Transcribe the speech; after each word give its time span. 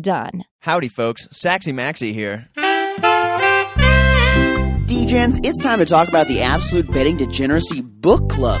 done. 0.00 0.44
Howdy, 0.60 0.88
folks. 0.88 1.26
Saxy 1.32 1.72
Maxie 1.72 2.12
here. 2.12 2.48
DGens, 4.86 5.40
it's 5.44 5.62
time 5.62 5.78
to 5.78 5.84
talk 5.84 6.08
about 6.08 6.26
the 6.28 6.42
Absolute 6.42 6.90
Betting 6.92 7.16
Degeneracy 7.16 7.80
Book 7.80 8.28
Club. 8.28 8.60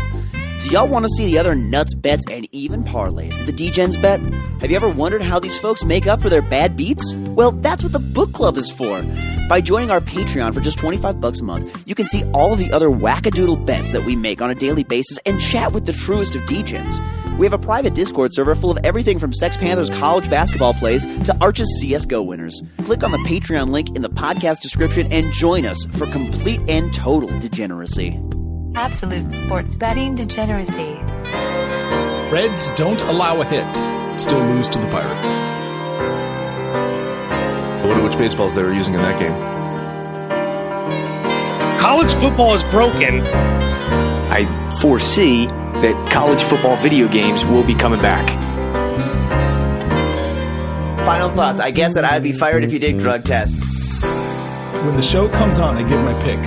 Do 0.62 0.72
y'all 0.72 0.88
want 0.88 1.04
to 1.04 1.08
see 1.10 1.26
the 1.26 1.38
other 1.38 1.54
nuts 1.54 1.94
bets 1.94 2.24
and 2.30 2.48
even 2.52 2.82
parlays 2.82 3.38
that 3.38 3.46
the 3.46 3.52
DGens 3.52 4.00
bet? 4.02 4.18
Have 4.60 4.70
you 4.70 4.76
ever 4.76 4.88
wondered 4.88 5.22
how 5.22 5.38
these 5.38 5.56
folks 5.58 5.84
make 5.84 6.08
up 6.08 6.20
for 6.20 6.28
their 6.28 6.42
bad 6.42 6.76
beats? 6.76 7.14
Well, 7.14 7.52
that's 7.52 7.84
what 7.84 7.92
the 7.92 8.00
book 8.00 8.32
club 8.32 8.56
is 8.56 8.70
for. 8.70 9.04
By 9.48 9.60
joining 9.60 9.92
our 9.92 10.00
Patreon 10.00 10.52
for 10.54 10.60
just 10.60 10.78
25 10.78 11.20
bucks 11.20 11.38
a 11.38 11.44
month, 11.44 11.84
you 11.86 11.94
can 11.94 12.06
see 12.06 12.24
all 12.32 12.52
of 12.52 12.58
the 12.58 12.72
other 12.72 12.88
wackadoodle 12.88 13.64
bets 13.64 13.92
that 13.92 14.04
we 14.04 14.16
make 14.16 14.42
on 14.42 14.50
a 14.50 14.56
daily 14.56 14.82
basis 14.82 15.18
and 15.24 15.40
chat 15.40 15.72
with 15.72 15.86
the 15.86 15.92
truest 15.92 16.34
of 16.34 16.42
DGens. 16.42 16.98
We 17.38 17.44
have 17.44 17.52
a 17.52 17.58
private 17.58 17.94
Discord 17.94 18.32
server 18.32 18.54
full 18.54 18.70
of 18.70 18.78
everything 18.82 19.18
from 19.18 19.34
Sex 19.34 19.58
Panthers 19.58 19.90
college 19.90 20.30
basketball 20.30 20.72
plays 20.72 21.04
to 21.26 21.36
Arch's 21.40 21.68
CSGO 21.82 22.24
winners. 22.24 22.62
Click 22.78 23.02
on 23.02 23.10
the 23.10 23.18
Patreon 23.18 23.68
link 23.68 23.94
in 23.94 24.00
the 24.00 24.08
podcast 24.08 24.60
description 24.60 25.12
and 25.12 25.30
join 25.32 25.66
us 25.66 25.84
for 25.92 26.06
complete 26.06 26.60
and 26.68 26.94
total 26.94 27.28
degeneracy. 27.38 28.18
Absolute 28.74 29.32
sports 29.32 29.74
betting 29.74 30.14
degeneracy. 30.14 30.94
Reds 32.32 32.70
don't 32.70 33.02
allow 33.02 33.40
a 33.40 33.44
hit, 33.44 33.76
still 34.18 34.40
lose 34.40 34.68
to 34.70 34.78
the 34.78 34.88
Pirates. 34.88 35.38
I 37.78 37.84
wonder 37.86 38.02
which 38.02 38.16
baseballs 38.16 38.54
they 38.54 38.62
were 38.62 38.72
using 38.72 38.94
in 38.94 39.02
that 39.02 39.20
game. 39.20 39.32
College 41.78 42.12
football 42.14 42.54
is 42.54 42.62
broken. 42.64 43.20
I 43.20 44.46
foresee 44.80 45.48
that 45.82 46.10
college 46.10 46.42
football 46.42 46.76
video 46.76 47.08
games 47.08 47.44
will 47.44 47.64
be 47.64 47.74
coming 47.74 48.00
back. 48.00 48.28
Final 51.04 51.30
thoughts. 51.30 51.60
I 51.60 51.70
guess 51.70 51.94
that 51.94 52.04
I'd 52.04 52.22
be 52.22 52.32
fired 52.32 52.64
if 52.64 52.72
you 52.72 52.78
did 52.78 52.98
drug 52.98 53.24
tests. 53.24 54.02
When 54.84 54.96
the 54.96 55.02
show 55.02 55.28
comes 55.28 55.58
on, 55.58 55.76
I 55.76 55.88
give 55.88 56.00
my 56.00 56.14
pick. 56.22 56.40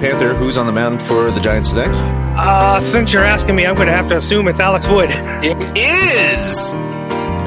Panther, 0.00 0.34
who's 0.34 0.58
on 0.58 0.66
the 0.66 0.72
mound 0.72 1.02
for 1.02 1.30
the 1.30 1.40
Giants 1.40 1.70
today? 1.70 1.88
Uh, 1.88 2.80
since 2.80 3.12
you're 3.12 3.24
asking 3.24 3.54
me, 3.54 3.66
I'm 3.66 3.76
going 3.76 3.86
to 3.86 3.94
have 3.94 4.08
to 4.08 4.16
assume 4.16 4.48
it's 4.48 4.60
Alex 4.60 4.88
Wood. 4.88 5.10
It 5.44 5.56
is! 5.78 6.72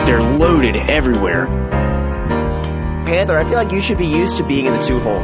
They're 0.08 0.22
loaded 0.22 0.76
everywhere. 0.76 1.48
Panther, 3.06 3.38
I 3.38 3.44
feel 3.44 3.56
like 3.56 3.72
you 3.72 3.82
should 3.82 3.98
be 3.98 4.08
used 4.08 4.38
to 4.38 4.44
being 4.44 4.68
in 4.68 4.74
the 4.74 4.82
two 4.82 5.00
hole. 5.00 5.24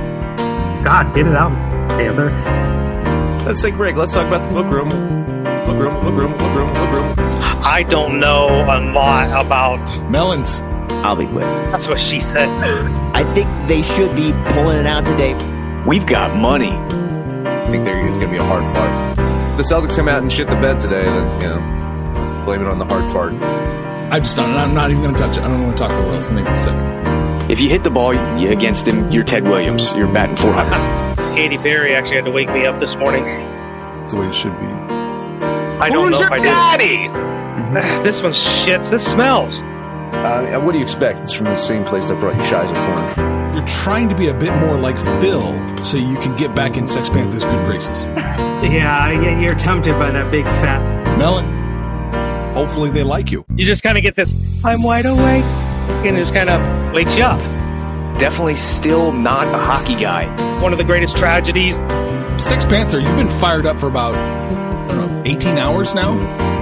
God, 0.83 1.15
get 1.15 1.25
it 1.25 1.35
out, 1.35 1.51
Panther. 1.91 2.60
Let's 3.45 3.61
take 3.61 3.73
a 3.73 3.77
break. 3.77 3.95
Let's 3.95 4.13
talk 4.13 4.27
about 4.27 4.47
the 4.47 4.53
book 4.53 4.71
room. 4.71 4.89
Book 4.89 5.77
room, 5.77 6.03
book 6.03 6.13
room, 6.13 6.37
book 6.37 6.55
room, 6.55 6.67
book 6.73 6.91
room. 6.91 7.15
I 7.17 7.83
don't 7.83 8.19
know 8.19 8.47
a 8.47 8.79
lot 8.93 9.45
about. 9.45 10.09
Melons. 10.09 10.59
I'll 11.03 11.15
be 11.15 11.25
quick. 11.25 11.41
That's 11.41 11.87
what 11.87 11.99
she 11.99 12.19
said. 12.19 12.47
I 13.15 13.23
think 13.33 13.47
they 13.67 13.81
should 13.81 14.15
be 14.15 14.31
pulling 14.53 14.77
it 14.77 14.85
out 14.85 15.07
today. 15.07 15.33
We've 15.87 16.05
got 16.05 16.35
money. 16.35 16.69
I 16.69 17.67
think 17.71 17.83
there 17.83 17.99
is 18.07 18.15
going 18.17 18.27
to 18.27 18.31
be 18.31 18.37
a 18.37 18.43
hard 18.43 18.63
fart. 18.75 19.17
If 19.51 19.57
the 19.57 19.63
Celtics 19.63 19.95
come 19.95 20.07
out 20.07 20.21
and 20.21 20.31
shit 20.31 20.47
the 20.47 20.53
bed 20.55 20.79
today, 20.79 21.03
then, 21.03 21.41
you 21.41 21.47
know, 21.47 22.43
blame 22.45 22.61
it 22.61 22.67
on 22.67 22.77
the 22.77 22.85
hard 22.85 23.11
fart. 23.11 23.33
I 24.13 24.19
just 24.19 24.37
don't. 24.37 24.51
I'm 24.51 24.75
not 24.75 24.91
even 24.91 25.01
going 25.01 25.15
to 25.15 25.19
touch 25.19 25.37
it. 25.37 25.43
I 25.43 25.47
don't 25.47 25.63
want 25.63 25.77
to 25.77 25.83
talk 25.83 25.91
to 25.91 26.09
Wilson. 26.09 26.35
Make 26.35 26.47
me 26.47 26.55
sick. 26.55 26.75
If 27.49 27.59
you 27.59 27.69
hit 27.69 27.83
the 27.83 27.89
ball 27.89 28.11
against 28.11 28.87
him, 28.87 29.11
you're 29.11 29.23
Ted 29.23 29.45
Williams. 29.45 29.91
You're 29.95 30.13
batting 30.13 30.35
400. 30.35 31.17
Katy 31.35 31.57
Perry 31.57 31.95
actually 31.95 32.17
had 32.17 32.25
to 32.25 32.31
wake 32.31 32.49
me 32.49 32.65
up 32.65 32.79
this 32.79 32.95
morning. 32.95 33.23
That's 33.23 34.13
the 34.13 34.19
way 34.19 34.27
it 34.27 34.35
should 34.35 34.57
be. 34.59 34.65
I 34.65 35.89
don't 35.89 36.07
Who's 36.11 36.19
know 36.19 36.27
your 36.27 36.27
if 36.27 36.31
I 36.33 36.39
daddy? 36.39 37.07
did. 37.07 37.11
This 38.03 38.21
one 38.21 38.33
shits. 38.33 38.89
This 38.91 39.09
smells. 39.09 39.61
Uh, 39.61 40.59
what 40.61 40.73
do 40.73 40.77
you 40.79 40.83
expect? 40.83 41.19
It's 41.23 41.31
from 41.31 41.45
the 41.45 41.55
same 41.55 41.85
place 41.85 42.09
that 42.09 42.19
brought 42.19 42.35
you 42.37 42.43
Shies 42.43 42.69
of 42.69 42.75
Corn. 42.75 43.53
You're 43.55 43.65
trying 43.65 44.09
to 44.09 44.15
be 44.15 44.27
a 44.27 44.33
bit 44.33 44.53
more 44.57 44.77
like 44.77 44.99
Phil 45.21 45.53
so 45.81 45.97
you 45.97 46.17
can 46.17 46.35
get 46.35 46.53
back 46.53 46.75
in 46.77 46.85
Sex 46.85 47.09
Panther's 47.09 47.43
good 47.45 47.65
graces. 47.65 48.07
Yeah, 48.61 49.39
you're 49.41 49.55
tempted 49.55 49.93
by 49.93 50.11
that 50.11 50.29
big 50.29 50.45
fat. 50.45 51.17
Melon, 51.17 52.53
hopefully 52.53 52.91
they 52.91 53.01
like 53.03 53.31
you. 53.31 53.43
You 53.55 53.65
just 53.65 53.81
kind 53.81 53.97
of 53.97 54.03
get 54.03 54.15
this, 54.15 54.35
I'm 54.63 54.83
wide 54.83 55.05
awake, 55.07 55.43
and 56.05 56.15
it 56.15 56.19
just 56.19 56.33
kind 56.35 56.47
of 56.49 56.93
wakes 56.93 57.15
you 57.17 57.23
up. 57.23 57.39
Definitely 58.17 58.55
still 58.55 59.11
not 59.11 59.47
a 59.47 59.57
hockey 59.57 59.95
guy. 59.95 60.25
One 60.61 60.71
of 60.71 60.77
the 60.77 60.83
greatest 60.83 61.17
tragedies. 61.17 61.75
Sex 62.41 62.65
Panther, 62.65 62.99
you've 62.99 63.15
been 63.15 63.29
fired 63.29 63.65
up 63.65 63.79
for 63.79 63.87
about, 63.87 64.15
I 64.15 64.87
don't 64.95 65.11
know, 65.11 65.23
18 65.25 65.57
hours 65.57 65.93
now? 65.93 66.13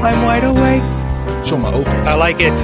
I'm 0.01 0.23
wide 0.23 0.43
awake. 0.43 1.45
Show 1.45 1.57
my 1.57 1.71
O 1.71 1.83
face. 1.83 2.07
I 2.07 2.15
like 2.15 2.39
it. 2.39 2.57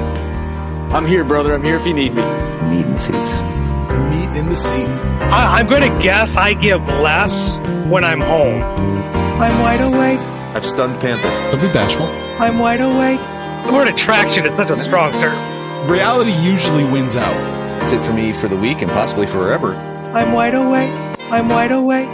I'm 0.92 1.06
here, 1.06 1.24
brother. 1.24 1.54
I'm 1.54 1.62
here 1.62 1.76
if 1.76 1.86
you 1.86 1.94
need 1.94 2.14
me. 2.14 2.22
Meat 2.22 2.84
in 2.84 2.92
the 2.92 2.98
seats. 2.98 3.32
Meat 3.32 4.38
in 4.38 4.48
the 4.48 4.56
seats. 4.56 5.02
I, 5.04 5.58
I'm 5.58 5.68
going 5.68 5.82
to 5.82 6.02
guess 6.02 6.36
I 6.36 6.54
give 6.54 6.82
less 6.86 7.58
when 7.88 8.04
I'm 8.04 8.20
home. 8.20 8.62
I'm 8.62 9.60
wide 9.60 9.80
awake. 9.80 10.20
I've 10.54 10.64
stunned 10.64 10.98
Panther. 11.00 11.28
Don't 11.50 11.60
be 11.60 11.72
bashful. 11.72 12.06
I'm 12.06 12.58
wide 12.58 12.80
awake. 12.80 13.20
The 13.66 13.72
word 13.72 13.88
attraction 13.88 14.46
is 14.46 14.54
such 14.54 14.70
a 14.70 14.76
strong 14.76 15.12
term. 15.20 15.90
Reality 15.90 16.32
usually 16.32 16.84
wins 16.84 17.16
out. 17.16 17.55
That's 17.86 18.02
it 18.02 18.04
for 18.04 18.14
me 18.14 18.32
for 18.32 18.48
the 18.48 18.56
week 18.56 18.82
and 18.82 18.90
possibly 18.90 19.28
forever. 19.28 19.76
I'm 20.12 20.32
wide 20.32 20.56
awake. 20.56 20.90
I'm 21.30 21.48
wide 21.48 21.70
awake. 21.70 22.08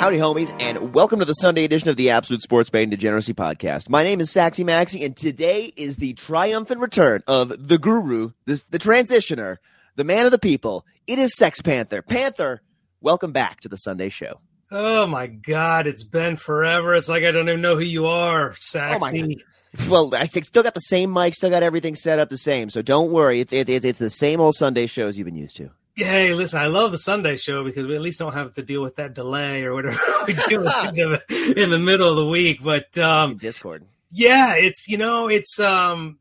Howdy, 0.00 0.18
homies, 0.18 0.52
and 0.58 0.92
welcome 0.92 1.20
to 1.20 1.24
the 1.24 1.32
Sunday 1.34 1.62
edition 1.62 1.90
of 1.90 1.96
the 1.96 2.10
Absolute 2.10 2.42
Sports 2.42 2.70
Betting 2.70 2.90
Degeneracy 2.90 3.34
Podcast. 3.34 3.88
My 3.88 4.02
name 4.02 4.20
is 4.20 4.32
Saxy 4.32 4.64
Maxi, 4.64 5.04
and 5.04 5.16
today 5.16 5.72
is 5.76 5.98
the 5.98 6.14
triumphant 6.14 6.80
return 6.80 7.22
of 7.28 7.68
the 7.68 7.78
guru, 7.78 8.32
the, 8.46 8.60
the 8.70 8.80
transitioner, 8.80 9.58
the 9.94 10.02
man 10.02 10.26
of 10.26 10.32
the 10.32 10.40
people. 10.40 10.84
It 11.06 11.20
is 11.20 11.36
Sex 11.36 11.62
Panther. 11.62 12.02
Panther, 12.02 12.60
welcome 13.00 13.30
back 13.30 13.60
to 13.60 13.68
the 13.68 13.76
Sunday 13.76 14.08
show. 14.08 14.40
Oh 14.72 15.06
my 15.06 15.28
God, 15.28 15.86
it's 15.86 16.02
been 16.02 16.34
forever. 16.34 16.96
It's 16.96 17.08
like 17.08 17.22
I 17.22 17.30
don't 17.30 17.48
even 17.48 17.60
know 17.60 17.76
who 17.76 17.84
you 17.84 18.06
are, 18.06 18.56
Oh 18.74 18.98
my 18.98 19.12
Saxy. 19.12 19.40
Well, 19.88 20.14
I 20.14 20.26
still 20.26 20.62
got 20.62 20.74
the 20.74 20.80
same 20.80 21.12
mic, 21.12 21.34
still 21.34 21.50
got 21.50 21.62
everything 21.62 21.96
set 21.96 22.18
up 22.18 22.28
the 22.28 22.38
same, 22.38 22.70
so 22.70 22.82
don't 22.82 23.10
worry. 23.10 23.40
It's 23.40 23.52
it's 23.52 23.70
it's, 23.70 23.84
it's 23.84 23.98
the 23.98 24.10
same 24.10 24.40
old 24.40 24.54
Sunday 24.54 24.86
shows 24.86 25.18
you've 25.18 25.24
been 25.26 25.36
used 25.36 25.56
to. 25.56 25.70
Hey, 25.96 26.34
listen, 26.34 26.60
I 26.60 26.66
love 26.66 26.90
the 26.90 26.98
Sunday 26.98 27.36
show 27.36 27.62
because 27.62 27.86
we 27.86 27.94
at 27.94 28.00
least 28.00 28.18
don't 28.18 28.32
have 28.32 28.54
to 28.54 28.62
deal 28.62 28.82
with 28.82 28.96
that 28.96 29.14
delay 29.14 29.62
or 29.62 29.74
whatever 29.74 29.96
we 30.26 30.34
deal 30.34 30.62
with 30.62 30.98
in 30.98 31.10
the, 31.28 31.54
in 31.56 31.70
the 31.70 31.78
middle 31.78 32.10
of 32.10 32.16
the 32.16 32.26
week. 32.26 32.62
But 32.62 32.96
um, 32.98 33.36
Discord. 33.36 33.84
yeah, 34.10 34.54
it's 34.54 34.88
you 34.88 34.98
know, 34.98 35.28
it's 35.28 35.58
um, 35.60 36.18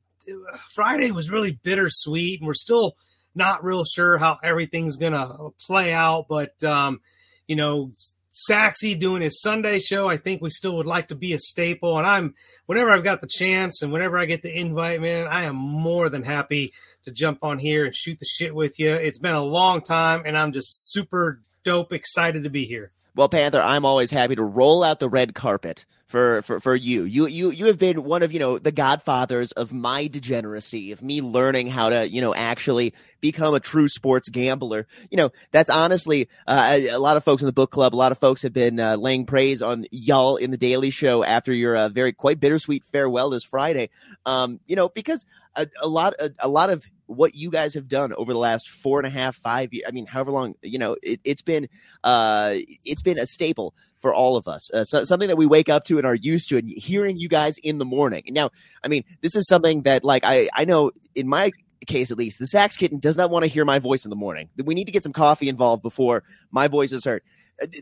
Friday 0.70 1.12
was 1.12 1.32
really 1.32 1.52
bittersweet, 1.52 2.40
and 2.40 2.48
we're 2.48 2.54
still 2.54 2.96
not 3.36 3.64
real 3.64 3.84
sure 3.84 4.18
how 4.18 4.38
everything's 4.44 4.98
gonna 4.98 5.50
play 5.66 5.94
out, 5.94 6.26
but 6.30 6.64
um, 6.64 7.02
you 7.48 7.56
know, 7.56 7.92
Saxy 8.34 8.96
doing 8.96 9.22
his 9.22 9.42
Sunday 9.42 9.80
show, 9.80 10.10
I 10.10 10.18
think 10.18 10.42
we 10.42 10.50
still 10.50 10.76
would 10.78 10.88
like 10.88 11.10
to 11.10 11.16
be 11.16 11.34
a 11.34 11.40
staple. 11.40 11.98
And 12.00 12.08
I'm 12.08 12.34
whenever 12.66 12.90
I've 12.90 13.04
got 13.04 13.22
the 13.22 13.28
chance 13.28 13.82
and 13.82 13.94
whenever 13.94 14.18
I 14.18 14.26
get 14.26 14.42
the 14.42 14.52
invite, 14.52 15.02
man, 15.02 15.28
I 15.28 15.44
am 15.44 15.56
more 15.56 16.10
than 16.10 16.24
happy 16.24 16.74
to 17.06 17.12
jump 17.12 17.44
on 17.44 17.60
here 17.60 17.86
and 17.86 17.96
shoot 17.96 18.18
the 18.20 18.26
shit 18.26 18.56
with 18.56 18.80
you. 18.80 18.92
It's 18.92 19.20
been 19.20 19.36
a 19.36 19.44
long 19.44 19.82
time, 19.82 20.24
and 20.26 20.38
I'm 20.38 20.52
just 20.52 20.92
super 20.92 21.42
dope 21.64 21.94
excited 21.94 22.44
to 22.44 22.50
be 22.50 22.66
here. 22.66 22.92
Well, 23.16 23.30
Panther, 23.30 23.62
I'm 23.62 23.86
always 23.86 24.10
happy 24.10 24.36
to 24.36 24.44
roll 24.44 24.84
out 24.84 24.98
the 24.98 25.10
red 25.10 25.36
carpet 25.36 25.86
for, 26.14 26.44
for, 26.44 26.60
for 26.60 26.76
you. 26.76 27.06
You 27.06 27.26
you 27.26 27.50
you 27.50 27.66
have 27.66 27.80
been 27.80 28.04
one 28.04 28.22
of, 28.22 28.32
you 28.32 28.38
know, 28.38 28.60
the 28.60 28.72
godfathers 28.72 29.52
of 29.54 29.74
my 29.74 30.06
degeneracy, 30.06 30.92
of 30.92 31.02
me 31.02 31.24
learning 31.24 31.70
how 31.70 31.90
to, 31.90 32.08
you 32.08 32.22
know, 32.22 32.36
actually 32.36 32.94
become 33.20 33.56
a 33.56 33.60
true 33.60 33.88
sports 33.88 34.30
gambler. 34.30 34.86
You 35.10 35.18
know, 35.18 35.32
that's 35.52 35.72
honestly 35.72 36.30
uh, 36.46 36.70
a, 36.74 36.90
a, 36.90 37.00
lot 37.00 37.18
of 37.18 37.24
folks 37.24 37.42
in 37.42 37.48
the 37.48 37.52
book 37.52 37.72
club, 37.72 37.96
a 37.96 37.98
lot 37.98 38.12
of 38.12 38.20
folks 38.20 38.44
have 38.44 38.54
been 38.54 38.80
uh, 38.80 38.96
laying 38.96 39.26
praise 39.26 39.64
on 39.64 39.88
y'all 39.90 40.36
in 40.36 40.52
the 40.52 40.58
Daily 40.58 40.92
Show 40.92 41.24
after 41.24 41.52
your 41.52 41.76
uh, 41.76 41.90
very 41.90 42.14
quite 42.14 42.40
bittersweet 42.40 42.84
farewell 42.92 43.32
this 43.32 43.44
Friday. 43.44 43.90
Um, 44.24 44.60
you 44.68 44.76
know, 44.76 44.90
because 44.90 45.26
a, 45.56 45.66
a 45.82 45.88
lot 45.88 46.14
a, 46.20 46.32
a 46.38 46.48
lot 46.48 46.70
of 46.70 46.86
what 47.08 47.34
you 47.34 47.50
guys 47.50 47.74
have 47.74 47.88
done 47.88 48.14
over 48.14 48.34
the 48.34 48.40
last 48.40 48.70
four 48.70 49.00
and 49.00 49.08
a 49.08 49.10
half, 49.10 49.36
five 49.36 49.74
years. 49.74 49.86
I 49.88 49.92
mean, 49.92 50.06
however 50.06 50.30
long, 50.30 50.54
you 50.62 50.78
know, 50.78 50.96
it, 51.02 51.22
has 51.26 51.42
been, 51.42 51.70
uh, 52.04 52.56
it's 52.86 53.02
been 53.02 53.18
a 53.18 53.26
staple 53.26 53.74
for 54.04 54.14
all 54.14 54.36
of 54.36 54.50
us. 54.50 54.70
Uh, 54.72 54.84
so, 54.84 55.06
something 55.06 55.30
that 55.30 55.38
we 55.38 55.46
wake 55.46 55.70
up 55.70 55.86
to 55.86 55.98
and 55.98 56.06
are 56.06 56.14
used 56.14 56.50
to 56.50 56.58
and 56.58 56.70
hearing 56.70 57.18
you 57.18 57.30
guys 57.30 57.58
in 57.64 57.78
the 57.78 57.86
morning. 57.86 58.22
Now, 58.28 58.52
I 58.84 58.90
mean, 58.90 59.06
this 59.22 59.34
is 59.34 59.48
something 59.48 59.84
that 59.84 60.04
like, 60.04 60.26
I, 60.26 60.50
I 60.54 60.66
know 60.66 60.92
in 61.16 61.30
my 61.30 61.52
case 61.88 62.12
at 62.12 62.18
least, 62.18 62.38
the 62.38 62.48
sax 62.48 62.76
kitten 62.76 63.00
does 63.00 63.16
not 63.16 63.30
want 63.30 63.44
to 63.44 63.48
hear 63.48 63.64
my 63.64 63.80
voice 63.80 64.04
in 64.06 64.10
the 64.10 64.18
morning. 64.18 64.50
We 64.62 64.76
need 64.76 64.86
to 64.86 64.92
get 64.92 65.04
some 65.04 65.14
coffee 65.14 65.48
involved 65.48 65.82
before 65.82 66.24
my 66.52 66.68
voice 66.68 66.92
is 66.92 67.06
heard 67.06 67.24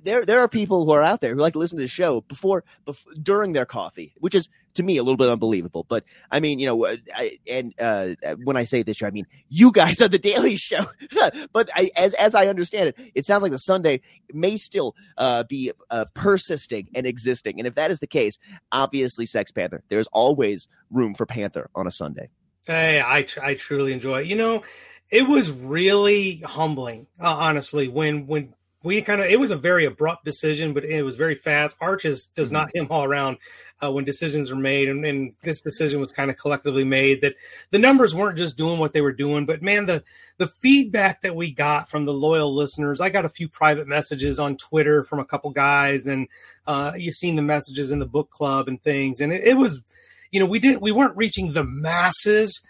there 0.03 0.25
there 0.25 0.39
are 0.39 0.47
people 0.47 0.85
who 0.85 0.91
are 0.91 1.01
out 1.01 1.21
there 1.21 1.33
who 1.33 1.39
like 1.39 1.53
to 1.53 1.59
listen 1.59 1.77
to 1.77 1.83
the 1.83 1.87
show 1.87 2.21
before, 2.21 2.63
before 2.85 3.13
during 3.21 3.53
their 3.53 3.65
coffee, 3.65 4.13
which 4.19 4.35
is 4.35 4.49
to 4.73 4.83
me 4.83 4.97
a 4.97 5.03
little 5.03 5.17
bit 5.17 5.29
unbelievable. 5.29 5.85
But 5.87 6.03
I 6.29 6.39
mean, 6.39 6.59
you 6.59 6.65
know, 6.65 6.85
I, 7.15 7.39
and 7.47 7.73
uh, 7.79 8.09
when 8.43 8.57
I 8.57 8.63
say 8.63 8.83
this 8.83 8.97
show, 8.97 9.07
I 9.07 9.11
mean 9.11 9.27
you 9.49 9.71
guys 9.71 10.01
are 10.01 10.07
the 10.07 10.19
Daily 10.19 10.55
Show. 10.57 10.85
but 11.53 11.69
I, 11.75 11.89
as 11.95 12.13
as 12.15 12.35
I 12.35 12.47
understand 12.47 12.89
it, 12.89 13.11
it 13.15 13.25
sounds 13.25 13.41
like 13.41 13.51
the 13.51 13.59
Sunday 13.59 14.01
may 14.33 14.57
still 14.57 14.95
uh, 15.17 15.43
be 15.43 15.71
uh, 15.89 16.05
persisting 16.13 16.89
and 16.93 17.05
existing. 17.05 17.59
And 17.59 17.67
if 17.67 17.75
that 17.75 17.91
is 17.91 17.99
the 17.99 18.07
case, 18.07 18.37
obviously, 18.71 19.25
Sex 19.25 19.51
Panther, 19.51 19.83
there's 19.89 20.07
always 20.07 20.67
room 20.89 21.13
for 21.13 21.25
Panther 21.25 21.69
on 21.75 21.87
a 21.87 21.91
Sunday. 21.91 22.29
Hey, 22.65 23.01
I 23.01 23.25
I 23.41 23.55
truly 23.55 23.93
enjoy 23.93 24.21
it. 24.21 24.27
You 24.27 24.35
know, 24.35 24.63
it 25.09 25.27
was 25.27 25.51
really 25.51 26.37
humbling, 26.37 27.07
uh, 27.19 27.27
honestly, 27.27 27.87
when 27.87 28.27
when 28.27 28.53
we 28.83 29.01
kind 29.01 29.21
of 29.21 29.27
it 29.27 29.39
was 29.39 29.51
a 29.51 29.55
very 29.55 29.85
abrupt 29.85 30.25
decision, 30.25 30.73
but 30.73 30.83
it 30.83 31.03
was 31.03 31.15
very 31.15 31.35
fast. 31.35 31.77
Arches 31.79 32.31
does 32.33 32.47
mm-hmm. 32.47 32.55
not 32.55 32.75
him 32.75 32.87
all 32.89 33.03
around 33.03 33.37
uh, 33.83 33.91
when 33.91 34.05
decisions 34.05 34.51
are 34.51 34.55
made, 34.55 34.89
and, 34.89 35.05
and, 35.05 35.33
this 35.43 35.61
decision 35.61 35.99
was 35.99 36.11
kind 36.11 36.31
of 36.31 36.37
collectively 36.37 36.83
made. 36.83 37.21
That 37.21 37.35
the 37.69 37.79
numbers 37.79 38.15
weren't 38.15 38.37
just 38.37 38.57
doing 38.57 38.79
what 38.79 38.93
they 38.93 39.01
were 39.01 39.13
doing, 39.13 39.45
but 39.45 39.61
man, 39.61 39.85
the 39.85 40.03
the 40.37 40.47
feedback 40.47 41.21
that 41.21 41.35
we 41.35 41.51
got 41.51 41.89
from 41.89 42.05
the 42.05 42.13
loyal 42.13 42.55
listeners. 42.55 43.01
I 43.01 43.09
got 43.09 43.25
a 43.25 43.29
few 43.29 43.47
private 43.47 43.87
messages 43.87 44.39
on 44.39 44.57
Twitter 44.57 45.03
from 45.03 45.19
a 45.19 45.25
couple 45.25 45.51
guys, 45.51 46.07
and 46.07 46.27
uh, 46.65 46.93
you've 46.97 47.15
seen 47.15 47.35
the 47.35 47.41
messages 47.43 47.91
in 47.91 47.99
the 47.99 48.07
book 48.07 48.31
club 48.31 48.67
and 48.67 48.81
things, 48.81 49.21
and 49.21 49.31
it, 49.31 49.43
it 49.43 49.57
was, 49.57 49.83
you 50.31 50.39
know, 50.39 50.47
we 50.47 50.59
didn't 50.59 50.81
we 50.81 50.91
weren't 50.91 51.15
reaching 51.15 51.53
the 51.53 51.63
masses, 51.63 52.65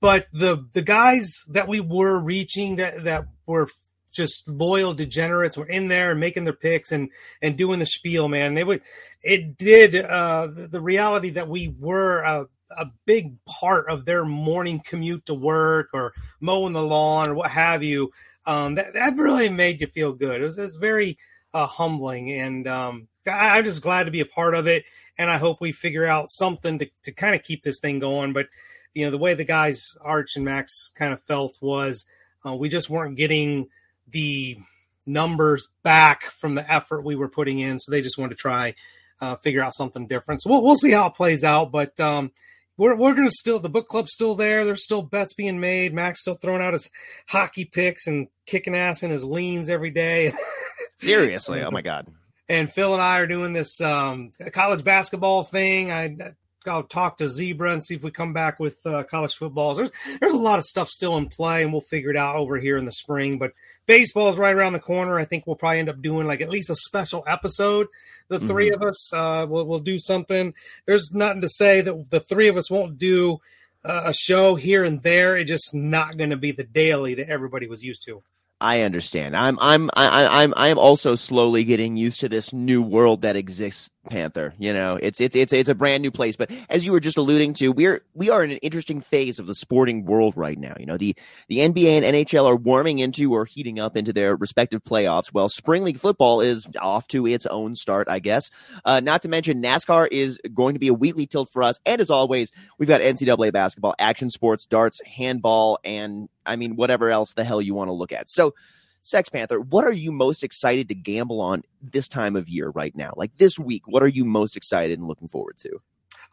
but 0.00 0.26
the 0.32 0.66
the 0.74 0.82
guys 0.82 1.30
that 1.48 1.68
we 1.68 1.80
were 1.80 2.18
reaching 2.18 2.76
that 2.76 3.04
that 3.04 3.24
were 3.46 3.68
just 4.14 4.48
loyal 4.48 4.94
degenerates 4.94 5.56
were 5.56 5.66
in 5.66 5.88
there 5.88 6.12
and 6.12 6.20
making 6.20 6.44
their 6.44 6.52
picks 6.52 6.92
and 6.92 7.10
and 7.42 7.56
doing 7.56 7.78
the 7.78 7.86
spiel, 7.86 8.28
man. 8.28 8.56
It 8.56 8.66
would 8.66 8.82
it 9.22 9.56
did 9.56 9.96
uh, 9.96 10.48
the, 10.54 10.80
reality 10.80 11.30
that 11.30 11.48
we 11.48 11.74
were 11.78 12.20
a, 12.20 12.46
a 12.70 12.86
big 13.06 13.42
part 13.44 13.88
of 13.88 14.04
their 14.04 14.24
morning 14.24 14.80
commute 14.84 15.26
to 15.26 15.34
work 15.34 15.88
or 15.94 16.12
mowing 16.40 16.74
the 16.74 16.82
lawn 16.82 17.30
or 17.30 17.34
what 17.34 17.50
have 17.50 17.82
you. 17.82 18.12
Um, 18.46 18.74
that 18.74 18.94
that 18.94 19.16
really 19.16 19.48
made 19.48 19.80
you 19.80 19.86
feel 19.86 20.12
good. 20.12 20.40
It 20.40 20.44
was, 20.44 20.58
it 20.58 20.62
was 20.62 20.76
very 20.76 21.18
uh, 21.54 21.66
humbling, 21.66 22.30
and 22.32 22.68
um, 22.68 23.08
I, 23.26 23.58
I'm 23.58 23.64
just 23.64 23.82
glad 23.82 24.04
to 24.04 24.10
be 24.10 24.20
a 24.20 24.26
part 24.26 24.54
of 24.54 24.66
it. 24.66 24.84
And 25.16 25.30
I 25.30 25.38
hope 25.38 25.60
we 25.60 25.72
figure 25.72 26.04
out 26.04 26.30
something 26.30 26.78
to 26.78 26.90
to 27.04 27.12
kind 27.12 27.34
of 27.34 27.42
keep 27.42 27.62
this 27.62 27.80
thing 27.80 27.98
going. 27.98 28.32
But 28.32 28.46
you 28.92 29.04
know, 29.04 29.10
the 29.10 29.18
way 29.18 29.34
the 29.34 29.44
guys 29.44 29.96
Arch 30.02 30.36
and 30.36 30.44
Max 30.44 30.92
kind 30.94 31.12
of 31.12 31.22
felt 31.22 31.58
was 31.62 32.04
uh, 32.46 32.54
we 32.54 32.68
just 32.68 32.90
weren't 32.90 33.16
getting 33.16 33.68
the 34.08 34.58
numbers 35.06 35.68
back 35.82 36.24
from 36.24 36.54
the 36.54 36.72
effort 36.72 37.04
we 37.04 37.16
were 37.16 37.28
putting 37.28 37.58
in. 37.58 37.78
So 37.78 37.90
they 37.90 38.00
just 38.00 38.18
wanted 38.18 38.36
to 38.36 38.40
try 38.40 38.74
uh, 39.20 39.36
figure 39.36 39.62
out 39.62 39.74
something 39.74 40.06
different. 40.06 40.42
So 40.42 40.50
we'll 40.50 40.62
we'll 40.62 40.76
see 40.76 40.90
how 40.90 41.06
it 41.06 41.14
plays 41.14 41.44
out. 41.44 41.72
But 41.72 41.98
um, 42.00 42.30
we're 42.76 42.96
we're 42.96 43.14
gonna 43.14 43.30
still 43.30 43.58
the 43.58 43.68
book 43.68 43.88
club's 43.88 44.12
still 44.12 44.34
there. 44.34 44.64
There's 44.64 44.84
still 44.84 45.02
bets 45.02 45.34
being 45.34 45.60
made. 45.60 45.94
Max 45.94 46.20
still 46.20 46.34
throwing 46.34 46.62
out 46.62 46.72
his 46.72 46.90
hockey 47.28 47.64
picks 47.64 48.06
and 48.06 48.28
kicking 48.46 48.74
ass 48.74 49.02
in 49.02 49.10
his 49.10 49.24
leans 49.24 49.70
every 49.70 49.90
day. 49.90 50.34
Seriously, 50.96 51.62
oh 51.62 51.70
my 51.70 51.82
god. 51.82 52.08
And 52.48 52.70
Phil 52.70 52.92
and 52.92 53.02
I 53.02 53.20
are 53.20 53.26
doing 53.26 53.54
this 53.54 53.80
um, 53.80 54.32
college 54.52 54.84
basketball 54.84 55.44
thing. 55.44 55.90
I 55.90 56.34
I'll 56.66 56.82
talk 56.82 57.18
to 57.18 57.28
Zebra 57.28 57.72
and 57.72 57.82
see 57.82 57.94
if 57.94 58.02
we 58.02 58.10
come 58.10 58.32
back 58.32 58.58
with 58.58 58.84
uh, 58.86 59.04
college 59.04 59.34
footballs. 59.34 59.76
There's 59.76 59.90
there's 60.20 60.32
a 60.32 60.38
lot 60.38 60.58
of 60.58 60.64
stuff 60.64 60.88
still 60.88 61.16
in 61.16 61.28
play, 61.28 61.62
and 61.62 61.72
we'll 61.72 61.80
figure 61.80 62.10
it 62.10 62.16
out 62.16 62.36
over 62.36 62.58
here 62.58 62.76
in 62.76 62.84
the 62.84 62.92
spring. 62.92 63.38
But 63.38 63.52
baseball 63.86 64.28
is 64.28 64.38
right 64.38 64.54
around 64.54 64.72
the 64.72 64.80
corner. 64.80 65.18
I 65.18 65.24
think 65.24 65.46
we'll 65.46 65.56
probably 65.56 65.80
end 65.80 65.88
up 65.88 66.02
doing 66.02 66.26
like 66.26 66.40
at 66.40 66.50
least 66.50 66.70
a 66.70 66.76
special 66.76 67.24
episode. 67.26 67.88
The 68.28 68.38
mm-hmm. 68.38 68.46
three 68.46 68.70
of 68.70 68.82
us 68.82 69.12
uh, 69.12 69.46
will 69.48 69.66
will 69.66 69.80
do 69.80 69.98
something. 69.98 70.54
There's 70.86 71.12
nothing 71.12 71.42
to 71.42 71.48
say 71.48 71.80
that 71.80 72.10
the 72.10 72.20
three 72.20 72.48
of 72.48 72.56
us 72.56 72.70
won't 72.70 72.98
do 72.98 73.40
uh, 73.84 74.02
a 74.06 74.14
show 74.14 74.54
here 74.54 74.84
and 74.84 75.02
there. 75.02 75.36
It's 75.36 75.50
just 75.50 75.74
not 75.74 76.16
going 76.16 76.30
to 76.30 76.36
be 76.36 76.52
the 76.52 76.64
daily 76.64 77.14
that 77.14 77.28
everybody 77.28 77.66
was 77.66 77.82
used 77.82 78.04
to. 78.06 78.22
I 78.60 78.82
understand. 78.82 79.36
I'm 79.36 79.58
I'm 79.60 79.90
I, 79.94 80.42
I'm 80.42 80.54
I 80.56 80.68
am 80.68 80.78
also 80.78 81.14
slowly 81.14 81.64
getting 81.64 81.96
used 81.96 82.20
to 82.20 82.28
this 82.28 82.52
new 82.52 82.82
world 82.82 83.22
that 83.22 83.36
exists 83.36 83.90
Panther. 84.10 84.54
You 84.58 84.72
know, 84.72 84.98
it's 85.00 85.20
it's 85.20 85.34
it's 85.34 85.52
it's 85.52 85.68
a 85.68 85.74
brand 85.74 86.02
new 86.02 86.10
place. 86.10 86.36
But 86.36 86.50
as 86.68 86.84
you 86.84 86.92
were 86.92 87.00
just 87.00 87.16
alluding 87.16 87.54
to, 87.54 87.70
we're 87.70 88.02
we 88.14 88.30
are 88.30 88.44
in 88.44 88.50
an 88.50 88.58
interesting 88.58 89.00
phase 89.00 89.38
of 89.38 89.46
the 89.46 89.54
sporting 89.54 90.04
world 90.04 90.36
right 90.36 90.58
now. 90.58 90.74
You 90.78 90.86
know, 90.86 90.96
the 90.96 91.16
the 91.48 91.58
NBA 91.58 92.02
and 92.02 92.04
NHL 92.04 92.46
are 92.46 92.56
warming 92.56 92.98
into 92.98 93.32
or 93.34 93.44
heating 93.44 93.78
up 93.78 93.96
into 93.96 94.12
their 94.12 94.36
respective 94.36 94.82
playoffs. 94.82 95.32
Well, 95.32 95.48
spring 95.48 95.84
league 95.84 95.98
football 95.98 96.40
is 96.40 96.66
off 96.80 97.08
to 97.08 97.26
its 97.26 97.46
own 97.46 97.76
start, 97.76 98.08
I 98.08 98.18
guess. 98.18 98.50
Uh, 98.84 99.00
not 99.00 99.22
to 99.22 99.28
mention 99.28 99.62
NASCAR 99.62 100.08
is 100.10 100.38
going 100.52 100.74
to 100.74 100.80
be 100.80 100.88
a 100.88 100.94
weekly 100.94 101.26
tilt 101.26 101.50
for 101.50 101.62
us. 101.62 101.78
And 101.86 102.00
as 102.00 102.10
always, 102.10 102.50
we've 102.78 102.88
got 102.88 103.00
NCAA 103.00 103.52
basketball, 103.52 103.94
action 103.98 104.30
sports, 104.30 104.66
darts, 104.66 105.00
handball, 105.06 105.78
and 105.84 106.28
I 106.46 106.56
mean 106.56 106.76
whatever 106.76 107.10
else 107.10 107.32
the 107.34 107.44
hell 107.44 107.62
you 107.62 107.74
want 107.74 107.88
to 107.88 107.94
look 107.94 108.12
at. 108.12 108.28
So 108.28 108.53
Sex 109.02 109.28
Panther, 109.28 109.60
what 109.60 109.84
are 109.84 109.92
you 109.92 110.10
most 110.10 110.42
excited 110.42 110.88
to 110.88 110.94
gamble 110.94 111.40
on 111.40 111.62
this 111.82 112.08
time 112.08 112.36
of 112.36 112.48
year 112.48 112.70
right 112.70 112.96
now? 112.96 113.12
Like 113.16 113.36
this 113.36 113.58
week, 113.58 113.82
what 113.86 114.02
are 114.02 114.08
you 114.08 114.24
most 114.24 114.56
excited 114.56 114.98
and 114.98 115.06
looking 115.06 115.28
forward 115.28 115.58
to? 115.58 115.78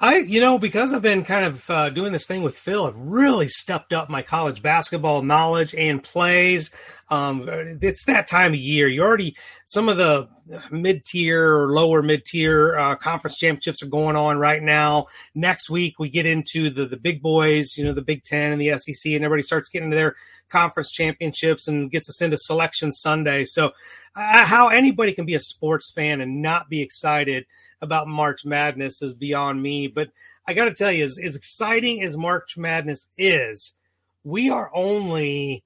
I, 0.03 0.17
you 0.17 0.41
know, 0.41 0.57
because 0.57 0.95
I've 0.95 1.03
been 1.03 1.23
kind 1.23 1.45
of 1.45 1.69
uh, 1.69 1.91
doing 1.91 2.11
this 2.11 2.25
thing 2.25 2.41
with 2.41 2.57
Phil, 2.57 2.87
I've 2.87 2.97
really 2.97 3.47
stepped 3.47 3.93
up 3.93 4.09
my 4.09 4.23
college 4.23 4.63
basketball 4.63 5.21
knowledge 5.21 5.75
and 5.75 6.03
plays. 6.03 6.71
Um, 7.09 7.47
it's 7.81 8.05
that 8.05 8.25
time 8.25 8.53
of 8.53 8.59
year. 8.59 8.87
You 8.87 9.03
already 9.03 9.35
some 9.65 9.89
of 9.89 9.97
the 9.97 10.27
mid 10.71 11.05
tier 11.05 11.55
or 11.55 11.71
lower 11.71 12.01
mid 12.01 12.25
tier 12.25 12.75
uh, 12.75 12.95
conference 12.95 13.37
championships 13.37 13.83
are 13.83 13.89
going 13.89 14.15
on 14.15 14.39
right 14.39 14.63
now. 14.63 15.05
Next 15.35 15.69
week 15.69 15.99
we 15.99 16.09
get 16.09 16.25
into 16.25 16.71
the 16.71 16.87
the 16.87 16.97
big 16.97 17.21
boys, 17.21 17.77
you 17.77 17.83
know, 17.83 17.93
the 17.93 18.01
Big 18.01 18.23
Ten 18.23 18.51
and 18.51 18.59
the 18.59 18.79
SEC, 18.79 19.11
and 19.11 19.23
everybody 19.23 19.43
starts 19.43 19.69
getting 19.69 19.91
to 19.91 19.95
their 19.95 20.15
conference 20.49 20.89
championships 20.91 21.67
and 21.67 21.91
gets 21.91 22.09
us 22.09 22.23
into 22.23 22.37
Selection 22.39 22.91
Sunday. 22.91 23.45
So, 23.45 23.73
uh, 24.15 24.45
how 24.45 24.69
anybody 24.69 25.13
can 25.13 25.27
be 25.27 25.35
a 25.35 25.39
sports 25.39 25.91
fan 25.91 26.21
and 26.21 26.41
not 26.41 26.69
be 26.69 26.81
excited 26.81 27.45
about 27.81 28.07
March 28.07 28.45
Madness 28.45 29.01
is 29.01 29.13
beyond 29.13 29.61
me. 29.61 29.87
But 29.87 30.09
I 30.47 30.53
got 30.53 30.65
to 30.65 30.73
tell 30.73 30.91
you, 30.91 31.03
as, 31.03 31.17
as 31.23 31.35
exciting 31.35 32.01
as 32.03 32.17
March 32.17 32.57
Madness 32.57 33.07
is, 33.17 33.75
we 34.23 34.49
are 34.49 34.71
only 34.73 35.63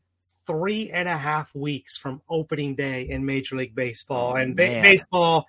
three 0.48 0.92
and 0.92 1.08
a 1.08 1.18
half 1.18 1.54
weeks 1.56 1.98
from 1.98 2.22
opening 2.30 2.76
day 2.76 3.02
in 3.02 3.26
Major 3.26 3.56
League 3.56 3.76
Baseball. 3.76 4.34
Oh, 4.34 4.36
and 4.36 4.56
ba- 4.56 4.80
baseball, 4.82 5.48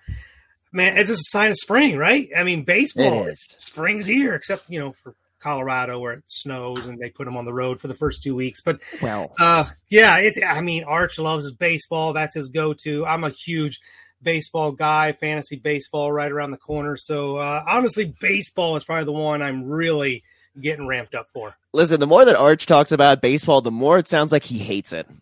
man, 0.71 0.97
it's 0.97 1.09
just 1.09 1.21
a 1.21 1.29
sign 1.29 1.51
of 1.51 1.57
spring, 1.57 1.97
right? 1.97 2.29
I 2.35 2.43
mean, 2.43 2.63
baseball, 2.63 3.29
spring's 3.33 4.05
here, 4.05 4.33
except, 4.33 4.69
you 4.69 4.79
know, 4.79 4.91
for 4.91 5.13
Colorado 5.39 5.99
where 5.99 6.13
it 6.13 6.23
snows 6.25 6.87
and 6.87 6.97
they 6.99 7.09
put 7.11 7.25
them 7.25 7.37
on 7.37 7.45
the 7.45 7.53
road 7.53 7.79
for 7.79 7.87
the 7.87 7.93
first 7.93 8.23
two 8.23 8.35
weeks. 8.35 8.61
But, 8.61 8.79
well, 9.01 9.35
uh, 9.39 9.65
yeah, 9.87 10.17
it's, 10.17 10.39
I 10.43 10.61
mean, 10.61 10.83
Arch 10.83 11.19
loves 11.19 11.51
baseball. 11.51 12.13
That's 12.13 12.33
his 12.33 12.49
go 12.49 12.73
to. 12.83 13.05
I'm 13.05 13.23
a 13.23 13.29
huge 13.29 13.79
baseball 14.21 14.71
guy, 14.71 15.13
fantasy 15.13 15.57
baseball 15.57 16.11
right 16.11 16.31
around 16.31 16.51
the 16.51 16.57
corner. 16.57 16.97
So, 16.97 17.37
uh, 17.37 17.63
honestly, 17.67 18.13
baseball 18.19 18.75
is 18.75 18.83
probably 18.83 19.05
the 19.05 19.11
one 19.11 19.41
I'm 19.41 19.65
really 19.65 20.23
getting 20.59 20.87
ramped 20.87 21.15
up 21.15 21.29
for. 21.29 21.55
Listen, 21.73 21.99
the 21.99 22.07
more 22.07 22.25
that 22.25 22.35
Arch 22.35 22.65
talks 22.65 22.91
about 22.91 23.21
baseball, 23.21 23.61
the 23.61 23.71
more 23.71 23.97
it 23.97 24.07
sounds 24.07 24.31
like 24.31 24.43
he 24.43 24.57
hates 24.59 24.93
it. 24.93 25.07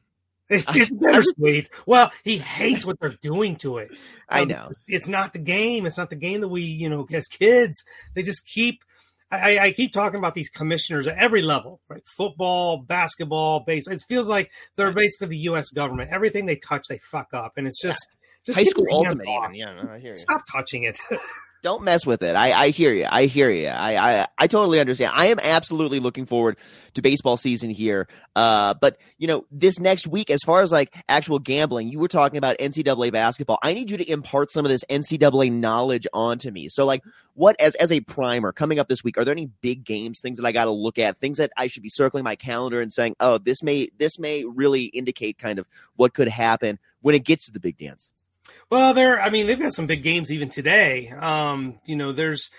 It's, 0.47 0.65
it's 0.75 0.91
bittersweet. 0.99 1.71
Well, 1.87 2.11
he 2.23 2.37
hates 2.37 2.85
what 2.85 2.99
they're 2.99 3.17
doing 3.19 3.55
to 3.57 3.79
it. 3.79 3.89
I 4.29 4.45
know. 4.45 4.73
It's 4.87 5.07
not 5.07 5.33
the 5.33 5.39
game. 5.39 5.87
It's 5.87 5.97
not 5.97 6.11
the 6.11 6.15
game 6.15 6.41
that 6.41 6.49
we, 6.49 6.61
you 6.61 6.87
know, 6.87 7.07
as 7.11 7.25
kids, 7.25 7.83
they 8.13 8.21
just 8.21 8.47
keep. 8.47 8.83
I, 9.31 9.57
I 9.57 9.71
keep 9.71 9.91
talking 9.91 10.19
about 10.19 10.35
these 10.35 10.51
commissioners 10.51 11.07
at 11.07 11.17
every 11.17 11.41
level, 11.41 11.81
right? 11.89 12.03
Football, 12.05 12.77
basketball, 12.77 13.61
baseball. 13.61 13.95
It 13.95 14.03
feels 14.07 14.29
like 14.29 14.51
they're 14.75 14.91
basically 14.91 15.29
the 15.29 15.37
U.S. 15.37 15.71
government. 15.71 16.11
Everything 16.11 16.45
they 16.45 16.57
touch, 16.57 16.85
they 16.87 16.99
fuck 16.99 17.33
up, 17.33 17.53
and 17.57 17.65
it's 17.65 17.81
just, 17.81 18.07
just 18.45 18.57
High 18.57 18.63
school 18.65 18.85
ultimate, 18.91 19.27
even. 19.27 19.55
Yeah, 19.55 19.73
no, 19.73 19.91
I 19.91 19.99
hear 19.99 20.11
you. 20.11 20.17
Stop 20.17 20.43
touching 20.51 20.83
it. 20.83 20.99
Don't 21.65 21.81
mess 21.81 22.05
with 22.05 22.21
it. 22.21 22.35
I, 22.35 22.51
I 22.51 22.69
hear 22.69 22.93
you. 22.93 23.07
I 23.09 23.25
hear 23.25 23.49
you. 23.49 23.69
I, 23.69 23.95
I 23.95 24.27
I 24.37 24.45
totally 24.45 24.79
understand. 24.79 25.13
I 25.15 25.27
am 25.27 25.39
absolutely 25.39 25.99
looking 25.99 26.27
forward 26.27 26.59
to 26.93 27.01
baseball 27.01 27.37
season 27.37 27.71
here. 27.71 28.07
Uh, 28.35 28.75
but 28.75 28.99
you 29.17 29.25
know, 29.25 29.47
this 29.49 29.79
next 29.79 30.05
week, 30.05 30.29
as 30.29 30.41
far 30.45 30.61
as 30.61 30.71
like 30.71 30.95
actual 31.09 31.39
gambling, 31.39 31.89
you 31.89 31.97
were 31.97 32.07
talking 32.07 32.37
about 32.37 32.59
NCAA 32.59 33.11
basketball. 33.11 33.57
I 33.63 33.73
need 33.73 33.89
you 33.89 33.97
to 33.97 34.07
impart 34.11 34.51
some 34.51 34.63
of 34.63 34.69
this 34.69 34.83
NCAA 34.91 35.51
knowledge 35.51 36.05
onto 36.13 36.51
me. 36.51 36.69
So, 36.69 36.85
like, 36.85 37.01
what 37.33 37.59
as 37.59 37.73
as 37.75 37.91
a 37.91 38.01
primer 38.01 38.51
coming 38.51 38.77
up 38.77 38.87
this 38.87 39.03
week? 39.03 39.17
Are 39.17 39.25
there 39.25 39.31
any 39.31 39.49
big 39.61 39.83
games, 39.83 40.19
things 40.21 40.37
that 40.37 40.45
I 40.45 40.51
got 40.51 40.65
to 40.65 40.71
look 40.71 40.99
at, 40.99 41.19
things 41.19 41.39
that 41.39 41.51
I 41.57 41.65
should 41.65 41.81
be 41.81 41.89
circling 41.89 42.23
my 42.23 42.35
calendar 42.35 42.79
and 42.79 42.93
saying, 42.93 43.15
oh, 43.19 43.39
this 43.39 43.63
may 43.63 43.89
this 43.97 44.19
may 44.19 44.45
really 44.45 44.83
indicate 44.83 45.39
kind 45.39 45.57
of 45.57 45.65
what 45.95 46.13
could 46.13 46.27
happen 46.27 46.77
when 47.01 47.15
it 47.15 47.23
gets 47.23 47.47
to 47.47 47.51
the 47.51 47.59
big 47.59 47.79
dance. 47.79 48.11
Well, 48.69 48.93
they're. 48.93 49.21
I 49.21 49.29
mean, 49.29 49.47
they've 49.47 49.59
got 49.59 49.73
some 49.73 49.87
big 49.87 50.03
games 50.03 50.31
even 50.31 50.49
today. 50.49 51.09
Um, 51.09 51.79
you 51.85 51.95
know, 51.95 52.11
there's 52.11 52.49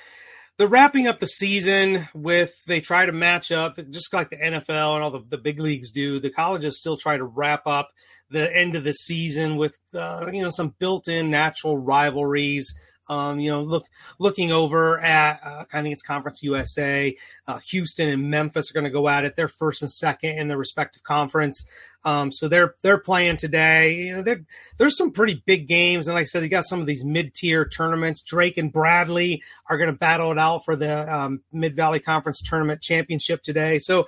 they're 0.58 0.68
wrapping 0.68 1.06
up 1.06 1.18
the 1.18 1.26
season 1.26 2.08
with 2.14 2.52
they 2.66 2.80
try 2.80 3.06
to 3.06 3.12
match 3.12 3.52
up 3.52 3.78
just 3.90 4.12
like 4.14 4.30
the 4.30 4.36
NFL 4.36 4.94
and 4.94 5.04
all 5.04 5.10
the, 5.10 5.22
the 5.28 5.38
big 5.38 5.60
leagues 5.60 5.90
do. 5.90 6.20
The 6.20 6.30
colleges 6.30 6.78
still 6.78 6.96
try 6.96 7.16
to 7.16 7.25
wrap 7.25 7.66
up 7.66 7.90
the 8.30 8.54
end 8.54 8.75
of 8.75 8.84
the 8.84 8.92
season 8.92 9.56
with 9.56 9.76
uh, 9.94 10.30
you 10.32 10.42
know 10.42 10.50
some 10.50 10.75
built-in 10.78 11.30
natural 11.30 11.76
rivalries. 11.76 12.72
Um, 13.08 13.38
you 13.38 13.50
know, 13.50 13.62
look 13.62 13.86
looking 14.18 14.50
over 14.52 14.98
at 14.98 15.40
uh, 15.44 15.64
I 15.72 15.82
think 15.82 15.92
it's 15.92 16.02
Conference 16.02 16.42
USA. 16.42 17.16
Uh, 17.46 17.58
Houston 17.58 18.08
and 18.08 18.30
Memphis 18.30 18.70
are 18.70 18.75
going 18.75 18.84
to 18.84 18.90
go 18.90 19.08
at 19.08 19.25
it. 19.25 19.36
They're 19.36 19.48
first 19.48 19.82
and 19.82 19.90
second 19.90 20.38
in 20.38 20.48
their 20.48 20.58
respective 20.58 21.02
conference. 21.02 21.64
Um, 22.04 22.30
so 22.30 22.48
they're 22.48 22.76
they're 22.82 22.98
playing 22.98 23.36
today. 23.36 23.94
You 23.94 24.22
know, 24.22 24.36
there's 24.78 24.96
some 24.96 25.10
pretty 25.10 25.42
big 25.44 25.66
games, 25.66 26.06
and 26.06 26.14
like 26.14 26.22
I 26.22 26.26
said, 26.26 26.42
they 26.42 26.48
got 26.48 26.64
some 26.64 26.80
of 26.80 26.86
these 26.86 27.04
mid 27.04 27.34
tier 27.34 27.66
tournaments. 27.66 28.22
Drake 28.22 28.58
and 28.58 28.72
Bradley 28.72 29.42
are 29.68 29.76
going 29.76 29.90
to 29.90 29.98
battle 29.98 30.30
it 30.30 30.38
out 30.38 30.64
for 30.64 30.76
the 30.76 31.12
um, 31.12 31.42
Mid 31.52 31.75
Valley 31.75 32.00
Conference 32.00 32.40
Tournament 32.40 32.80
Championship 32.80 33.42
today. 33.42 33.80
So 33.80 34.06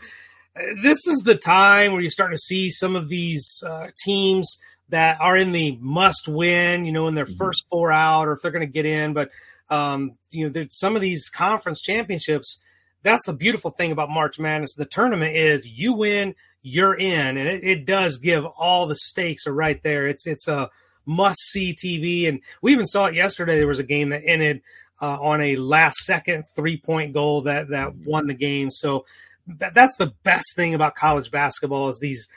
uh, 0.55 0.63
this 0.83 1.07
is 1.07 1.23
the 1.25 1.35
time 1.35 1.93
where 1.93 2.01
you're 2.01 2.11
starting 2.11 2.37
to 2.37 2.41
see 2.41 2.71
some 2.71 2.95
of 2.95 3.09
these 3.09 3.63
uh, 3.67 3.89
teams 4.05 4.59
that 4.91 5.21
are 5.21 5.37
in 5.37 5.53
the 5.53 5.77
must 5.81 6.29
win. 6.29 6.85
You 6.85 6.93
know, 6.93 7.09
in 7.09 7.15
their 7.15 7.27
first 7.27 7.65
four 7.71 7.93
out, 7.93 8.29
or 8.29 8.33
if 8.33 8.43
they're 8.43 8.53
going 8.53 8.67
to 8.67 8.73
get 8.73 8.87
in. 8.87 9.13
But 9.13 9.31
um, 9.71 10.13
you 10.31 10.45
know, 10.45 10.51
there's 10.51 10.79
some 10.79 10.97
of 10.97 11.03
these 11.03 11.29
conference 11.29 11.81
championships. 11.81 12.61
That's 13.03 13.25
the 13.27 13.33
beautiful 13.33 13.71
thing 13.71 13.93
about 13.93 14.11
March 14.11 14.39
Madness. 14.39 14.75
The 14.75 14.85
tournament 14.85 15.37
is 15.37 15.67
you 15.67 15.93
win, 15.93 16.35
you're 16.63 16.95
in, 16.95 17.37
and 17.37 17.49
it, 17.49 17.65
it 17.65 17.87
does 17.87 18.19
give 18.19 18.45
all 18.45 18.87
the 18.87 18.97
stakes 18.97 19.47
are 19.47 19.55
right 19.55 19.83
there. 19.83 20.07
It's 20.07 20.27
it's 20.27 20.49
a 20.49 20.71
must 21.07 21.39
see 21.51 21.75
TV, 21.75 22.29
and 22.29 22.41
we 22.61 22.73
even 22.73 22.87
saw 22.87 23.07
it 23.07 23.15
yesterday. 23.15 23.57
There 23.57 23.67
was 23.67 23.79
a 23.79 23.85
game 23.85 24.11
that 24.11 24.23
ended 24.27 24.63
uh, 25.01 25.19
on 25.21 25.41
a 25.41 25.57
last 25.57 25.99
second 25.99 26.45
three 26.55 26.77
point 26.77 27.13
goal 27.13 27.43
that 27.43 27.69
that 27.69 27.95
won 27.97 28.27
the 28.27 28.35
game. 28.35 28.71
So 28.71 29.07
that, 29.47 29.75
that's 29.75 29.97
the 29.97 30.13
best 30.23 30.47
thing 30.57 30.75
about 30.75 30.95
college 30.95 31.31
basketball 31.31 31.89
is 31.89 31.99
these 32.01 32.29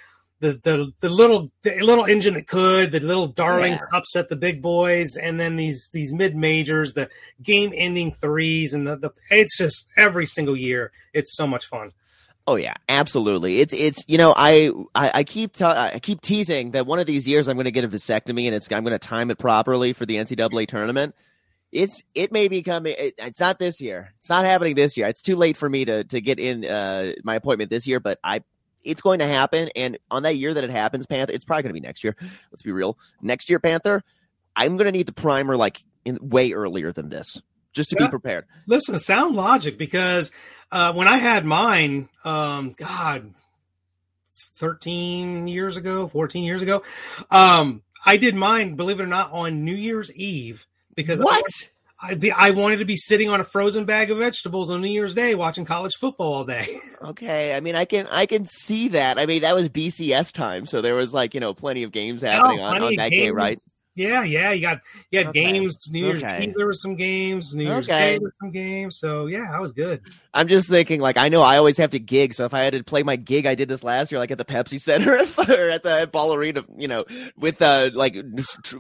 the 0.42 0.60
the 0.64 0.92
the 1.00 1.08
little 1.10 1.50
the 1.64 1.80
little 1.80 2.04
engine 2.04 2.34
that 2.34 2.48
could 2.48 2.92
the 2.92 3.00
little 3.00 3.28
darling 3.28 3.74
Yeah. 3.74 3.80
upset 3.94 4.28
the 4.28 4.36
big 4.36 4.62
boys 4.62 5.16
and 5.16 5.40
then 5.40 5.56
these 5.56 5.90
these 5.94 6.12
mid 6.12 6.36
majors 6.36 6.94
the 6.94 7.10
game 7.42 7.72
ending 7.74 8.12
threes 8.12 8.74
and 8.74 8.86
the, 8.86 8.98
the 8.98 9.12
it's 9.30 9.58
just 9.58 9.88
every 9.96 10.26
single 10.26 10.58
year 10.58 10.92
it's 11.14 11.34
so 11.36 11.48
much 11.48 11.66
fun 11.68 11.92
Oh 12.48 12.56
yeah, 12.56 12.74
absolutely. 12.90 13.60
It's 13.60 13.72
it's 13.72 14.04
you 14.08 14.18
know 14.18 14.34
I 14.36 14.72
I, 14.96 15.12
I 15.20 15.24
keep 15.24 15.54
t- 15.54 15.64
I 15.64 16.00
keep 16.00 16.22
teasing 16.22 16.72
that 16.72 16.88
one 16.88 16.98
of 16.98 17.06
these 17.06 17.28
years 17.28 17.48
I'm 17.48 17.56
going 17.56 17.66
to 17.66 17.72
get 17.72 17.84
a 17.84 17.88
vasectomy 17.88 18.48
and 18.48 18.56
it's 18.56 18.70
I'm 18.72 18.84
going 18.84 18.98
to 18.98 19.08
time 19.08 19.30
it 19.30 19.38
properly 19.38 19.94
for 19.94 20.08
the 20.08 20.16
NCAA 20.16 20.68
tournament. 20.68 21.14
It's 21.72 22.02
it 22.16 22.32
may 22.32 22.48
be 22.48 22.64
coming. 22.64 22.96
It, 22.98 23.14
it's 23.20 23.40
not 23.40 23.60
this 23.60 23.80
year. 23.80 24.14
It's 24.18 24.28
not 24.30 24.44
happening 24.44 24.74
this 24.74 24.98
year. 24.98 25.06
It's 25.06 25.22
too 25.22 25.36
late 25.36 25.56
for 25.56 25.70
me 25.70 25.86
to 25.86 26.04
to 26.06 26.20
get 26.20 26.40
in 26.40 26.66
uh, 26.66 27.14
my 27.24 27.36
appointment 27.36 27.70
this 27.70 27.86
year. 27.86 28.00
But 28.00 28.18
I 28.24 28.42
it's 28.84 29.02
going 29.02 29.20
to 29.20 29.28
happen. 29.28 29.70
And 29.76 29.98
on 30.10 30.24
that 30.24 30.36
year 30.38 30.54
that 30.54 30.64
it 30.64 30.70
happens, 30.70 31.06
Panther, 31.06 31.34
it's 31.34 31.46
probably 31.46 31.64
going 31.64 31.70
to 31.76 31.80
be 31.82 31.86
next 31.86 32.04
year. 32.04 32.16
Let's 32.52 32.62
be 32.64 32.72
real. 32.72 32.98
Next 33.22 33.50
year, 33.50 33.60
Panther, 33.60 34.04
I'm 34.56 34.78
going 34.78 34.86
to 34.86 34.92
need 34.92 35.06
the 35.08 35.14
primer 35.14 35.56
like 35.58 35.84
in 36.06 36.18
way 36.22 36.52
earlier 36.52 36.92
than 36.92 37.10
this, 37.10 37.42
just 37.74 37.90
to 37.92 37.98
Yeah. 38.00 38.08
be 38.08 38.10
prepared. 38.12 38.46
listen 38.68 38.98
sound 39.00 39.36
logic 39.36 39.78
because 39.78 40.32
uh, 40.72 40.92
when 40.94 41.08
i 41.08 41.18
had 41.18 41.46
mine 41.46 42.10
um 42.26 42.74
god 42.78 43.34
13 44.56 45.48
years 45.48 45.78
ago 45.78 46.08
14 46.08 46.44
years 46.44 46.62
ago 46.62 46.82
um 47.30 47.82
i 48.06 48.18
did 48.18 48.36
mine 48.36 48.76
believe 48.76 49.00
it 49.00 49.04
or 49.04 49.08
not 49.08 49.32
on 49.32 49.64
new 49.64 49.76
year's 49.76 50.12
eve 50.16 50.66
because 50.96 51.20
What? 51.20 51.44
I, 51.46 51.68
be, 52.18 52.32
I 52.32 52.52
wanted 52.52 52.78
to 52.78 52.86
be 52.86 52.96
sitting 52.96 53.30
on 53.30 53.40
a 53.40 53.44
frozen 53.44 53.86
bag 53.86 54.12
of 54.12 54.18
vegetables 54.18 54.70
on 54.70 54.82
New 54.82 54.92
Year's 54.92 55.14
Day 55.14 55.36
watching 55.36 55.66
college 55.66 55.94
football 56.00 56.34
all 56.34 56.44
day. 56.44 56.68
Okay, 57.04 57.56
I 57.56 57.62
mean, 57.62 57.76
I 57.76 57.86
can 57.86 58.06
I 58.12 58.28
can 58.28 58.46
see 58.46 58.90
that. 58.90 59.18
I 59.18 59.26
mean, 59.26 59.42
that 59.42 59.56
was 59.56 59.70
BCS 59.70 60.32
time, 60.34 60.68
so 60.68 60.82
there 60.84 60.94
was 60.94 61.12
like 61.16 61.34
you 61.34 61.40
know 61.40 61.52
plenty 61.56 61.82
of 61.82 61.92
games 61.92 62.24
oh, 62.24 62.28
happening 62.28 62.60
Oh, 62.60 62.64
on, 62.64 62.84
on 62.84 62.96
that 62.98 63.10
day, 63.10 63.32
right? 63.32 63.58
Yeah, 63.96 64.24
yeah, 64.24 64.52
you 64.52 64.62
got 64.62 64.82
you 65.10 65.18
had 65.20 65.30
Okay. 65.30 65.52
games. 65.52 65.92
New 65.92 66.06
Year's 66.06 66.24
Okay. 66.24 66.44
Eve 66.44 66.54
there 66.56 66.68
was 66.68 66.80
some 66.80 66.96
games. 66.96 67.56
New 67.56 67.64
Year's 67.66 67.90
Okay. 67.90 67.98
Day 67.98 68.12
there 68.14 68.22
were 68.22 68.34
some 68.40 68.52
games. 68.52 69.00
So 69.00 69.26
yeah, 69.26 69.48
I 69.52 69.60
was 69.60 69.74
good. 69.74 70.02
I'm 70.34 70.48
just 70.48 70.70
thinking, 70.70 71.02
like, 71.02 71.18
I 71.18 71.28
know 71.28 71.42
I 71.42 71.58
always 71.58 71.78
have 71.78 71.90
to 71.92 72.00
gig, 72.00 72.34
so 72.34 72.46
if 72.46 72.54
I 72.54 72.64
had 72.64 72.74
to 72.74 72.84
play 72.84 73.04
my 73.04 73.18
gig, 73.18 73.46
I 73.46 73.56
did 73.56 73.68
this 73.68 73.84
last 73.84 74.12
year, 74.12 74.20
like 74.20 74.32
at 74.32 74.38
the 74.38 74.46
Pepsi 74.46 74.80
Center 74.80 75.14
or 75.38 75.70
at 75.70 75.84
the 75.84 76.10
Ball 76.12 76.34
Arena, 76.34 76.64
you 76.78 76.88
know, 76.88 77.04
with 77.36 77.62
uh 77.62 77.90
like 77.94 78.16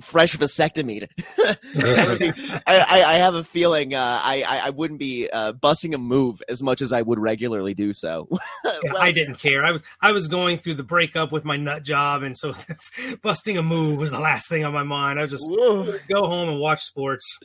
fresh 0.01 0.37
vasectomy. 0.37 1.09
I, 1.37 2.61
I, 2.67 3.03
I 3.03 3.13
have 3.15 3.35
a 3.35 3.43
feeling 3.43 3.93
uh, 3.93 4.19
I, 4.23 4.43
I 4.43 4.69
wouldn't 4.69 4.99
be 4.99 5.29
uh, 5.29 5.51
busting 5.51 5.93
a 5.93 5.97
move 5.97 6.41
as 6.47 6.63
much 6.63 6.81
as 6.81 6.93
I 6.93 7.01
would 7.01 7.19
regularly 7.19 7.73
do 7.73 7.93
so. 7.93 8.27
Yeah, 8.83 8.93
I 8.95 9.11
didn't 9.11 9.35
care. 9.35 9.63
I 9.63 9.71
was 9.71 9.83
I 10.01 10.11
was 10.11 10.27
going 10.27 10.57
through 10.57 10.75
the 10.75 10.83
breakup 10.83 11.31
with 11.31 11.45
my 11.45 11.55
nut 11.55 11.83
job, 11.83 12.23
and 12.23 12.35
so 12.35 12.55
busting 13.21 13.57
a 13.57 13.63
move 13.63 13.99
was 13.99 14.09
the 14.09 14.19
last 14.19 14.49
thing 14.49 14.65
on 14.65 14.73
my 14.73 14.81
mind. 14.81 15.19
I 15.19 15.23
was 15.23 15.31
just 15.31 15.43
Whoa. 15.47 15.99
go 16.09 16.25
home 16.25 16.49
and 16.49 16.59
watch 16.59 16.81
sports. 16.81 17.39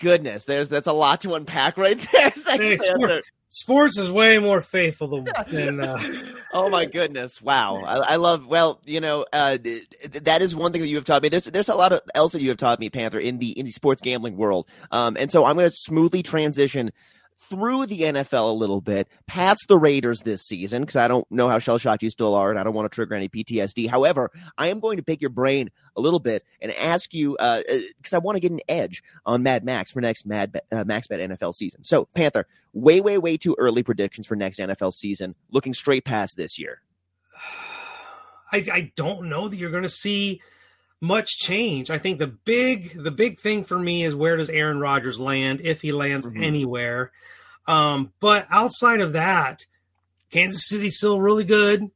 Goodness, 0.00 0.44
there's 0.44 0.70
that's 0.70 0.86
a 0.86 0.92
lot 0.92 1.20
to 1.22 1.34
unpack 1.34 1.76
right 1.76 1.98
there. 2.12 2.32
Hey, 2.46 2.76
sport- 2.76 3.24
sports 3.48 3.98
is 3.98 4.10
way 4.10 4.38
more 4.38 4.60
faithful 4.60 5.08
than, 5.08 5.26
than 5.48 5.80
uh, 5.80 5.98
oh 6.52 6.68
my 6.68 6.86
goodness! 6.86 7.40
Wow, 7.42 7.76
I, 7.84 8.12
I 8.12 8.16
love. 8.16 8.46
Well, 8.46 8.80
you 8.84 9.00
know, 9.00 9.26
uh, 9.32 9.58
th- 9.58 9.88
th- 10.00 10.24
that 10.24 10.42
is 10.42 10.54
one 10.54 10.72
thing 10.72 10.82
that 10.82 10.88
you 10.88 10.96
have 10.96 11.04
taught 11.04 11.22
me. 11.22 11.28
There's 11.28 11.44
there's 11.44 11.68
a 11.68 11.74
lot 11.74 11.92
of 11.92 12.00
else 12.14 12.32
that 12.32 12.42
you 12.42 12.48
have 12.48 12.58
taught 12.58 12.80
me, 12.80 12.90
Panther, 12.90 13.18
in 13.18 13.38
the 13.38 13.58
in 13.58 13.66
the 13.66 13.72
sports 13.72 14.02
gambling 14.02 14.36
world. 14.36 14.68
Um, 14.90 15.16
and 15.18 15.30
so 15.30 15.44
I'm 15.44 15.56
going 15.56 15.70
to 15.70 15.76
smoothly 15.76 16.22
transition 16.22 16.92
through 17.38 17.86
the 17.86 18.02
NFL 18.02 18.50
a 18.50 18.52
little 18.52 18.80
bit, 18.80 19.08
past 19.26 19.66
the 19.68 19.78
Raiders 19.78 20.20
this 20.20 20.42
season, 20.42 20.82
because 20.82 20.96
I 20.96 21.08
don't 21.08 21.30
know 21.30 21.48
how 21.48 21.58
shell 21.58 21.78
shocked 21.78 22.02
you 22.02 22.10
still 22.10 22.34
are, 22.34 22.50
and 22.50 22.58
I 22.58 22.62
don't 22.62 22.74
want 22.74 22.90
to 22.90 22.94
trigger 22.94 23.14
any 23.14 23.28
PTSD. 23.28 23.88
However, 23.88 24.30
I 24.56 24.68
am 24.68 24.80
going 24.80 24.96
to 24.96 25.02
pick 25.02 25.20
your 25.20 25.30
brain 25.30 25.70
a 25.96 26.00
little 26.00 26.18
bit 26.18 26.44
and 26.60 26.72
ask 26.72 27.14
you, 27.14 27.36
because 27.38 28.12
I 28.12 28.18
want 28.18 28.36
to 28.36 28.40
get 28.40 28.52
an 28.52 28.60
edge 28.68 29.02
on 29.24 29.42
Mad 29.42 29.64
Max 29.64 29.92
for 29.92 30.00
next 30.00 30.26
Mad 30.26 30.60
uh, 30.72 30.84
Max 30.84 31.06
Bet 31.06 31.20
NFL 31.20 31.54
season. 31.54 31.84
So, 31.84 32.06
Panther, 32.14 32.46
way, 32.72 33.00
way, 33.00 33.18
way 33.18 33.36
too 33.36 33.54
early 33.58 33.82
predictions 33.82 34.26
for 34.26 34.36
next 34.36 34.58
NFL 34.58 34.92
season, 34.92 35.34
looking 35.50 35.74
straight 35.74 36.04
past 36.04 36.36
this 36.36 36.58
year. 36.58 36.82
I, 38.50 38.64
I 38.72 38.92
don't 38.96 39.28
know 39.28 39.48
that 39.48 39.56
you're 39.56 39.70
going 39.70 39.82
to 39.82 39.90
see 39.90 40.40
much 41.00 41.38
change. 41.38 41.90
I 41.90 41.98
think 41.98 42.18
the 42.18 42.26
big 42.26 43.02
the 43.02 43.10
big 43.10 43.38
thing 43.38 43.64
for 43.64 43.78
me 43.78 44.04
is 44.04 44.14
where 44.14 44.36
does 44.36 44.50
Aaron 44.50 44.80
Rodgers 44.80 45.20
land 45.20 45.60
if 45.62 45.80
he 45.80 45.92
lands 45.92 46.26
Mhm. 46.26 46.42
anywhere. 46.44 47.12
Um, 47.66 48.12
but 48.20 48.46
outside 48.50 49.00
of 49.00 49.12
that, 49.12 49.66
Kansas 50.30 50.68
City's 50.68 50.96
still 50.96 51.20
really 51.20 51.44
good. 51.44 51.90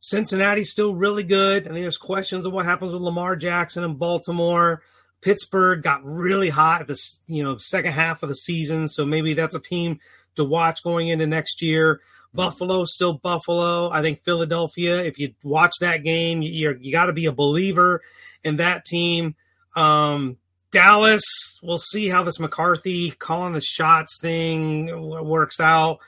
Cincinnati's 0.00 0.70
still 0.70 0.94
really 0.94 1.24
good. 1.24 1.64
I 1.66 1.70
think 1.70 1.80
there's 1.82 1.98
questions 1.98 2.46
of 2.46 2.52
what 2.52 2.64
happens 2.64 2.92
with 2.92 3.02
Lamar 3.02 3.34
Jackson 3.36 3.82
in 3.84 3.94
Baltimore. 3.96 4.82
Pittsburgh 5.20 5.82
got 5.82 6.04
really 6.04 6.48
hot 6.48 6.82
at 6.82 6.86
the 6.86 6.98
you 7.26 7.42
know 7.42 7.56
second 7.56 7.92
half 7.92 8.22
of 8.22 8.28
the 8.28 8.36
season, 8.36 8.86
so 8.88 9.04
maybe 9.04 9.34
that's 9.34 9.54
a 9.56 9.60
team 9.60 9.98
to 10.36 10.44
watch 10.44 10.84
going 10.84 11.08
into 11.08 11.26
next 11.26 11.60
year. 11.60 12.00
Buffalo 12.34 12.84
still 12.84 13.14
Buffalo. 13.14 13.90
I 13.90 14.02
think 14.02 14.22
Philadelphia. 14.24 15.02
If 15.02 15.18
you 15.18 15.34
watch 15.42 15.72
that 15.80 16.04
game, 16.04 16.42
you- 16.42 16.52
you're, 16.52 16.76
you 16.76 16.92
got 16.92 17.06
to 17.06 17.12
be 17.12 17.26
a 17.26 17.32
believer 17.32 18.02
in 18.44 18.56
that 18.56 18.84
team. 18.84 19.34
Um, 19.76 20.36
Dallas. 20.70 21.22
We'll 21.62 21.78
see 21.78 22.08
how 22.08 22.22
this 22.22 22.38
McCarthy 22.38 23.10
calling 23.12 23.54
the 23.54 23.60
shots 23.60 24.18
thing 24.20 24.90
works 25.26 25.60
out. 25.60 25.98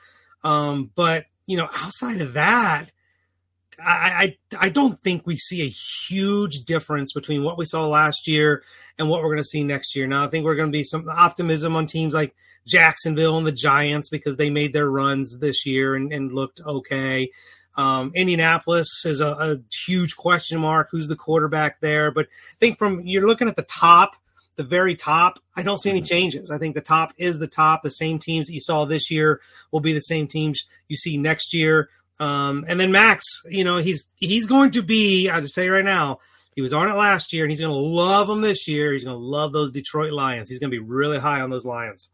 Um, 0.44 0.90
but 0.94 1.24
you 1.46 1.56
know, 1.56 1.68
outside 1.72 2.20
of 2.20 2.34
that, 2.34 2.92
I, 3.84 4.36
I 4.52 4.66
I 4.66 4.68
don't 4.68 5.00
think 5.02 5.26
we 5.26 5.36
see 5.36 5.62
a 5.62 5.74
huge 6.08 6.64
difference 6.64 7.12
between 7.12 7.42
what 7.42 7.58
we 7.58 7.64
saw 7.64 7.86
last 7.86 8.28
year 8.28 8.62
and 8.98 9.08
what 9.08 9.22
we're 9.22 9.28
going 9.28 9.38
to 9.38 9.44
see 9.44 9.64
next 9.64 9.96
year. 9.96 10.06
Now, 10.06 10.24
I 10.24 10.28
think 10.28 10.44
we're 10.44 10.56
going 10.56 10.70
to 10.70 10.76
be 10.76 10.84
some 10.84 11.08
optimism 11.08 11.76
on 11.76 11.86
teams 11.86 12.14
like 12.14 12.34
Jacksonville 12.66 13.38
and 13.38 13.46
the 13.46 13.52
Giants 13.52 14.08
because 14.08 14.36
they 14.36 14.50
made 14.50 14.72
their 14.72 14.90
runs 14.90 15.38
this 15.38 15.66
year 15.66 15.94
and, 15.94 16.12
and 16.12 16.32
looked 16.32 16.60
okay. 16.64 17.30
Um, 17.76 18.12
Indianapolis 18.14 19.04
is 19.04 19.20
a, 19.20 19.28
a, 19.28 19.56
huge 19.86 20.16
question 20.16 20.60
mark. 20.60 20.88
Who's 20.90 21.08
the 21.08 21.16
quarterback 21.16 21.80
there? 21.80 22.10
But 22.10 22.26
I 22.26 22.58
think 22.58 22.78
from 22.78 23.06
you're 23.06 23.26
looking 23.26 23.48
at 23.48 23.56
the 23.56 23.62
top, 23.62 24.16
the 24.56 24.64
very 24.64 24.96
top, 24.96 25.38
I 25.56 25.62
don't 25.62 25.78
see 25.78 25.90
any 25.90 26.02
changes. 26.02 26.50
I 26.50 26.58
think 26.58 26.74
the 26.74 26.80
top 26.80 27.14
is 27.16 27.38
the 27.38 27.46
top. 27.46 27.82
The 27.82 27.90
same 27.90 28.18
teams 28.18 28.48
that 28.48 28.54
you 28.54 28.60
saw 28.60 28.84
this 28.84 29.10
year 29.10 29.40
will 29.70 29.80
be 29.80 29.92
the 29.92 30.00
same 30.00 30.26
teams 30.26 30.66
you 30.88 30.96
see 30.96 31.16
next 31.16 31.54
year. 31.54 31.88
Um, 32.20 32.66
and 32.68 32.78
then 32.78 32.92
Max, 32.92 33.24
you 33.46 33.64
know, 33.64 33.78
he's 33.78 34.06
he's 34.16 34.46
going 34.46 34.72
to 34.72 34.82
be. 34.82 35.28
I'll 35.28 35.40
just 35.40 35.54
tell 35.54 35.64
you 35.64 35.72
right 35.72 35.84
now, 35.84 36.18
he 36.54 36.60
was 36.60 36.74
on 36.74 36.88
it 36.88 36.94
last 36.94 37.32
year, 37.32 37.44
and 37.44 37.50
he's 37.50 37.60
going 37.60 37.72
to 37.72 37.78
love 37.78 38.28
them 38.28 38.42
this 38.42 38.68
year. 38.68 38.92
He's 38.92 39.04
going 39.04 39.16
to 39.16 39.24
love 39.24 39.52
those 39.52 39.72
Detroit 39.72 40.12
Lions. 40.12 40.50
He's 40.50 40.58
going 40.58 40.70
to 40.70 40.74
be 40.74 40.84
really 40.84 41.18
high 41.18 41.40
on 41.40 41.48
those 41.48 41.64
Lions. 41.64 42.10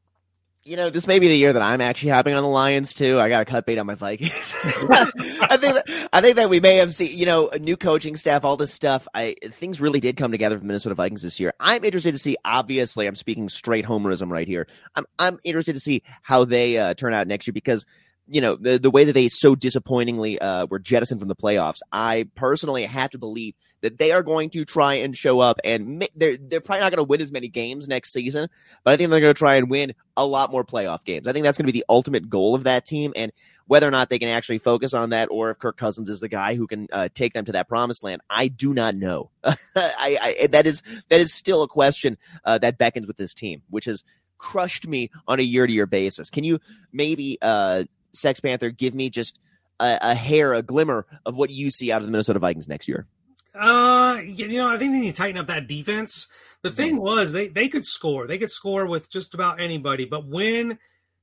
You 0.63 0.77
know, 0.77 0.91
this 0.91 1.07
may 1.07 1.21
be 1.21 1.29
the 1.29 1.37
year 1.37 1.53
that 1.53 1.63
I'm 1.63 1.81
actually 1.81 2.11
hopping 2.11 2.35
on 2.35 2.43
the 2.43 2.49
Lions 2.49 2.93
too. 2.93 3.21
I 3.21 3.29
got 3.29 3.39
to 3.39 3.45
cut 3.45 3.67
bait 3.67 3.79
on 3.79 3.87
my 3.87 3.95
Vikings. 3.95 4.55
I 4.65 5.57
think 5.61 5.75
that, 5.75 6.09
I 6.13 6.21
think 6.21 6.35
that 6.37 6.51
we 6.51 6.59
may 6.59 6.77
have 6.79 6.93
seen, 6.93 7.17
you 7.17 7.25
know, 7.25 7.49
a 7.49 7.59
new 7.61 7.77
coaching 7.77 8.17
staff, 8.17 8.45
all 8.45 8.57
this 8.57 8.75
stuff. 8.75 9.07
I 9.15 9.37
things 9.45 9.81
really 9.81 10.01
did 10.01 10.17
come 10.17 10.33
together 10.33 10.57
for 10.57 10.61
the 10.61 10.67
Minnesota 10.67 10.97
Vikings 10.97 11.23
this 11.23 11.39
year. 11.39 11.55
I'm 11.61 11.85
interested 11.85 12.15
to 12.15 12.19
see. 12.19 12.37
Obviously, 12.45 13.07
I'm 13.07 13.15
speaking 13.15 13.49
straight 13.49 13.85
homerism 13.85 14.29
right 14.29 14.49
here. 14.49 14.67
I'm 14.97 15.05
I'm 15.21 15.39
interested 15.45 15.75
to 15.75 15.81
see 15.81 16.03
how 16.23 16.45
they 16.45 16.79
uh, 16.79 16.95
turn 16.95 17.15
out 17.15 17.29
next 17.29 17.47
year 17.47 17.53
because 17.53 17.87
you 18.29 18.41
know 18.41 18.57
the 18.57 18.79
the 18.79 18.91
way 18.91 19.05
that 19.05 19.13
they 19.13 19.29
so 19.29 19.55
disappointingly 19.55 20.39
uh, 20.39 20.67
were 20.67 20.79
jettisoned 20.79 21.21
from 21.21 21.29
the 21.29 21.37
playoffs. 21.37 21.79
I 21.93 22.27
personally 22.35 22.85
have 22.87 23.11
to 23.11 23.19
believe 23.19 23.55
that 23.83 23.99
they 23.99 24.13
are 24.13 24.23
going 24.23 24.51
to 24.51 24.65
try 24.65 24.95
and 24.95 25.17
show 25.17 25.41
up 25.41 25.61
and 25.63 26.09
they're 26.15 26.37
they're 26.37 26.61
probably 26.61 26.81
not 26.81 26.91
going 26.91 27.05
to 27.05 27.09
win 27.09 27.21
as 27.21 27.31
many 27.31 27.49
games 27.49 27.87
next 27.87 28.13
season, 28.13 28.49
but 28.85 28.93
I 28.93 28.97
think 28.97 29.11
they're 29.11 29.21
going 29.21 29.35
to 29.35 29.39
try 29.39 29.57
and 29.57 29.71
win 29.71 29.95
a 30.17 30.27
lot 30.27 30.51
more 30.51 30.65
playoff 30.65 31.05
games. 31.05 31.29
I 31.29 31.33
think 31.33 31.45
that's 31.45 31.59
going 31.59 31.67
to 31.67 31.73
be 31.73 31.79
the 31.79 31.87
ultimate 31.89 32.29
goal 32.29 32.55
of 32.55 32.65
that 32.65 32.85
team 32.85 33.13
and 33.15 33.33
whether 33.67 33.87
or 33.87 33.91
not 33.91 34.11
they 34.11 34.19
can 34.19 34.29
actually 34.29 34.59
focus 34.59 34.95
on 34.95 35.11
that 35.11 35.29
or 35.31 35.51
if 35.51 35.59
Kirk 35.59 35.77
Cousins 35.77 36.09
is 36.09 36.21
the 36.21 36.29
guy 36.29 36.55
who 36.55 36.67
can 36.67 36.89
uh, 36.93 37.09
take 37.15 37.33
them 37.33 37.45
to 37.45 37.53
that 37.53 37.69
promised 37.69 38.03
land, 38.03 38.23
I 38.31 38.49
do 38.49 38.73
not 38.73 38.95
know. 38.95 39.31
I, 39.45 39.57
I, 39.77 40.47
that 40.49 40.67
is 40.67 40.83
that 41.09 41.21
is 41.21 41.35
still 41.35 41.63
a 41.63 41.69
question 41.69 42.17
uh, 42.45 42.59
that 42.59 42.79
beckons 42.79 43.07
with 43.07 43.17
this 43.17 43.35
team, 43.35 43.63
which 43.71 43.85
has 43.85 44.03
crushed 44.39 44.87
me 44.87 45.11
on 45.27 45.41
a 45.41 45.43
year 45.43 45.67
to 45.67 45.73
year 45.73 45.87
basis. 45.87 46.31
Can 46.31 46.45
you 46.45 46.61
maybe 46.93 47.39
uh, 47.41 47.85
Sex 48.17 48.41
Panther 48.41 48.71
give 48.71 48.95
me 48.95 49.11
just 49.11 49.39
a, 49.81 49.99
a, 50.01 50.15
hair, 50.15 50.55
a 50.55 50.63
glimmer 50.63 51.07
of 51.25 51.37
what 51.37 51.51
you 51.51 51.71
see 51.71 51.93
out 51.93 52.01
of 52.01 52.07
the 52.07 52.11
Minnesota 52.11 52.39
Vikings 52.39 52.69
next 52.69 52.89
year? 52.89 53.07
Uh, 53.55 54.21
you 54.23 54.49
know, 54.49 54.69
I 54.69 54.77
think 54.77 54.93
they 54.93 54.99
need 54.99 55.13
to 55.13 55.17
tighten 55.17 55.39
up 55.39 55.47
that 55.47 55.67
defense. 55.67 56.29
The 56.63 56.71
thing 56.71 57.01
was, 57.01 57.33
they 57.33 57.49
they 57.49 57.69
could 57.69 57.87
score. 57.87 58.27
They 58.27 58.39
could 58.39 58.51
score 58.51 58.87
with 58.87 59.11
just 59.11 59.35
about 59.35 59.61
anybody, 59.61 60.05
but 60.05 60.27
when 60.27 60.79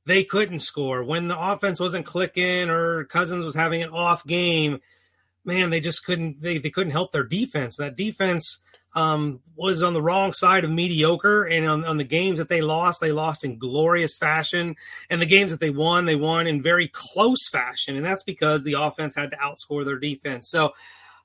they 0.06 0.24
couldn't 0.24 0.60
score, 0.60 1.04
when 1.04 1.28
the 1.28 1.40
offense 1.40 1.80
wasn't 1.80 2.06
clicking 2.06 2.70
or 2.70 3.06
Cousins 3.06 3.46
was 3.46 3.56
having 3.56 3.84
an 3.84 3.90
off 3.90 4.26
game, 4.26 4.80
man, 5.46 5.70
they 5.70 5.80
just 5.80 6.06
couldn't. 6.06 6.42
They 6.42 6.58
they 6.58 6.72
couldn't 6.72 6.92
help 6.92 7.12
their 7.12 7.24
defense. 7.24 7.78
That 7.78 7.96
defense 7.96 8.62
um, 8.96 9.40
was 9.56 9.84
on 9.84 9.94
the 9.94 10.02
wrong 10.02 10.34
side 10.34 10.64
of 10.64 10.72
mediocre. 10.72 11.44
And 11.44 11.68
on, 11.68 11.86
on, 11.86 11.98
the 11.98 12.04
games 12.04 12.40
that 12.40 12.50
they 12.50 12.62
lost, 12.62 13.02
they 13.02 13.12
lost 13.12 13.44
in 13.44 13.58
glorious 13.58 14.18
fashion. 14.18 14.76
And 15.10 15.22
the 15.22 15.26
games 15.26 15.52
that 15.52 15.60
they 15.60 15.70
won, 15.70 16.06
they 16.06 16.16
won 16.16 16.48
in 16.48 16.62
very 16.62 16.88
close 16.88 17.50
fashion. 17.50 17.96
And 17.96 18.06
that's 18.06 18.24
because 18.24 18.64
the 18.64 18.74
offense 18.74 19.16
had 19.16 19.32
to 19.32 19.38
outscore 19.38 19.86
their 19.86 20.00
defense. 20.00 20.50
So 20.50 20.74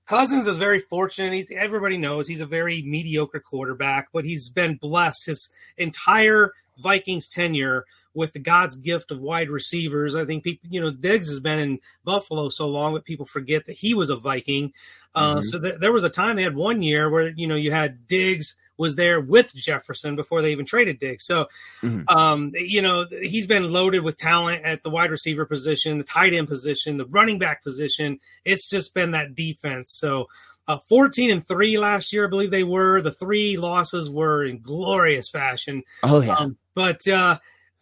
Cousins 0.09 0.47
is 0.47 0.57
very 0.57 0.81
fortunate. 0.81 1.35
He's 1.35 1.51
everybody 1.51 1.99
knows 1.99 2.27
he's 2.27 2.41
a 2.41 2.47
very 2.47 2.83
mediocre 2.83 3.41
quarterback, 3.41 4.09
but 4.13 4.25
he's 4.25 4.49
been 4.49 4.77
blessed 4.77 5.27
his 5.27 5.51
entire 5.77 6.53
Vikings 6.79 7.29
tenure 7.29 7.85
with 8.15 8.33
the 8.33 8.39
God's 8.39 8.75
gift 8.75 9.11
of 9.11 9.21
wide 9.21 9.51
receivers. 9.51 10.17
I 10.17 10.25
think 10.25 10.45
people, 10.45 10.69
you 10.71 10.81
know, 10.81 10.91
Diggs 10.91 11.29
has 11.29 11.41
been 11.41 11.59
in 11.59 11.79
Buffalo 12.05 12.49
so 12.49 12.67
long 12.67 12.95
that 12.95 13.05
people 13.05 13.27
forget 13.27 13.67
that 13.67 13.75
he 13.75 13.93
was 13.93 14.09
a 14.09 14.17
Viking. 14.17 14.73
Uh, 15.15 15.35
mm-hmm. 15.35 15.43
So 15.43 15.61
th- 15.61 15.79
there 15.79 15.93
was 15.93 16.05
a 16.05 16.11
time 16.11 16.37
they 16.37 16.43
had 16.43 16.57
one 16.57 16.81
year 16.81 17.11
where 17.11 17.29
you 17.29 17.47
know 17.47 17.57
you 17.57 17.71
had 17.71 18.09
Diggs 18.09 18.57
was 18.79 18.97
there 18.97 19.21
with 19.21 19.55
Jefferson 19.55 20.17
before 20.17 20.41
they 20.41 20.53
even 20.53 20.65
traded 20.65 21.01
Diggs. 21.01 21.25
So, 21.27 21.47
mm-hmm. 21.83 22.09
um, 22.09 22.53
you 22.55 22.81
know, 22.81 23.07
he's 23.11 23.47
been 23.47 23.73
loaded 23.73 24.03
with 24.03 24.17
talent 24.17 24.65
at 24.65 24.83
the 24.83 24.91
wide 24.91 25.11
receiver 25.11 25.45
position, 25.45 25.99
the 25.99 26.05
tight 26.05 26.33
end 26.33 26.49
position, 26.49 26.97
the 26.97 27.07
running 27.07 27.39
back 27.39 27.63
position. 27.63 28.21
It's 28.45 28.69
just 28.69 28.95
been 28.95 29.13
that 29.13 29.35
defense. 29.35 29.93
So. 29.93 30.27
Uh, 30.67 30.77
14 30.87 31.31
and 31.31 31.43
3 31.43 31.79
last 31.79 32.13
year, 32.13 32.27
I 32.27 32.29
believe 32.29 32.51
they 32.51 32.63
were. 32.63 33.01
The 33.01 33.11
three 33.11 33.57
losses 33.57 34.11
were 34.11 34.45
in 34.45 34.61
glorious 34.61 35.31
fashion. 35.31 35.83
Oh, 36.03 36.21
yeah. 36.21 36.35
Um, 36.35 36.59
but 36.75 37.09
uh, 37.09 37.39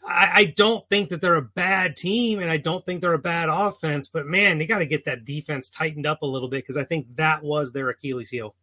I, 0.07 0.31
I, 0.35 0.45
don't 0.45 0.89
think 0.89 1.09
that 1.09 1.21
they're 1.21 1.37
a 1.37 1.43
bad 1.43 1.97
team, 1.97 2.39
and 2.39 2.51
I 2.51 2.59
don't 2.59 2.85
think 2.87 3.01
they're 3.01 3.13
a 3.13 3.19
bad 3.19 3.49
offense. 3.49 4.09
But 4.09 4.27
man, 4.27 4.59
they 4.59 4.67
got 4.67 4.79
to 4.79 4.87
get 4.87 5.07
that 5.07 5.25
defense 5.25 5.69
tightened 5.69 6.07
up 6.07 6.23
a 6.23 6.27
little 6.27 6.49
bit 6.49 6.63
because 6.63 6.77
I 6.77 6.85
think 6.85 7.17
that 7.17 7.43
was 7.43 7.73
their 7.73 7.89
Achilles 7.89 8.31
heel. 8.31 8.55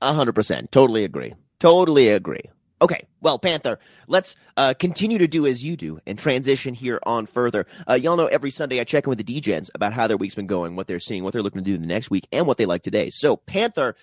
hundred 0.00 0.34
percent, 0.34 0.70
totally 0.70 1.04
agree, 1.04 1.34
totally 1.58 2.08
agree. 2.08 2.50
Okay, 2.82 3.06
well, 3.22 3.38
Panther, 3.38 3.78
let's 4.06 4.36
uh, 4.58 4.74
continue 4.74 5.16
to 5.18 5.26
do 5.26 5.46
as 5.46 5.64
you 5.64 5.76
do 5.78 5.98
and 6.06 6.18
transition 6.18 6.74
here 6.74 7.00
on 7.04 7.24
further. 7.24 7.66
Uh, 7.88 7.94
y'all 7.94 8.16
know 8.16 8.26
every 8.26 8.50
Sunday 8.50 8.80
I 8.80 8.84
check 8.84 9.06
in 9.06 9.08
with 9.08 9.24
the 9.24 9.40
DGens 9.40 9.70
about 9.74 9.94
how 9.94 10.06
their 10.06 10.18
week's 10.18 10.34
been 10.34 10.46
going, 10.46 10.76
what 10.76 10.86
they're 10.86 11.00
seeing, 11.00 11.24
what 11.24 11.32
they're 11.32 11.42
looking 11.42 11.64
to 11.64 11.70
do 11.70 11.78
the 11.78 11.86
next 11.86 12.10
week, 12.10 12.28
and 12.32 12.46
what 12.46 12.58
they 12.58 12.66
like 12.66 12.82
today. 12.82 13.08
So, 13.08 13.36
Panther, 13.36 13.96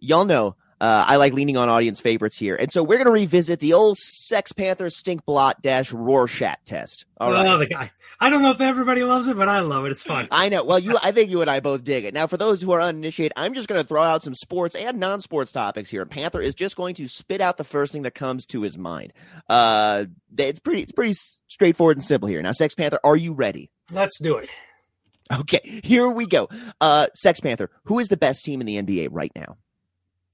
y'all 0.00 0.26
know 0.26 0.56
uh, 0.80 1.04
I 1.06 1.16
like 1.16 1.32
leaning 1.32 1.56
on 1.56 1.68
audience 1.68 2.00
favorites 2.00 2.36
here. 2.36 2.56
And 2.56 2.72
so 2.72 2.82
we're 2.82 2.96
going 2.96 3.06
to 3.06 3.12
revisit 3.12 3.60
the 3.60 3.72
old 3.72 3.98
Sex 3.98 4.52
Panther 4.52 4.90
stink 4.90 5.24
blot 5.24 5.62
dash 5.62 5.92
Rorschach 5.92 6.58
test. 6.64 7.04
All 7.18 7.30
right. 7.30 7.46
Oh, 7.46 7.58
the 7.58 7.66
guy. 7.66 7.90
I 8.20 8.30
don't 8.30 8.42
know 8.42 8.50
if 8.50 8.60
everybody 8.60 9.02
loves 9.04 9.28
it, 9.28 9.36
but 9.36 9.48
I 9.48 9.60
love 9.60 9.86
it. 9.86 9.92
It's 9.92 10.02
fun. 10.02 10.28
I 10.30 10.48
know. 10.48 10.64
Well, 10.64 10.78
you, 10.78 10.96
I 11.02 11.12
think 11.12 11.30
you 11.30 11.40
and 11.40 11.50
I 11.50 11.60
both 11.60 11.84
dig 11.84 12.04
it. 12.04 12.14
Now, 12.14 12.26
for 12.26 12.36
those 12.36 12.60
who 12.62 12.72
are 12.72 12.80
uninitiated, 12.80 13.32
I'm 13.36 13.54
just 13.54 13.68
going 13.68 13.80
to 13.80 13.86
throw 13.86 14.02
out 14.02 14.22
some 14.22 14.34
sports 14.34 14.74
and 14.74 14.98
non-sports 14.98 15.52
topics 15.52 15.90
here. 15.90 16.02
And 16.02 16.10
Panther 16.10 16.40
is 16.40 16.54
just 16.54 16.76
going 16.76 16.94
to 16.96 17.08
spit 17.08 17.40
out 17.40 17.56
the 17.56 17.64
first 17.64 17.92
thing 17.92 18.02
that 18.02 18.14
comes 18.14 18.46
to 18.46 18.62
his 18.62 18.76
mind. 18.78 19.12
Uh, 19.48 20.06
it's 20.36 20.60
pretty, 20.60 20.82
it's 20.82 20.92
pretty 20.92 21.14
straightforward 21.14 21.96
and 21.96 22.04
simple 22.04 22.28
here. 22.28 22.42
Now, 22.42 22.52
Sex 22.52 22.74
Panther, 22.74 23.00
are 23.04 23.16
you 23.16 23.32
ready? 23.32 23.70
Let's 23.92 24.18
do 24.20 24.36
it. 24.36 24.48
Okay, 25.32 25.80
here 25.82 26.08
we 26.08 26.26
go. 26.26 26.48
Uh, 26.80 27.06
Sex 27.14 27.40
Panther, 27.40 27.70
who 27.84 27.98
is 27.98 28.08
the 28.08 28.16
best 28.16 28.44
team 28.44 28.60
in 28.60 28.66
the 28.66 28.80
NBA 28.80 29.08
right 29.10 29.32
now? 29.34 29.56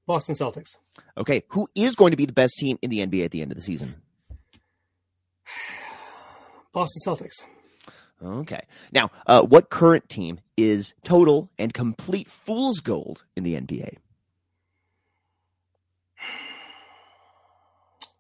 Boston 0.07 0.35
Celtics. 0.35 0.77
Okay, 1.17 1.45
who 1.49 1.69
is 1.75 1.95
going 1.95 2.11
to 2.11 2.17
be 2.17 2.27
the 2.27 2.33
best 2.33 2.55
team 2.59 2.79
in 2.83 2.91
the 2.91 2.99
NBA 2.99 3.25
at 3.25 3.31
the 3.31 3.43
end 3.43 3.53
of 3.53 3.57
the 3.57 3.63
season? 3.63 3.95
Boston 6.73 7.01
Celtics. 7.07 7.45
Okay. 8.23 8.61
Now, 8.93 9.11
uh, 9.27 9.43
what 9.43 9.71
current 9.71 10.09
team 10.09 10.41
is 10.57 10.93
total 11.05 11.51
and 11.59 11.73
complete 11.73 12.29
fool's 12.29 12.81
gold 12.81 13.25
in 13.35 13.45
the 13.45 13.55
NBA? 13.55 13.97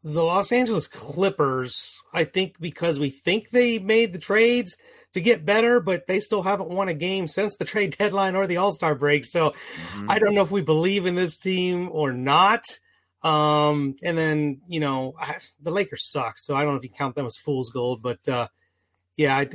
The 0.03 0.23
Los 0.23 0.51
Angeles 0.51 0.87
Clippers, 0.87 2.01
I 2.13 2.25
think 2.25 2.59
because 2.59 2.99
we 2.99 3.11
think 3.11 3.51
they 3.51 3.79
made 3.79 4.13
the 4.13 4.19
trades 4.19 4.79
to 5.13 5.21
get 5.21 5.45
better, 5.45 5.81
but 5.81 6.07
they 6.07 6.21
still 6.21 6.43
haven't 6.43 6.71
won 6.71 6.89
a 6.89 6.95
game 6.95 7.29
since 7.29 7.57
the 7.57 7.65
trade 7.67 7.97
deadline 7.99 8.35
or 8.35 8.47
the 8.47 8.59
All 8.59 8.73
Star 8.73 8.95
break. 8.95 9.25
So 9.25 9.51
mm-hmm. 9.51 10.11
I 10.11 10.19
don't 10.19 10.35
know 10.35 10.43
if 10.43 10.51
we 10.51 10.63
believe 10.63 11.07
in 11.07 11.15
this 11.15 11.37
team 11.37 11.91
or 11.93 12.13
not. 12.13 12.65
Um, 13.23 13.97
and 14.03 14.17
then, 14.17 14.63
you 14.67 14.81
know, 14.81 15.15
I, 15.21 15.37
the 15.61 15.71
Lakers 15.71 16.11
suck. 16.11 16.39
So 16.39 16.57
I 16.57 16.63
don't 16.63 16.73
know 16.73 16.79
if 16.79 16.85
you 16.85 16.91
count 16.91 17.15
them 17.15 17.27
as 17.27 17.37
fool's 17.37 17.71
gold, 17.71 18.03
but 18.03 18.27
uh, 18.29 18.49
yeah, 19.17 19.37
I, 19.37 19.51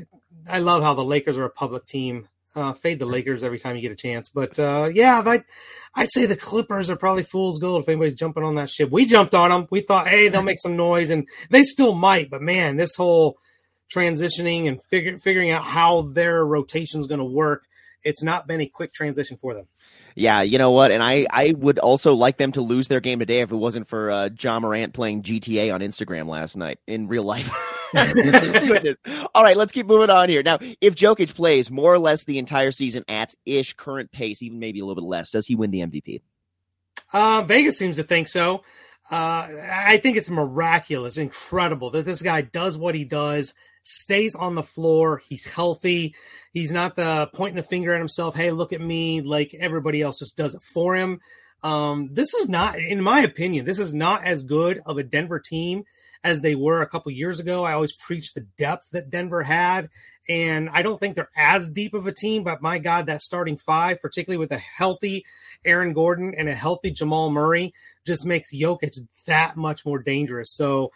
I 0.48 0.60
love 0.60 0.84
how 0.84 0.94
the 0.94 1.04
Lakers 1.04 1.38
are 1.40 1.46
a 1.46 1.50
public 1.50 1.86
team. 1.88 2.28
Uh, 2.56 2.74
fade 2.74 3.00
the 3.00 3.06
Lakers 3.06 3.44
every 3.44 3.60
time 3.60 3.76
you 3.76 3.82
get 3.82 3.92
a 3.92 3.96
chance. 3.96 4.30
But 4.30 4.58
uh, 4.58 4.90
yeah, 4.94 5.22
I'd, 5.26 5.44
I'd 5.94 6.12
say 6.12 6.26
the 6.26 6.36
Clippers 6.36 6.90
are 6.90 6.96
probably 6.96 7.24
fool's 7.24 7.60
gold 7.60 7.84
if 7.84 7.90
anybody's 7.90 8.14
jumping 8.14 8.44
on 8.44 8.56
that 8.56 8.70
ship. 8.70 8.92
We 8.92 9.06
jumped 9.06 9.36
on 9.36 9.50
them. 9.50 9.68
We 9.70 9.82
thought, 9.82 10.08
hey, 10.08 10.30
they'll 10.30 10.42
make 10.42 10.60
some 10.60 10.76
noise, 10.76 11.10
and 11.10 11.28
they 11.50 11.64
still 11.64 11.94
might. 11.94 12.30
But 12.30 12.42
man, 12.42 12.78
this 12.78 12.96
whole 12.96 13.38
transitioning 13.94 14.68
and 14.68 14.82
figure, 14.84 15.18
figuring 15.20 15.52
out 15.52 15.64
how 15.64 16.04
their 16.04 16.46
rotation 16.46 17.00
is 17.00 17.08
going 17.08 17.20
to 17.20 17.26
work, 17.26 17.66
it's 18.04 18.24
not 18.24 18.48
been 18.48 18.62
a 18.62 18.68
quick 18.68 18.94
transition 18.94 19.38
for 19.38 19.54
them. 19.54 19.68
Yeah, 20.16 20.42
you 20.44 20.58
know 20.58 20.72
what? 20.72 20.92
And 20.92 21.04
I, 21.04 21.28
I 21.30 21.54
would 21.58 21.78
also 21.78 22.14
like 22.14 22.38
them 22.38 22.54
to 22.54 22.62
lose 22.62 22.88
their 22.88 23.02
game 23.02 23.20
today 23.20 23.42
if 23.42 23.52
it 23.52 23.56
wasn't 23.56 23.90
for 23.90 24.10
uh, 24.10 24.30
Ja 24.40 24.60
Morant 24.60 24.94
playing 24.94 25.24
GTA 25.24 25.74
on 25.74 25.82
Instagram 25.82 26.30
last 26.30 26.56
night 26.56 26.80
in 26.88 27.08
real 27.08 27.24
life. 27.24 27.52
All 29.36 29.44
right, 29.44 29.58
let's 29.58 29.72
keep 29.72 29.86
moving 29.86 30.10
on 30.10 30.30
here. 30.30 30.44
Now, 30.44 30.60
if 30.82 30.96
Jokic 30.96 31.34
plays 31.34 31.70
more 31.70 31.94
or 31.94 32.00
less 32.00 32.24
the 32.26 32.40
entire 32.40 32.72
season 32.72 33.04
at 33.08 33.34
ish 33.46 33.74
current 33.74 34.12
pace, 34.12 34.42
even 34.42 34.60
maybe 34.60 34.80
a 34.80 34.86
little 34.86 35.02
bit 35.02 35.08
less, 35.08 35.32
does 35.32 35.46
he 35.46 35.56
win 35.56 35.72
the 35.72 35.82
MVP? 35.82 36.22
Uh, 37.14 37.44
Vegas 37.44 37.78
seems 37.78 37.98
to 37.98 38.04
think 38.04 38.28
so. 38.28 38.64
Uh, 39.12 39.48
I 39.70 40.00
think 40.02 40.18
it's 40.18 40.30
miraculous, 40.30 41.18
incredible 41.18 41.92
that 41.92 42.06
this 42.06 42.22
guy 42.22 42.42
does 42.42 42.78
what 42.78 42.96
he 42.96 43.04
does 43.04 43.54
stays 43.84 44.34
on 44.36 44.56
the 44.56 44.64
floor. 44.64 45.22
He's 45.30 45.46
healthy. 45.46 46.16
He's 46.52 46.72
not 46.72 46.96
the 46.96 47.30
pointing 47.34 47.58
the 47.58 47.64
finger 47.64 47.94
at 47.94 48.00
himself. 48.00 48.36
Hey, 48.36 48.52
look 48.52 48.74
at 48.74 48.82
me! 48.82 49.22
Like 49.22 49.54
everybody 49.54 50.02
else 50.02 50.20
just 50.20 50.36
does 50.36 50.56
it 50.56 50.64
for 50.64 50.96
him. 50.96 51.20
Um, 51.64 52.10
this 52.12 52.34
is 52.34 52.50
not, 52.50 52.78
in 52.78 53.02
my 53.02 53.22
opinion, 53.22 53.66
this 53.66 53.80
is 53.80 53.94
not 53.94 54.24
as 54.24 54.44
good 54.44 54.82
of 54.86 54.98
a 54.98 55.04
Denver 55.04 55.40
team 55.40 55.84
as 56.26 56.42
they 56.42 56.56
were 56.56 56.82
a 56.82 56.90
couple 56.90 57.12
years 57.12 57.40
ago. 57.40 57.64
I 57.64 57.74
always 57.74 57.94
preach 57.94 58.34
the 58.34 58.48
depth 58.58 58.90
that 58.92 59.12
Denver 59.12 59.44
had, 59.44 59.90
and 60.28 60.70
I 60.70 60.82
don't 60.82 61.00
think 61.00 61.16
they're 61.16 61.30
as 61.38 61.70
deep 61.70 61.94
of 61.94 62.08
a 62.08 62.12
team. 62.12 62.44
But 62.44 62.62
my 62.62 62.80
God, 62.80 63.06
that 63.06 63.22
starting 63.22 63.58
five, 63.58 64.02
particularly 64.02 64.40
with 64.40 64.52
a 64.52 64.58
healthy 64.58 65.24
Aaron 65.64 65.94
Gordon 65.94 66.34
and 66.36 66.50
a 66.50 66.56
healthy 66.56 66.90
Jamal 66.90 67.30
Murray, 67.30 67.74
just 68.06 68.26
makes 68.26 68.54
Jokic 68.54 68.98
that 69.28 69.56
much 69.56 69.86
more 69.86 70.00
dangerous. 70.00 70.54
So. 70.54 70.92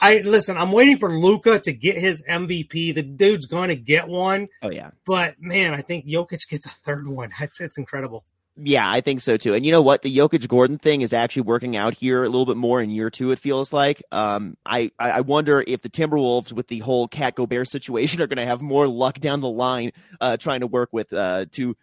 I 0.00 0.18
listen. 0.18 0.56
I'm 0.56 0.72
waiting 0.72 0.96
for 0.96 1.16
Luka 1.16 1.60
to 1.60 1.72
get 1.72 1.96
his 1.96 2.22
MVP. 2.22 2.92
The 2.92 3.02
dude's 3.02 3.46
going 3.46 3.68
to 3.68 3.76
get 3.76 4.08
one. 4.08 4.48
Oh 4.60 4.70
yeah, 4.70 4.90
but 5.04 5.36
man, 5.38 5.74
I 5.74 5.82
think 5.82 6.06
Jokic 6.06 6.48
gets 6.48 6.66
a 6.66 6.70
third 6.70 7.06
one. 7.06 7.30
It's 7.38 7.60
it's 7.60 7.78
incredible. 7.78 8.24
Yeah, 8.56 8.90
I 8.90 9.00
think 9.00 9.20
so 9.20 9.38
too. 9.38 9.54
And 9.54 9.64
you 9.64 9.72
know 9.72 9.80
what? 9.80 10.02
The 10.02 10.14
Jokic 10.14 10.46
Gordon 10.46 10.76
thing 10.76 11.00
is 11.00 11.14
actually 11.14 11.42
working 11.42 11.74
out 11.74 11.94
here 11.94 12.22
a 12.22 12.28
little 12.28 12.44
bit 12.44 12.58
more 12.58 12.82
in 12.82 12.90
year 12.90 13.08
two, 13.08 13.30
it 13.30 13.38
feels 13.38 13.72
like. 13.72 14.02
Um, 14.12 14.58
I, 14.66 14.90
I 14.98 15.22
wonder 15.22 15.64
if 15.66 15.80
the 15.80 15.88
Timberwolves, 15.88 16.52
with 16.52 16.68
the 16.68 16.80
whole 16.80 17.08
Cat 17.08 17.34
Gobert 17.34 17.68
situation, 17.70 18.20
are 18.20 18.26
going 18.26 18.36
to 18.36 18.46
have 18.46 18.60
more 18.60 18.86
luck 18.86 19.20
down 19.20 19.40
the 19.40 19.48
line 19.48 19.92
uh, 20.20 20.36
trying 20.36 20.60
to 20.60 20.66
work 20.66 20.90
with 20.92 21.12
uh, 21.14 21.46
two 21.50 21.76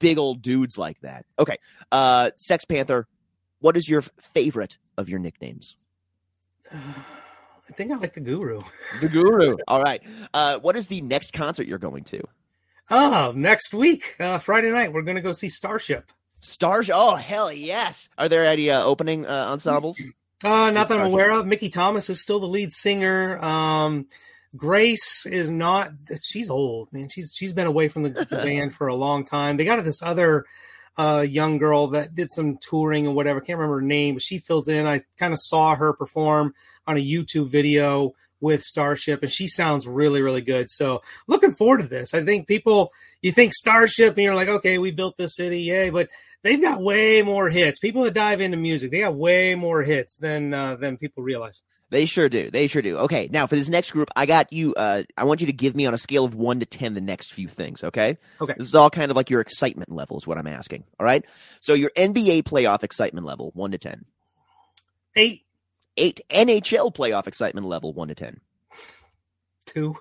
big 0.00 0.18
old 0.18 0.42
dudes 0.42 0.76
like 0.76 1.00
that. 1.02 1.26
Okay. 1.38 1.58
Uh, 1.92 2.30
Sex 2.36 2.64
Panther, 2.64 3.06
what 3.60 3.76
is 3.76 3.88
your 3.88 4.02
favorite 4.34 4.78
of 4.96 5.08
your 5.08 5.20
nicknames? 5.20 5.76
I 6.72 7.72
think 7.72 7.92
I 7.92 7.96
like 7.96 8.14
the 8.14 8.20
Guru. 8.20 8.62
The 9.00 9.08
Guru. 9.08 9.56
All 9.66 9.82
right. 9.82 10.00
Uh, 10.32 10.58
what 10.58 10.76
is 10.76 10.86
the 10.86 11.00
next 11.00 11.32
concert 11.32 11.66
you're 11.66 11.78
going 11.78 12.04
to? 12.04 12.22
Oh, 12.88 13.32
next 13.34 13.74
week, 13.74 14.14
uh, 14.20 14.38
Friday 14.38 14.70
night, 14.70 14.92
we're 14.92 15.02
going 15.02 15.16
to 15.16 15.22
go 15.22 15.32
see 15.32 15.48
Starship. 15.48 16.12
Stars. 16.40 16.90
Oh 16.92 17.16
hell 17.16 17.52
yes! 17.52 18.08
Are 18.16 18.28
there 18.28 18.44
any 18.44 18.70
uh, 18.70 18.84
opening 18.84 19.26
uh, 19.26 19.46
ensembles? 19.48 20.00
Uh, 20.44 20.70
not 20.70 20.88
that 20.88 20.98
I'm 20.98 21.06
aware 21.06 21.32
of. 21.32 21.46
Mickey 21.46 21.70
Thomas 21.70 22.10
is 22.10 22.20
still 22.20 22.38
the 22.38 22.46
lead 22.46 22.70
singer. 22.70 23.42
Um, 23.42 24.06
Grace 24.54 25.26
is 25.26 25.50
not. 25.50 25.92
She's 26.22 26.50
old, 26.50 26.92
man. 26.92 27.08
She's 27.08 27.32
she's 27.34 27.52
been 27.52 27.66
away 27.66 27.88
from 27.88 28.04
the, 28.04 28.10
the 28.10 28.36
band 28.44 28.74
for 28.74 28.86
a 28.86 28.94
long 28.94 29.24
time. 29.24 29.56
They 29.56 29.64
got 29.64 29.82
this 29.82 30.02
other 30.02 30.44
uh, 30.96 31.26
young 31.28 31.58
girl 31.58 31.88
that 31.88 32.14
did 32.14 32.30
some 32.30 32.58
touring 32.60 33.06
and 33.06 33.16
whatever. 33.16 33.40
Can't 33.40 33.58
remember 33.58 33.80
her 33.80 33.86
name, 33.86 34.14
but 34.14 34.22
she 34.22 34.38
fills 34.38 34.68
in. 34.68 34.86
I 34.86 35.00
kind 35.18 35.32
of 35.32 35.40
saw 35.40 35.74
her 35.74 35.92
perform 35.92 36.54
on 36.86 36.96
a 36.96 37.04
YouTube 37.04 37.48
video 37.48 38.14
with 38.40 38.62
Starship, 38.62 39.22
and 39.22 39.30
she 39.30 39.48
sounds 39.48 39.86
really, 39.86 40.22
really 40.22 40.40
good. 40.40 40.70
So 40.70 41.02
looking 41.26 41.52
forward 41.52 41.82
to 41.82 41.88
this. 41.88 42.14
I 42.14 42.24
think 42.24 42.46
people, 42.46 42.92
you 43.22 43.32
think 43.32 43.52
Starship, 43.54 44.14
and 44.14 44.24
you're 44.24 44.34
like, 44.34 44.48
okay, 44.48 44.78
we 44.78 44.90
built 44.90 45.16
this 45.16 45.36
city, 45.36 45.62
yay! 45.62 45.90
But 45.90 46.08
they've 46.42 46.60
got 46.60 46.82
way 46.82 47.22
more 47.22 47.48
hits. 47.48 47.78
People 47.78 48.04
that 48.04 48.14
dive 48.14 48.40
into 48.40 48.56
music, 48.56 48.90
they 48.90 49.00
got 49.00 49.14
way 49.14 49.54
more 49.54 49.82
hits 49.82 50.16
than 50.16 50.54
uh, 50.54 50.76
than 50.76 50.96
people 50.96 51.22
realize. 51.22 51.62
They 51.88 52.04
sure 52.04 52.28
do. 52.28 52.50
They 52.50 52.66
sure 52.66 52.82
do. 52.82 52.98
Okay, 52.98 53.28
now 53.30 53.46
for 53.46 53.54
this 53.54 53.68
next 53.68 53.92
group, 53.92 54.10
I 54.16 54.26
got 54.26 54.52
you. 54.52 54.74
Uh, 54.74 55.04
I 55.16 55.24
want 55.24 55.40
you 55.40 55.46
to 55.46 55.52
give 55.52 55.76
me 55.76 55.86
on 55.86 55.94
a 55.94 55.98
scale 55.98 56.24
of 56.24 56.34
one 56.34 56.58
to 56.60 56.66
ten 56.66 56.94
the 56.94 57.00
next 57.00 57.32
few 57.32 57.48
things. 57.48 57.84
Okay. 57.84 58.18
Okay. 58.40 58.54
This 58.58 58.66
is 58.66 58.74
all 58.74 58.90
kind 58.90 59.10
of 59.10 59.16
like 59.16 59.30
your 59.30 59.40
excitement 59.40 59.92
level 59.92 60.18
is 60.18 60.26
what 60.26 60.36
I'm 60.36 60.48
asking. 60.48 60.82
All 60.98 61.06
right. 61.06 61.24
So 61.60 61.74
your 61.74 61.90
NBA 61.96 62.42
playoff 62.42 62.82
excitement 62.82 63.24
level, 63.24 63.52
one 63.54 63.70
to 63.70 63.78
ten. 63.78 64.04
Eight. 65.14 65.45
Eight. 65.96 66.20
NHL 66.30 66.94
playoff 66.94 67.26
excitement 67.26 67.66
level, 67.66 67.92
one 67.92 68.08
to 68.08 68.14
ten. 68.14 68.40
Two. 69.66 69.96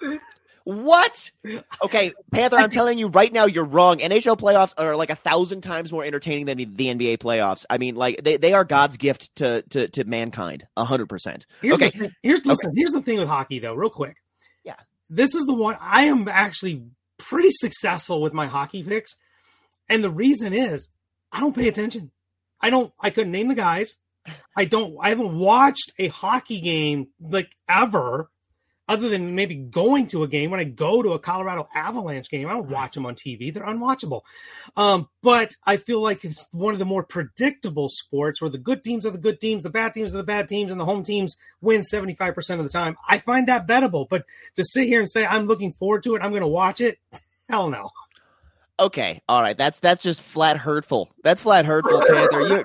What? 0.65 1.31
Okay, 1.83 2.11
Panther, 2.31 2.57
I'm 2.57 2.71
telling 2.71 2.97
you 2.97 3.07
right 3.07 3.31
now, 3.31 3.45
you're 3.45 3.65
wrong. 3.65 3.99
NHL 3.99 4.39
playoffs 4.39 4.73
are 4.77 4.95
like 4.95 5.11
a 5.11 5.15
thousand 5.15 5.61
times 5.61 5.91
more 5.91 6.03
entertaining 6.03 6.45
than 6.45 6.57
the, 6.57 6.65
the 6.65 6.87
NBA 6.87 7.17
playoffs. 7.19 7.65
I 7.69 7.77
mean, 7.77 7.95
like 7.95 8.23
they, 8.23 8.37
they 8.37 8.53
are 8.53 8.63
God's 8.63 8.97
gift 8.97 9.35
to 9.35 9.61
to, 9.69 9.87
to 9.89 10.03
mankind, 10.05 10.65
hundred 10.75 11.07
percent. 11.07 11.45
Okay, 11.63 11.91
here's 12.23 12.43
listen. 12.45 12.69
Okay. 12.69 12.79
Here's 12.79 12.91
the 12.91 13.01
thing 13.03 13.19
with 13.19 13.27
hockey, 13.27 13.59
though, 13.59 13.75
real 13.75 13.91
quick. 13.91 14.15
Yeah, 14.63 14.77
this 15.09 15.35
is 15.35 15.45
the 15.45 15.53
one 15.53 15.77
I 15.79 16.05
am 16.05 16.27
actually 16.27 16.81
pretty 17.19 17.51
successful 17.51 18.19
with 18.21 18.33
my 18.33 18.47
hockey 18.47 18.81
picks, 18.81 19.15
and 19.87 20.03
the 20.03 20.09
reason 20.09 20.53
is 20.53 20.89
I 21.31 21.41
don't 21.41 21.55
pay 21.55 21.67
attention. 21.67 22.09
I 22.59 22.71
don't. 22.71 22.91
I 22.99 23.11
couldn't 23.11 23.31
name 23.33 23.49
the 23.49 23.55
guys. 23.55 23.97
I 24.55 24.65
don't. 24.65 24.95
I 24.99 25.09
haven't 25.09 25.37
watched 25.37 25.93
a 25.99 26.07
hockey 26.07 26.61
game 26.61 27.07
like 27.19 27.49
ever 27.69 28.29
other 28.87 29.09
than 29.09 29.35
maybe 29.35 29.55
going 29.55 30.07
to 30.07 30.23
a 30.23 30.27
game. 30.27 30.51
When 30.51 30.59
I 30.59 30.63
go 30.63 31.01
to 31.01 31.13
a 31.13 31.19
Colorado 31.19 31.67
Avalanche 31.73 32.29
game, 32.29 32.47
I 32.47 32.53
don't 32.53 32.69
watch 32.69 32.93
them 32.95 33.05
on 33.05 33.15
TV; 33.15 33.53
they're 33.53 33.63
unwatchable. 33.63 34.21
Um, 34.75 35.09
but 35.21 35.51
I 35.65 35.77
feel 35.77 36.01
like 36.01 36.23
it's 36.23 36.47
one 36.51 36.73
of 36.73 36.79
the 36.79 36.85
more 36.85 37.03
predictable 37.03 37.89
sports 37.89 38.41
where 38.41 38.49
the 38.49 38.57
good 38.57 38.83
teams 38.83 39.05
are 39.05 39.11
the 39.11 39.17
good 39.17 39.39
teams, 39.39 39.63
the 39.63 39.69
bad 39.69 39.93
teams 39.93 40.13
are 40.13 40.17
the 40.17 40.23
bad 40.23 40.47
teams, 40.47 40.71
and 40.71 40.79
the 40.79 40.85
home 40.85 41.03
teams 41.03 41.35
win 41.61 41.83
seventy 41.83 42.13
five 42.13 42.35
percent 42.35 42.59
of 42.59 42.65
the 42.65 42.71
time. 42.71 42.97
I 43.07 43.17
find 43.17 43.47
that 43.47 43.67
bettable. 43.67 44.07
But 44.09 44.25
to 44.55 44.63
sit 44.63 44.85
here 44.85 44.99
and 44.99 45.09
say 45.09 45.25
I'm 45.25 45.45
looking 45.45 45.73
forward 45.73 46.03
to 46.03 46.15
it, 46.15 46.21
I'm 46.21 46.31
going 46.31 46.41
to 46.41 46.47
watch 46.47 46.81
it, 46.81 46.99
hell 47.49 47.69
no. 47.69 47.91
Okay, 48.77 49.21
all 49.29 49.41
right. 49.41 49.57
That's 49.57 49.79
that's 49.79 50.03
just 50.03 50.21
flat 50.21 50.57
hurtful. 50.57 51.09
That's 51.23 51.41
flat 51.41 51.65
hurtful, 51.65 52.01
Panther. 52.01 52.41
You, 52.41 52.63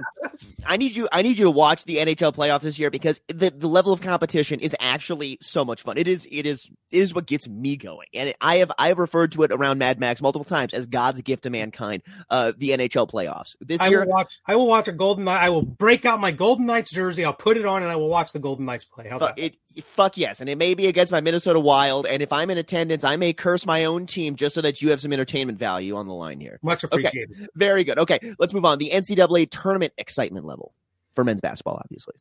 I 0.67 0.77
need 0.77 0.93
you. 0.93 1.09
I 1.13 1.23
need 1.23 1.39
you 1.39 1.45
to 1.45 1.51
watch 1.51 1.85
the 1.85 1.97
NHL 1.97 2.35
playoffs 2.35 2.63
this 2.63 2.79
year 2.79 2.91
because 2.91 3.21
the, 3.29 3.51
the 3.51 3.69
level 3.69 3.93
of 3.93 4.01
competition 4.01 4.61
is 4.61 4.75
actually 4.81 5.39
so 5.41 5.65
much 5.65 5.83
fun. 5.83 5.99
It 5.99 6.09
is. 6.09 6.27
It 6.31 6.47
is. 6.47 6.69
It 6.91 6.99
is 6.99 7.15
what 7.15 7.27
gets 7.27 7.49
me 7.49 7.77
going. 7.77 8.09
And 8.15 8.31
it, 8.31 8.37
I 8.41 8.59
have 8.59 8.73
I 8.79 8.89
have 8.89 8.99
referred 8.99 9.33
to 9.33 9.43
it 9.43 9.53
around 9.53 9.79
Mad 9.79 10.01
Max 10.01 10.21
multiple 10.21 10.45
times 10.45 10.75
as 10.75 10.87
God's 10.87 11.23
gift 11.23 11.45
to 11.45 11.51
mankind. 11.51 12.03
Uh, 12.29 12.53
the 12.57 12.71
NHL 12.71 13.11
playoffs 13.11 13.57
this 13.61 13.81
I 13.81 13.89
year. 13.89 14.05
Will 14.05 14.13
watch. 14.13 14.39
I 14.47 14.57
will 14.57 14.67
watch 14.67 14.89
a 14.89 14.93
Golden. 14.93 15.27
I 15.29 15.49
will 15.51 15.63
break 15.63 16.05
out 16.05 16.21
my 16.21 16.31
Golden 16.31 16.67
Knights 16.67 16.91
jersey. 16.91 17.25
I'll 17.25 17.33
put 17.33 17.57
it 17.57 17.67
on 17.67 17.83
and 17.83 17.91
I 17.91 17.97
will 17.97 18.09
watch 18.09 18.33
the 18.33 18.39
Golden 18.39 18.67
Knights 18.67 18.85
play. 18.85 19.09
How's 19.09 19.21
fuck, 19.21 19.37
that? 19.37 19.55
it, 19.75 19.85
fuck 19.85 20.17
yes, 20.17 20.41
and 20.41 20.49
it 20.49 20.59
may 20.59 20.75
be 20.75 20.87
against 20.87 21.13
my 21.13 21.21
Minnesota 21.21 21.61
Wild. 21.61 22.07
And 22.07 22.23
if 22.23 22.33
I'm 22.33 22.51
in 22.51 22.59
attendance, 22.59 23.05
I 23.05 23.17
may 23.17 23.33
curse 23.33 23.67
my 23.67 23.85
own 23.85 24.07
team 24.07 24.37
just 24.37 24.55
so 24.55 24.61
that 24.63 24.83
you 24.83 24.91
have 24.91 25.01
some 25.01 25.13
entertainment 25.13 25.59
value 25.59 25.97
on 25.97 26.07
the 26.07 26.15
line 26.15 26.41
here. 26.41 26.59
Much 26.63 26.85
appreciated. 26.85 27.31
Okay, 27.33 27.47
very 27.55 27.85
good. 27.85 27.99
Okay, 27.99 28.19
let's 28.39 28.53
move 28.53 28.65
on. 28.65 28.79
The 28.79 28.91
NCAA 28.91 29.51
tournament 29.51 29.93
excitement 29.99 30.47
level 30.51 30.73
for 31.15 31.25
men's 31.25 31.41
basketball, 31.41 31.81
obviously. 31.83 32.15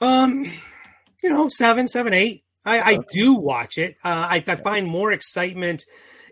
Um, 0.00 0.44
you 1.22 1.30
know, 1.30 1.48
seven, 1.48 1.86
seven, 1.88 2.12
eight. 2.14 2.44
I, 2.64 2.94
I 2.94 2.98
do 3.12 3.34
watch 3.34 3.76
it. 3.76 3.96
Uh, 4.02 4.08
I, 4.30 4.44
I 4.46 4.56
find 4.56 4.86
more 4.86 5.12
excitement 5.12 5.84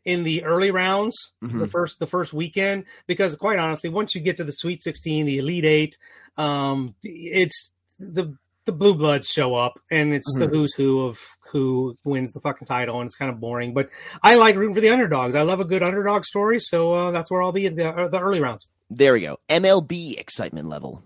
in 0.05 0.24
the 0.24 0.42
early 0.44 0.70
rounds, 0.70 1.14
Mhm. 1.44 1.59
the 1.61 1.66
first 1.66 1.98
the 2.00 2.07
first 2.07 2.33
weekend, 2.33 2.85
because 3.07 3.37
quite 3.37 3.59
honestly, 3.59 3.90
once 3.90 4.14
you 4.14 4.20
get 4.20 4.38
to 4.38 4.44
the 4.44 4.50
Sweet 4.52 4.83
Sixteen, 4.83 5.26
the 5.26 5.38
Elite 5.38 5.64
Eight, 5.64 5.98
um, 6.37 6.94
it's 7.02 7.72
the 8.00 8.35
the 8.64 8.72
blue 8.72 8.94
bloods 8.94 9.26
show 9.28 9.55
up, 9.55 9.74
and 9.90 10.12
it's 10.14 10.35
the 10.38 10.46
Mhm. 10.46 10.50
who's 10.50 10.74
who 10.74 11.05
of 11.07 11.18
who 11.50 11.96
wins 12.05 12.33
the 12.33 12.40
fucking 12.40 12.66
title, 12.66 12.98
and 13.00 13.07
it's 13.07 13.16
kind 13.16 13.31
of 13.31 13.38
boring. 13.38 13.74
But 13.74 13.90
I 14.22 14.35
like 14.37 14.57
rooting 14.57 14.74
for 14.74 14.81
the 14.81 14.88
underdogs. 14.90 15.35
I 15.35 15.42
love 15.42 15.61
a 15.61 15.64
good 15.64 15.83
underdog 15.83 16.24
story, 16.24 16.59
so 16.61 16.92
uh, 16.92 17.11
that's 17.11 17.31
where 17.31 17.42
I'll 17.42 17.52
be 17.52 17.66
in 17.66 17.76
the 17.76 17.88
uh, 17.94 18.09
the 18.09 18.18
early 18.20 18.40
rounds. 18.40 18.68
There 18.90 19.12
we 19.12 19.20
go. 19.20 19.38
MLB 19.48 20.18
excitement 20.18 20.68
level. 20.68 21.02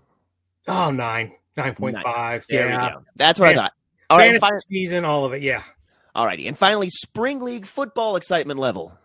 Oh, 0.67 0.91
nine, 0.91 1.31
nine 1.55 1.75
point 1.75 1.97
five. 2.01 2.45
There 2.49 2.67
Yeah. 2.67 2.95
That's 3.15 3.39
what 3.39 3.49
I 3.49 3.53
Fan- 3.53 3.57
thought. 3.63 3.73
All 4.09 4.17
right, 4.17 4.29
and 4.33 4.39
fin- 4.39 4.59
season, 4.69 5.05
all 5.05 5.25
of 5.25 5.33
it. 5.33 5.41
Yeah. 5.41 5.63
Alrighty, 6.15 6.47
and 6.47 6.57
finally, 6.57 6.89
spring 6.89 7.39
league 7.41 7.65
football 7.65 8.15
excitement 8.15 8.59
level. 8.59 8.97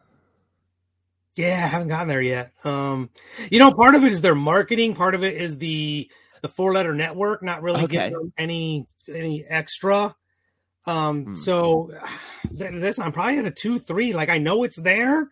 Yeah, 1.36 1.54
I 1.64 1.66
haven't 1.66 1.88
gotten 1.88 2.08
there 2.08 2.20
yet. 2.22 2.52
Um, 2.64 3.10
you 3.50 3.58
know, 3.58 3.72
part 3.72 3.94
of 3.94 4.04
it 4.04 4.12
is 4.12 4.20
their 4.22 4.34
marketing. 4.34 4.94
Part 4.94 5.14
of 5.14 5.24
it 5.24 5.34
is 5.34 5.58
the 5.58 6.10
the 6.42 6.48
four 6.48 6.72
letter 6.74 6.94
network 6.94 7.42
not 7.42 7.62
really 7.62 7.84
Okay. 7.84 8.10
giving 8.10 8.32
any 8.36 8.86
any 9.12 9.44
extra. 9.44 10.14
Um, 10.86 11.24
Hmm. 11.24 11.34
so 11.36 11.90
th- 12.58 12.72
this 12.72 12.98
I'm 12.98 13.12
probably 13.12 13.38
at 13.38 13.44
a 13.46 13.50
two 13.50 13.78
three. 13.78 14.12
Like 14.12 14.28
I 14.28 14.38
know 14.38 14.62
it's 14.64 14.80
there, 14.80 15.28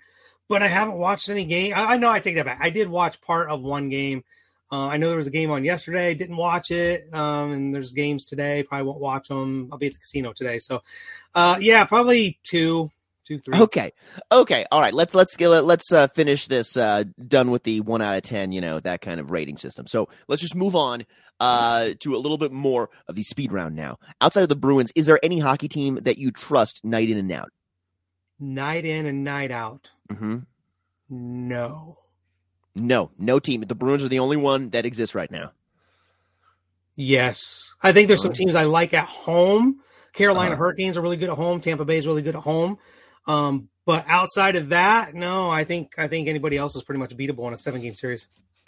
but 0.48 0.62
I 0.62 0.68
haven't 0.68 0.96
watched 0.98 1.28
any 1.28 1.44
game. 1.44 1.74
I, 1.74 1.94
I 1.94 1.96
know 1.98 2.10
I 2.10 2.20
take 2.20 2.36
that 2.36 2.46
back. 2.46 2.58
I 2.62 2.70
did 2.70 2.88
watch 2.88 3.20
part 3.20 3.50
of 3.50 3.60
one 3.62 3.88
game. 3.90 4.24
Uh, 4.72 4.86
I 4.86 4.98
know 4.98 5.08
there 5.08 5.16
was 5.16 5.26
a 5.26 5.32
game 5.32 5.50
on 5.50 5.64
yesterday. 5.64 6.14
Didn't 6.14 6.36
watch 6.36 6.70
it. 6.70 7.12
Um, 7.12 7.52
and 7.52 7.74
there's 7.74 7.92
games 7.92 8.24
today. 8.24 8.62
Probably 8.62 8.86
won't 8.86 9.00
watch 9.00 9.28
them. 9.28 9.68
I'll 9.72 9.78
be 9.78 9.86
at 9.86 9.94
the 9.94 9.98
casino 9.98 10.32
today. 10.32 10.60
So, 10.60 10.82
uh, 11.34 11.58
yeah, 11.60 11.84
probably 11.84 12.38
two, 12.44 12.90
two, 13.26 13.40
three. 13.40 13.58
Okay, 13.58 13.92
okay, 14.30 14.66
all 14.70 14.80
right. 14.80 14.94
Let's 14.94 15.14
let's 15.14 15.38
let's 15.40 15.92
uh, 15.92 16.06
finish 16.08 16.46
this. 16.46 16.76
Uh, 16.76 17.04
done 17.26 17.50
with 17.50 17.64
the 17.64 17.80
one 17.80 18.02
out 18.02 18.16
of 18.16 18.22
ten, 18.22 18.52
you 18.52 18.60
know 18.60 18.78
that 18.80 19.00
kind 19.00 19.18
of 19.18 19.30
rating 19.30 19.56
system. 19.56 19.86
So 19.86 20.08
let's 20.28 20.42
just 20.42 20.54
move 20.54 20.76
on 20.76 21.04
uh, 21.40 21.90
to 22.00 22.14
a 22.14 22.18
little 22.18 22.38
bit 22.38 22.52
more 22.52 22.90
of 23.08 23.16
the 23.16 23.22
speed 23.22 23.52
round 23.52 23.74
now. 23.74 23.98
Outside 24.20 24.42
of 24.42 24.48
the 24.48 24.56
Bruins, 24.56 24.92
is 24.94 25.06
there 25.06 25.18
any 25.22 25.38
hockey 25.40 25.68
team 25.68 25.96
that 26.02 26.18
you 26.18 26.30
trust 26.30 26.84
night 26.84 27.10
in 27.10 27.18
and 27.18 27.32
out? 27.32 27.50
Night 28.38 28.84
in 28.84 29.06
and 29.06 29.24
night 29.24 29.50
out. 29.50 29.90
Mm-hmm. 30.12 30.38
No. 31.08 31.98
No, 32.74 33.10
no 33.18 33.38
team. 33.38 33.62
The 33.62 33.74
Bruins 33.74 34.04
are 34.04 34.08
the 34.08 34.20
only 34.20 34.36
one 34.36 34.70
that 34.70 34.86
exists 34.86 35.14
right 35.14 35.30
now. 35.30 35.52
Yes. 36.96 37.74
I 37.82 37.92
think 37.92 38.08
there's 38.08 38.22
some 38.22 38.32
teams 38.32 38.54
I 38.54 38.64
like 38.64 38.94
at 38.94 39.06
home 39.06 39.80
Carolina 40.12 40.52
Uh-huh. 40.52 40.64
Hurricanes 40.64 40.96
are 40.96 41.02
really 41.02 41.16
good 41.16 41.30
at 41.30 41.36
home. 41.36 41.60
Tampa 41.60 41.84
Bay 41.84 41.98
is 41.98 42.06
really 42.06 42.22
good 42.22 42.36
at 42.36 42.42
home. 42.42 42.78
Um, 43.26 43.68
but 43.86 44.04
outside 44.08 44.56
of 44.56 44.70
that, 44.70 45.14
no, 45.14 45.48
I 45.50 45.64
think 45.64 45.94
I 45.98 46.08
think 46.08 46.28
anybody 46.28 46.56
else 46.56 46.76
is 46.76 46.82
pretty 46.82 46.98
much 46.98 47.16
beatable 47.16 47.46
in 47.48 47.54
a 47.54 47.58
seven 47.58 47.80
game 47.80 47.94
series. 47.94 48.26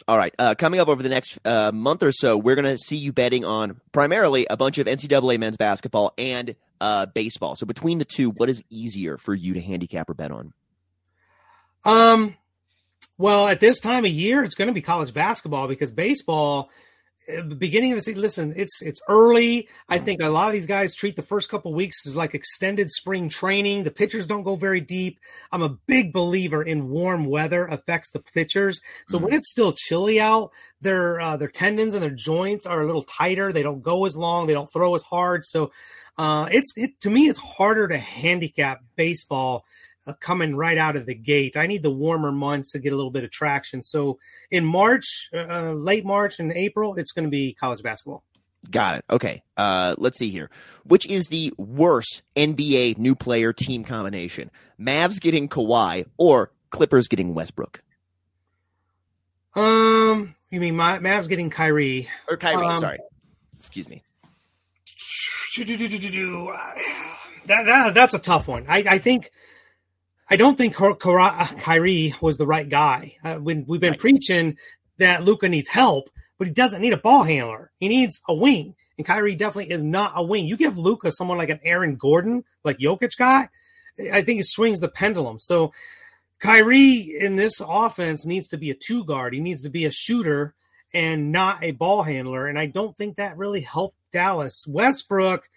All 0.08 0.18
right. 0.18 0.34
Uh, 0.38 0.54
coming 0.56 0.80
up 0.80 0.88
over 0.88 1.02
the 1.02 1.08
next 1.08 1.38
uh, 1.44 1.70
month 1.72 2.02
or 2.02 2.10
so, 2.10 2.36
we're 2.36 2.56
going 2.56 2.64
to 2.64 2.78
see 2.78 2.96
you 2.96 3.12
betting 3.12 3.44
on 3.44 3.80
primarily 3.92 4.46
a 4.50 4.56
bunch 4.56 4.78
of 4.78 4.86
NCAA 4.88 5.38
men's 5.38 5.56
basketball 5.56 6.12
and 6.18 6.56
uh, 6.80 7.06
baseball. 7.06 7.54
So 7.54 7.66
between 7.66 7.98
the 7.98 8.04
two, 8.04 8.30
what 8.30 8.48
is 8.48 8.64
easier 8.68 9.16
for 9.16 9.32
you 9.32 9.54
to 9.54 9.60
handicap 9.60 10.10
or 10.10 10.14
bet 10.14 10.32
on? 10.32 10.54
Um, 11.84 12.36
well, 13.22 13.46
at 13.46 13.60
this 13.60 13.78
time 13.78 14.04
of 14.04 14.10
year, 14.10 14.42
it's 14.42 14.56
going 14.56 14.66
to 14.66 14.74
be 14.74 14.82
college 14.82 15.14
basketball 15.14 15.68
because 15.68 15.92
baseball, 15.92 16.70
beginning 17.56 17.92
of 17.92 17.96
the 17.96 18.02
season, 18.02 18.20
listen, 18.20 18.52
it's 18.56 18.82
it's 18.82 19.00
early. 19.08 19.68
I 19.88 19.98
think 19.98 20.20
a 20.20 20.28
lot 20.28 20.48
of 20.48 20.54
these 20.54 20.66
guys 20.66 20.96
treat 20.96 21.14
the 21.14 21.22
first 21.22 21.48
couple 21.48 21.72
weeks 21.72 22.04
as 22.04 22.16
like 22.16 22.34
extended 22.34 22.90
spring 22.90 23.28
training. 23.28 23.84
The 23.84 23.92
pitchers 23.92 24.26
don't 24.26 24.42
go 24.42 24.56
very 24.56 24.80
deep. 24.80 25.20
I'm 25.52 25.62
a 25.62 25.68
big 25.68 26.12
believer 26.12 26.64
in 26.64 26.88
warm 26.88 27.26
weather 27.26 27.64
affects 27.64 28.10
the 28.10 28.18
pitchers. 28.18 28.80
So 29.06 29.18
when 29.18 29.32
it's 29.32 29.52
still 29.52 29.72
chilly 29.72 30.20
out, 30.20 30.50
their 30.80 31.20
uh, 31.20 31.36
their 31.36 31.46
tendons 31.46 31.94
and 31.94 32.02
their 32.02 32.10
joints 32.10 32.66
are 32.66 32.82
a 32.82 32.86
little 32.86 33.04
tighter. 33.04 33.52
They 33.52 33.62
don't 33.62 33.82
go 33.82 34.04
as 34.04 34.16
long. 34.16 34.48
They 34.48 34.54
don't 34.54 34.72
throw 34.72 34.96
as 34.96 35.04
hard. 35.04 35.46
So 35.46 35.70
uh, 36.18 36.48
it's 36.50 36.72
it 36.74 37.00
to 37.02 37.10
me, 37.10 37.28
it's 37.28 37.38
harder 37.38 37.86
to 37.86 37.98
handicap 37.98 38.80
baseball 38.96 39.64
uh, 40.06 40.14
coming 40.14 40.56
right 40.56 40.78
out 40.78 40.96
of 40.96 41.06
the 41.06 41.14
gate. 41.14 41.56
I 41.56 41.66
need 41.66 41.82
the 41.82 41.90
warmer 41.90 42.32
months 42.32 42.72
to 42.72 42.78
get 42.78 42.92
a 42.92 42.96
little 42.96 43.10
bit 43.10 43.24
of 43.24 43.30
traction. 43.30 43.82
So 43.82 44.18
in 44.50 44.64
March, 44.64 45.28
uh, 45.34 45.72
late 45.72 46.04
March 46.04 46.40
and 46.40 46.52
April, 46.52 46.96
it's 46.96 47.12
going 47.12 47.24
to 47.24 47.30
be 47.30 47.54
college 47.54 47.82
basketball. 47.82 48.24
Got 48.70 48.96
it. 48.98 49.04
Okay. 49.10 49.42
Uh, 49.56 49.94
let's 49.98 50.18
see 50.18 50.30
here. 50.30 50.50
Which 50.84 51.06
is 51.06 51.26
the 51.26 51.52
worst 51.58 52.22
NBA 52.36 52.98
new 52.98 53.14
player 53.14 53.52
team 53.52 53.84
combination? 53.84 54.50
Mavs 54.80 55.20
getting 55.20 55.48
Kawhi 55.48 56.06
or 56.16 56.52
Clippers 56.70 57.08
getting 57.08 57.34
Westbrook? 57.34 57.82
Um, 59.54 60.34
you 60.50 60.60
mean 60.60 60.76
my 60.76 60.98
Mavs 60.98 61.28
getting 61.28 61.50
Kyrie 61.50 62.08
or 62.28 62.36
Kyrie? 62.36 62.66
Um, 62.66 62.78
sorry, 62.80 62.98
excuse 63.58 63.88
me. 63.88 64.02
That, 67.46 67.66
that 67.66 67.94
that's 67.94 68.14
a 68.14 68.20
tough 68.20 68.46
one. 68.46 68.66
I, 68.68 68.84
I 68.88 68.98
think 68.98 69.32
I 70.28 70.36
don't 70.36 70.56
think 70.56 70.76
Ky- 70.76 70.94
Kyrie 70.98 72.14
was 72.20 72.38
the 72.38 72.46
right 72.46 72.68
guy. 72.68 73.16
Uh, 73.24 73.36
when 73.36 73.64
we've 73.66 73.80
been 73.80 73.96
preaching 73.96 74.56
that 74.98 75.24
Luka 75.24 75.48
needs 75.48 75.68
help, 75.68 76.08
but 76.38 76.46
he 76.46 76.54
doesn't 76.54 76.80
need 76.80 76.92
a 76.92 76.98
ball 76.98 77.22
handler. 77.22 77.70
He 77.78 77.88
needs 77.88 78.20
a 78.28 78.34
wing, 78.34 78.74
and 78.96 79.06
Kyrie 79.06 79.34
definitely 79.34 79.72
is 79.72 79.84
not 79.84 80.12
a 80.14 80.22
wing. 80.22 80.46
You 80.46 80.56
give 80.56 80.78
Luka 80.78 81.12
someone 81.12 81.38
like 81.38 81.50
an 81.50 81.60
Aaron 81.64 81.96
Gordon, 81.96 82.44
like 82.64 82.78
Jokic 82.78 83.16
guy, 83.18 83.48
I 84.12 84.22
think 84.22 84.40
it 84.40 84.46
swings 84.46 84.80
the 84.80 84.88
pendulum. 84.88 85.38
So 85.38 85.72
Kyrie 86.40 87.16
in 87.18 87.36
this 87.36 87.60
offense 87.60 88.26
needs 88.26 88.48
to 88.48 88.56
be 88.56 88.70
a 88.70 88.74
two 88.74 89.04
guard. 89.04 89.34
He 89.34 89.40
needs 89.40 89.62
to 89.62 89.70
be 89.70 89.84
a 89.84 89.90
shooter 89.90 90.54
and 90.94 91.32
not 91.32 91.62
a 91.62 91.72
ball 91.72 92.02
handler. 92.02 92.46
And 92.46 92.58
I 92.58 92.66
don't 92.66 92.96
think 92.96 93.16
that 93.16 93.36
really 93.36 93.60
helped 93.60 93.96
Dallas. 94.12 94.64
Westbrook, 94.68 95.48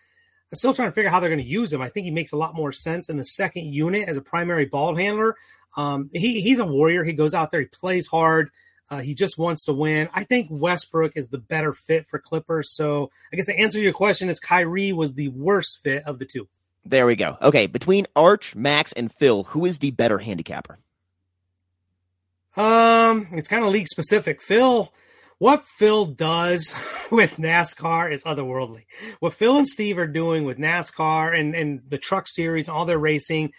I'm 0.52 0.58
still 0.58 0.74
trying 0.74 0.90
to 0.90 0.92
figure 0.92 1.10
out 1.10 1.14
how 1.14 1.20
they're 1.20 1.30
going 1.30 1.44
to 1.44 1.50
use 1.50 1.74
him. 1.74 1.82
I 1.82 1.90
think 1.90 2.06
he 2.06 2.12
makes 2.12 2.32
a 2.32 2.38
lot 2.38 2.54
more 2.54 2.72
sense 2.72 3.10
in 3.10 3.18
the 3.18 3.26
second 3.26 3.74
unit 3.74 4.08
as 4.08 4.18
a 4.18 4.22
primary 4.22 4.66
ball 4.66 4.96
handler. 4.96 5.36
Um, 5.76 6.10
he, 6.14 6.42
he's 6.42 6.60
a 6.60 6.66
warrior. 6.66 7.04
He 7.04 7.14
goes 7.14 7.34
out 7.34 7.52
there, 7.52 7.62
he 7.62 7.68
plays 7.68 8.08
hard. 8.08 8.52
Uh, 8.90 9.00
he 9.00 9.16
just 9.16 9.38
wants 9.38 9.66
to 9.66 9.74
win. 9.74 10.10
I 10.14 10.24
think 10.24 10.48
Westbrook 10.52 11.14
is 11.16 11.30
the 11.30 11.40
better 11.40 11.74
fit 11.74 12.08
for 12.08 12.20
Clippers. 12.20 12.76
So 12.76 13.10
I 13.34 13.36
guess 13.36 13.48
the 13.48 13.58
answer 13.58 13.80
to 13.80 13.84
your 13.84 13.94
question 13.94 14.30
is 14.30 14.40
Kyrie 14.40 14.94
was 14.94 15.14
the 15.14 15.30
worst 15.30 15.80
fit 15.82 16.04
of 16.06 16.20
the 16.20 16.26
two. 16.26 16.48
There 16.86 17.08
we 17.08 17.16
go. 17.16 17.36
Okay, 17.42 17.66
between 17.66 18.06
Arch, 18.16 18.56
Max, 18.56 18.94
and 18.94 19.12
Phil, 19.12 19.44
who 19.44 19.66
is 19.66 19.80
the 19.80 19.90
better 19.90 20.20
handicapper? 20.20 20.78
Um, 22.56 23.28
it's 23.32 23.50
kind 23.50 23.66
of 23.66 23.72
league 23.72 23.88
specific. 23.88 24.40
Phil, 24.40 24.94
what 25.38 25.64
Phil 25.64 26.06
does 26.06 26.74
with 27.12 27.38
NASCAR 27.38 28.12
is 28.12 28.24
otherworldly. 28.24 28.86
What 29.20 29.34
Phil 29.34 29.58
and 29.58 29.68
Steve 29.68 29.98
are 29.98 30.08
doing 30.08 30.46
with 30.46 30.58
NASCAR 30.58 31.38
and 31.38 31.56
and 31.56 31.82
the 31.88 31.98
truck 31.98 32.28
series, 32.28 32.70
all 32.70 32.86
their 32.86 33.00
racing, 33.00 33.52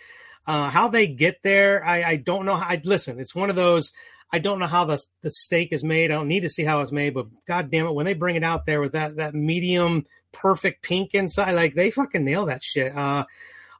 uh, 0.46 0.70
how 0.70 0.88
they 0.88 1.06
get 1.06 1.42
there, 1.42 1.84
I, 1.84 2.02
I 2.02 2.16
don't 2.16 2.46
know. 2.46 2.54
I 2.54 2.80
listen. 2.84 3.20
It's 3.20 3.34
one 3.34 3.50
of 3.50 3.56
those. 3.56 3.90
I 4.32 4.38
don't 4.38 4.58
know 4.58 4.66
how 4.66 4.84
the 4.84 4.98
the 5.22 5.30
steak 5.30 5.72
is 5.72 5.84
made. 5.84 6.10
I 6.10 6.14
don't 6.14 6.28
need 6.28 6.40
to 6.40 6.48
see 6.48 6.64
how 6.64 6.80
it's 6.80 6.92
made, 6.92 7.14
but 7.14 7.26
god 7.46 7.70
damn 7.70 7.86
it, 7.86 7.94
when 7.94 8.06
they 8.06 8.14
bring 8.14 8.36
it 8.36 8.44
out 8.44 8.66
there 8.66 8.80
with 8.80 8.92
that 8.92 9.16
that 9.16 9.34
medium 9.34 10.06
perfect 10.32 10.82
pink 10.82 11.14
inside, 11.14 11.52
like 11.52 11.74
they 11.74 11.90
fucking 11.90 12.24
nail 12.24 12.46
that 12.46 12.62
shit. 12.62 12.96
Uh, 12.96 13.24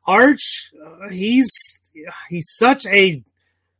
Arch, 0.07 0.71
uh, 0.85 1.09
he's 1.09 1.49
he's 2.29 2.49
such 2.57 2.87
a 2.87 3.23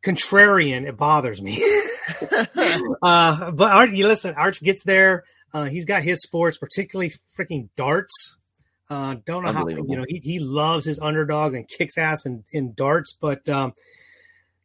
contrarian. 0.07 0.87
It 0.87 0.97
bothers 0.97 1.43
me. 1.43 1.57
uh, 3.03 3.51
but 3.51 3.73
Arch, 3.73 3.91
you 3.91 4.07
listen, 4.07 4.35
Arch 4.35 4.61
gets 4.63 4.85
there. 4.85 5.25
Uh, 5.53 5.65
he's 5.65 5.85
got 5.85 6.03
his 6.03 6.23
sports, 6.23 6.59
particularly 6.59 7.13
freaking 7.39 7.69
darts. 7.77 8.37
Uh, 8.89 9.17
don't 9.27 9.43
know 9.45 9.53
how 9.53 9.67
you 9.67 9.97
know 9.97 10.05
he, 10.09 10.21
he 10.23 10.39
loves 10.39 10.85
his 10.85 11.01
underdog 11.01 11.55
and 11.55 11.67
kicks 11.67 11.99
ass 11.99 12.25
in, 12.25 12.45
in 12.53 12.73
darts, 12.75 13.17
but 13.21 13.49
um, 13.49 13.75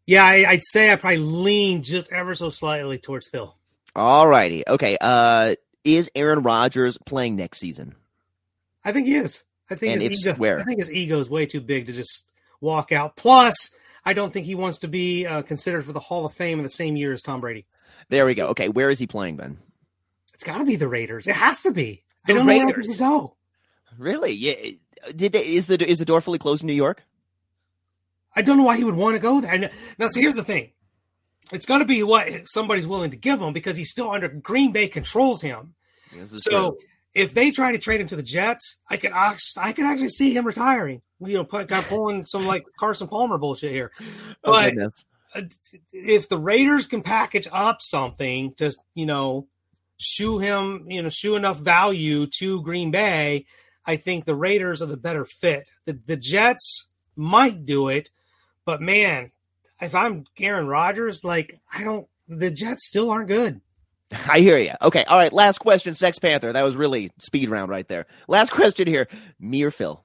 yeah, 0.06 0.23
I, 0.23 0.45
I'd 0.47 0.65
say 0.65 0.91
I 0.91 0.95
probably 0.95 1.17
lean 1.17 1.84
just 1.84 2.12
ever 2.12 2.36
so 2.36 2.49
slightly 2.49 2.97
towards 2.97 3.27
Phil. 3.27 3.56
All 3.95 4.27
righty. 4.27 4.63
Okay. 4.67 4.97
Uh, 4.99 5.56
is 5.84 6.12
Aaron 6.15 6.43
Rodgers 6.43 6.97
playing 7.06 7.36
next 7.36 7.60
season? 7.60 7.95
I 8.84 8.91
think 8.91 9.08
he 9.08 9.15
is. 9.15 9.43
I 9.69 9.75
think 9.75 9.93
And 9.93 10.01
his 10.01 10.25
ego. 10.25 10.36
where? 10.36 10.60
I 10.60 10.63
think 10.63 10.80
his 10.80 10.91
ego 10.91 11.19
is 11.19 11.30
way 11.30 11.45
too 11.45 11.62
big 11.62 11.88
to 11.88 11.93
just 11.93 12.25
walk 12.60 12.91
out. 12.91 13.15
Plus, 13.15 13.71
I 14.04 14.14
don't 14.14 14.34
think 14.34 14.46
he 14.46 14.56
wants 14.56 14.80
to 14.80 14.88
be 14.88 15.26
uh, 15.28 15.42
considered 15.44 15.86
for 15.86 15.94
the 15.94 16.00
Hall 16.00 16.26
of 16.26 16.34
Fame 16.34 16.60
in 16.60 16.64
the 16.64 16.70
same 16.70 16.96
year 16.96 17.14
as 17.14 17.22
Tom 17.22 17.42
Brady. 17.42 17.66
There 18.10 18.26
we 18.26 18.34
go. 18.34 18.48
Okay, 18.48 18.68
where 18.70 18.90
is 18.90 19.00
he 19.00 19.08
playing 19.08 19.38
then? 19.38 19.60
It's 20.34 20.44
got 20.44 20.58
to 20.58 20.66
be 20.66 20.76
the 20.76 20.88
Raiders. 20.88 21.28
It 21.28 21.36
has 21.36 21.64
to 21.64 21.72
be. 21.72 22.04
The 22.26 22.34
I 22.34 22.38
don't 22.38 22.46
know 22.48 22.54
where 22.54 22.66
Raiders? 22.68 22.88
to 22.88 22.98
go. 22.98 23.36
Really? 23.98 24.32
Yeah. 24.32 24.56
Did 25.16 25.34
they, 25.34 25.42
is 25.46 25.68
the 25.68 25.84
is 25.88 26.00
the 26.00 26.06
door 26.06 26.22
fully 26.22 26.40
closed 26.40 26.64
in 26.64 26.68
New 26.68 26.74
York? 26.74 27.04
I 28.36 28.42
don't 28.42 28.58
know 28.58 28.64
why 28.64 28.78
he 28.78 28.84
would 28.84 28.96
want 28.96 29.16
to 29.16 29.20
go 29.22 29.42
there. 29.42 29.70
Now, 29.98 30.08
see, 30.08 30.22
here's 30.22 30.36
the 30.36 30.44
thing: 30.44 30.72
it's 31.52 31.66
got 31.66 31.80
to 31.80 31.86
be 31.86 32.02
what 32.04 32.28
somebody's 32.46 32.88
willing 32.88 33.12
to 33.12 33.18
give 33.18 33.42
him 33.42 33.54
because 33.54 33.78
he's 33.78 33.90
still 33.90 34.10
under 34.12 34.28
Green 34.28 34.72
Bay 34.72 34.88
controls 34.88 35.42
him. 35.42 35.74
Is 36.16 36.32
So 36.44 36.50
true. 36.50 36.78
If 37.13 37.34
they 37.34 37.52
try 37.52 37.71
to 37.74 37.78
trade 37.78 38.02
him 38.02 38.08
to 38.08 38.15
the 38.15 38.24
Jets, 38.24 38.78
I 38.89 38.97
could 38.97 39.12
I 39.13 39.74
could 39.74 39.86
actually 39.86 40.10
see 40.10 40.34
him 40.36 40.45
retiring. 40.45 41.02
You 41.19 41.38
know, 41.38 41.43
put- 41.43 41.67
kind 41.67 41.84
of 41.84 41.89
pulling 41.89 42.26
some 42.26 42.47
like 42.47 42.63
Carson 42.80 43.08
Palmer 43.08 43.38
bullshit 43.38 43.71
here. 43.71 43.91
Oh, 44.43 44.52
But 44.54 44.74
uh, 45.36 45.41
if 45.93 46.28
the 46.30 46.38
Raiders 46.38 46.88
can 46.88 47.02
package 47.04 47.47
up 47.52 47.78
something 47.82 48.54
to 48.56 48.71
you 48.95 49.06
know 49.06 49.47
shoe 49.97 50.39
him, 50.39 50.86
you 50.88 51.02
know, 51.02 51.10
shoe 51.10 51.36
enough 51.36 51.60
value 51.60 52.28
to 52.39 52.62
Green 52.63 52.89
Bay, 52.91 53.45
I 53.86 53.97
think 53.97 54.26
the 54.26 54.36
Raiders 54.36 54.82
are 54.82 54.88
the 54.88 54.97
better 54.97 55.26
fit. 55.26 55.65
The 55.86 56.00
the 56.06 56.17
Jets 56.17 56.89
might 57.15 57.65
do 57.65 57.89
it, 57.89 58.10
but 58.65 58.82
man, 58.82 59.30
if 59.82 59.93
I'm 59.93 60.26
Aaron 60.39 60.67
Rodgers, 60.67 61.24
like 61.24 61.60
I 61.71 61.84
don't, 61.84 62.08
the 62.28 62.50
Jets 62.52 62.88
still 62.88 63.12
aren't 63.12 63.28
good. 63.28 63.62
I 64.30 64.39
hear 64.39 64.58
you. 64.58 64.74
Okay. 64.82 65.04
All 65.06 65.17
right. 65.17 65.32
Last 65.32 65.60
question, 65.60 65.93
Sex 65.93 66.19
Panther. 66.19 66.54
That 66.54 66.63
was 66.63 66.76
really 66.76 67.12
speed 67.19 67.50
round 67.50 67.69
right 67.69 67.88
there. 67.88 68.06
Last 68.28 68.52
question 68.52 68.88
here. 68.88 69.08
Me 69.39 69.63
or 69.63 69.71
Phil? 69.71 70.04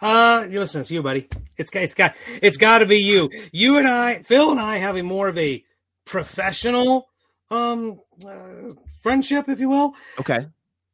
Uh, 0.00 0.46
you 0.50 0.58
listen, 0.58 0.80
it's 0.80 0.90
you, 0.90 1.00
buddy. 1.00 1.28
It's 1.56 1.70
got, 1.70 1.82
it's 1.84 1.94
got, 1.94 2.16
it's 2.42 2.58
got 2.58 2.78
to 2.78 2.86
be 2.86 2.98
you. 2.98 3.30
You 3.52 3.78
and 3.78 3.86
I, 3.86 4.22
Phil 4.22 4.50
and 4.50 4.58
I, 4.58 4.78
have 4.78 4.96
a 4.96 5.02
more 5.02 5.28
of 5.28 5.38
a 5.38 5.64
professional 6.04 7.08
um 7.50 8.00
uh, 8.26 8.72
friendship, 9.00 9.48
if 9.48 9.60
you 9.60 9.68
will. 9.68 9.94
Okay. 10.18 10.46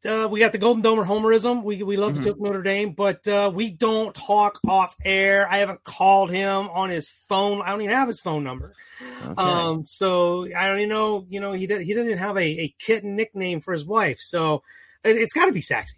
Uh, 0.04 0.28
we 0.30 0.38
got 0.38 0.52
the 0.52 0.58
Golden 0.58 0.82
Domer 0.82 1.04
homerism. 1.04 1.64
We 1.64 1.82
we 1.82 1.96
love 1.96 2.12
Mhm. 2.12 2.16
to 2.18 2.22
took 2.22 2.40
Notre 2.40 2.62
Dame, 2.62 2.92
but 2.92 3.26
uh, 3.26 3.50
we 3.52 3.70
don't 3.72 4.14
talk 4.14 4.60
off 4.68 4.94
air. 5.04 5.48
I 5.50 5.58
haven't 5.58 5.82
called 5.82 6.30
him 6.30 6.68
on 6.68 6.88
his 6.88 7.08
phone. 7.08 7.62
I 7.62 7.70
don't 7.70 7.82
even 7.82 7.96
have 7.96 8.06
his 8.06 8.20
phone 8.20 8.44
number. 8.44 8.74
Okay. 9.22 9.34
Um, 9.42 9.84
so 9.84 10.46
I 10.56 10.68
don't 10.68 10.78
even 10.78 10.88
know. 10.88 11.26
You 11.28 11.40
know, 11.40 11.52
he 11.52 11.66
does, 11.66 11.80
he 11.80 11.94
doesn't 11.94 12.08
even 12.10 12.18
have 12.18 12.36
a, 12.36 12.42
a 12.44 12.74
kitten 12.78 13.16
nickname 13.16 13.60
for 13.60 13.72
his 13.72 13.84
wife. 13.84 14.18
So 14.20 14.62
it, 15.02 15.16
it's 15.16 15.32
got 15.32 15.46
to 15.46 15.52
be 15.52 15.60
sexy. 15.60 15.97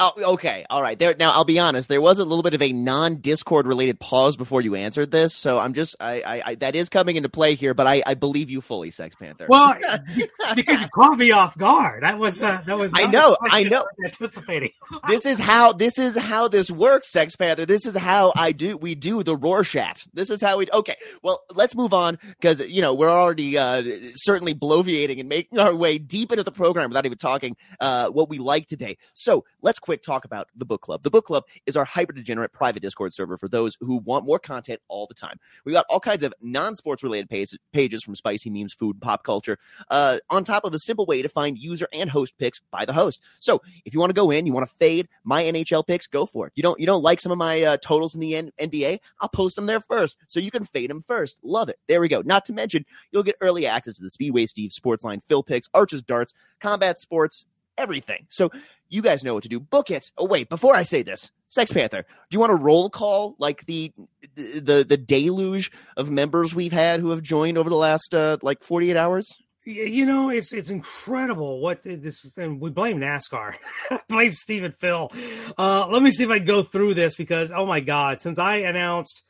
Oh, 0.00 0.34
okay, 0.34 0.64
all 0.70 0.80
right. 0.80 0.96
There 0.96 1.14
now. 1.18 1.32
I'll 1.32 1.44
be 1.44 1.58
honest. 1.58 1.88
There 1.88 2.00
was 2.00 2.20
a 2.20 2.24
little 2.24 2.44
bit 2.44 2.54
of 2.54 2.62
a 2.62 2.72
non-Discord 2.72 3.66
related 3.66 3.98
pause 3.98 4.36
before 4.36 4.60
you 4.60 4.76
answered 4.76 5.10
this, 5.10 5.34
so 5.34 5.58
I'm 5.58 5.74
just 5.74 5.96
I, 5.98 6.20
I, 6.20 6.42
I 6.46 6.54
that 6.56 6.76
is 6.76 6.88
coming 6.88 7.16
into 7.16 7.28
play 7.28 7.56
here. 7.56 7.74
But 7.74 7.88
I, 7.88 8.02
I 8.06 8.14
believe 8.14 8.48
you 8.48 8.60
fully, 8.60 8.92
Sex 8.92 9.16
Panther. 9.16 9.46
Well, 9.48 9.76
because 10.54 10.80
you 10.80 10.88
caught 10.94 11.18
me 11.18 11.32
off 11.32 11.58
guard. 11.58 12.04
That 12.04 12.18
was 12.18 12.40
uh, 12.40 12.62
that 12.66 12.78
was. 12.78 12.92
I 12.94 13.06
know. 13.06 13.36
I 13.40 13.64
know. 13.64 13.86
Anticipating. 14.04 14.70
this 15.08 15.26
is 15.26 15.38
how 15.40 15.72
this 15.72 15.98
is 15.98 16.16
how 16.16 16.46
this 16.46 16.70
works, 16.70 17.10
Sex 17.10 17.34
Panther. 17.34 17.66
This 17.66 17.84
is 17.84 17.96
how 17.96 18.32
I 18.36 18.52
do. 18.52 18.76
We 18.76 18.94
do 18.94 19.24
the 19.24 19.36
Rorschach. 19.36 20.06
This 20.14 20.30
is 20.30 20.40
how 20.40 20.58
we. 20.58 20.68
Okay. 20.72 20.96
Well, 21.24 21.42
let's 21.56 21.74
move 21.74 21.92
on 21.92 22.18
because 22.22 22.60
you 22.68 22.82
know 22.82 22.94
we're 22.94 23.10
already 23.10 23.58
uh, 23.58 23.82
certainly 24.14 24.54
bloviating 24.54 25.18
and 25.18 25.28
making 25.28 25.58
our 25.58 25.74
way 25.74 25.98
deep 25.98 26.30
into 26.30 26.44
the 26.44 26.52
program 26.52 26.90
without 26.90 27.04
even 27.04 27.18
talking 27.18 27.56
uh, 27.80 28.10
what 28.10 28.28
we 28.28 28.38
like 28.38 28.66
today. 28.66 28.96
So 29.12 29.44
let's 29.60 29.80
quick 29.88 30.02
talk 30.02 30.26
about 30.26 30.48
the 30.54 30.66
book 30.66 30.82
club. 30.82 31.02
The 31.02 31.08
book 31.08 31.24
club 31.24 31.44
is 31.64 31.74
our 31.74 31.86
hyper 31.86 32.12
degenerate 32.12 32.52
private 32.52 32.80
Discord 32.80 33.14
server 33.14 33.38
for 33.38 33.48
those 33.48 33.78
who 33.80 33.96
want 33.96 34.26
more 34.26 34.38
content 34.38 34.82
all 34.86 35.06
the 35.06 35.14
time. 35.14 35.40
We 35.64 35.72
got 35.72 35.86
all 35.88 35.98
kinds 35.98 36.22
of 36.22 36.34
non 36.42 36.74
sports 36.74 37.02
related 37.02 37.30
page- 37.30 37.56
pages 37.72 38.02
from 38.02 38.14
spicy 38.14 38.50
memes, 38.50 38.74
food, 38.74 39.00
pop 39.00 39.24
culture, 39.24 39.58
uh, 39.88 40.18
on 40.28 40.44
top 40.44 40.66
of 40.66 40.74
a 40.74 40.78
simple 40.78 41.06
way 41.06 41.22
to 41.22 41.28
find 41.30 41.56
user 41.56 41.88
and 41.90 42.10
host 42.10 42.36
picks 42.36 42.60
by 42.70 42.84
the 42.84 42.92
host. 42.92 43.18
So 43.40 43.62
if 43.86 43.94
you 43.94 43.98
want 43.98 44.10
to 44.10 44.14
go 44.14 44.30
in, 44.30 44.44
you 44.44 44.52
want 44.52 44.68
to 44.68 44.76
fade 44.76 45.08
my 45.24 45.42
NHL 45.42 45.86
picks, 45.86 46.06
go 46.06 46.26
for 46.26 46.46
it. 46.46 46.52
You 46.54 46.62
don't 46.62 46.78
you 46.78 46.84
don't 46.84 47.02
like 47.02 47.22
some 47.22 47.32
of 47.32 47.38
my 47.38 47.62
uh, 47.62 47.76
totals 47.78 48.14
in 48.14 48.20
the 48.20 48.36
N- 48.36 48.52
NBA? 48.60 48.98
I'll 49.22 49.30
post 49.30 49.56
them 49.56 49.64
there 49.64 49.80
first, 49.80 50.18
so 50.26 50.38
you 50.38 50.50
can 50.50 50.66
fade 50.66 50.90
them 50.90 51.00
first. 51.00 51.38
Love 51.42 51.70
it. 51.70 51.78
There 51.88 52.02
we 52.02 52.08
go. 52.08 52.20
Not 52.20 52.44
to 52.44 52.52
mention 52.52 52.84
you'll 53.10 53.22
get 53.22 53.36
early 53.40 53.66
access 53.66 53.96
to 53.96 54.02
the 54.02 54.10
Speedway 54.10 54.44
Steve 54.44 54.72
Sportsline 54.72 55.22
Phil 55.26 55.42
picks, 55.42 55.70
Arches 55.72 56.02
Darts, 56.02 56.34
Combat 56.60 56.98
Sports, 56.98 57.46
everything. 57.78 58.26
So 58.28 58.50
you 58.88 59.02
guys 59.02 59.24
know 59.24 59.34
what 59.34 59.42
to 59.44 59.48
do. 59.48 59.60
Book 59.60 59.90
it. 59.90 60.10
Oh 60.16 60.24
wait, 60.24 60.48
before 60.48 60.74
I 60.74 60.82
say 60.82 61.02
this, 61.02 61.30
Sex 61.50 61.72
Panther, 61.72 62.02
do 62.02 62.34
you 62.34 62.40
want 62.40 62.52
a 62.52 62.56
roll 62.56 62.90
call 62.90 63.36
like 63.38 63.64
the 63.66 63.92
the 64.34 64.84
the 64.88 64.96
deluge 64.96 65.70
of 65.96 66.10
members 66.10 66.54
we've 66.54 66.72
had 66.72 67.00
who 67.00 67.10
have 67.10 67.22
joined 67.22 67.58
over 67.58 67.70
the 67.70 67.76
last 67.76 68.14
uh, 68.14 68.38
like 68.42 68.62
48 68.62 68.96
hours? 68.96 69.32
You 69.64 70.06
know, 70.06 70.30
it's 70.30 70.52
it's 70.52 70.70
incredible 70.70 71.60
what 71.60 71.82
this 71.82 72.24
is, 72.24 72.38
and 72.38 72.60
we 72.60 72.70
blame 72.70 72.98
NASCAR, 72.98 73.54
blame 74.08 74.32
Stephen 74.32 74.72
Phil. 74.72 75.12
Uh, 75.58 75.86
let 75.88 76.02
me 76.02 76.10
see 76.10 76.24
if 76.24 76.30
I 76.30 76.38
go 76.38 76.62
through 76.62 76.94
this 76.94 77.16
because 77.16 77.52
oh 77.52 77.66
my 77.66 77.80
god, 77.80 78.20
since 78.20 78.38
I 78.38 78.56
announced 78.56 79.24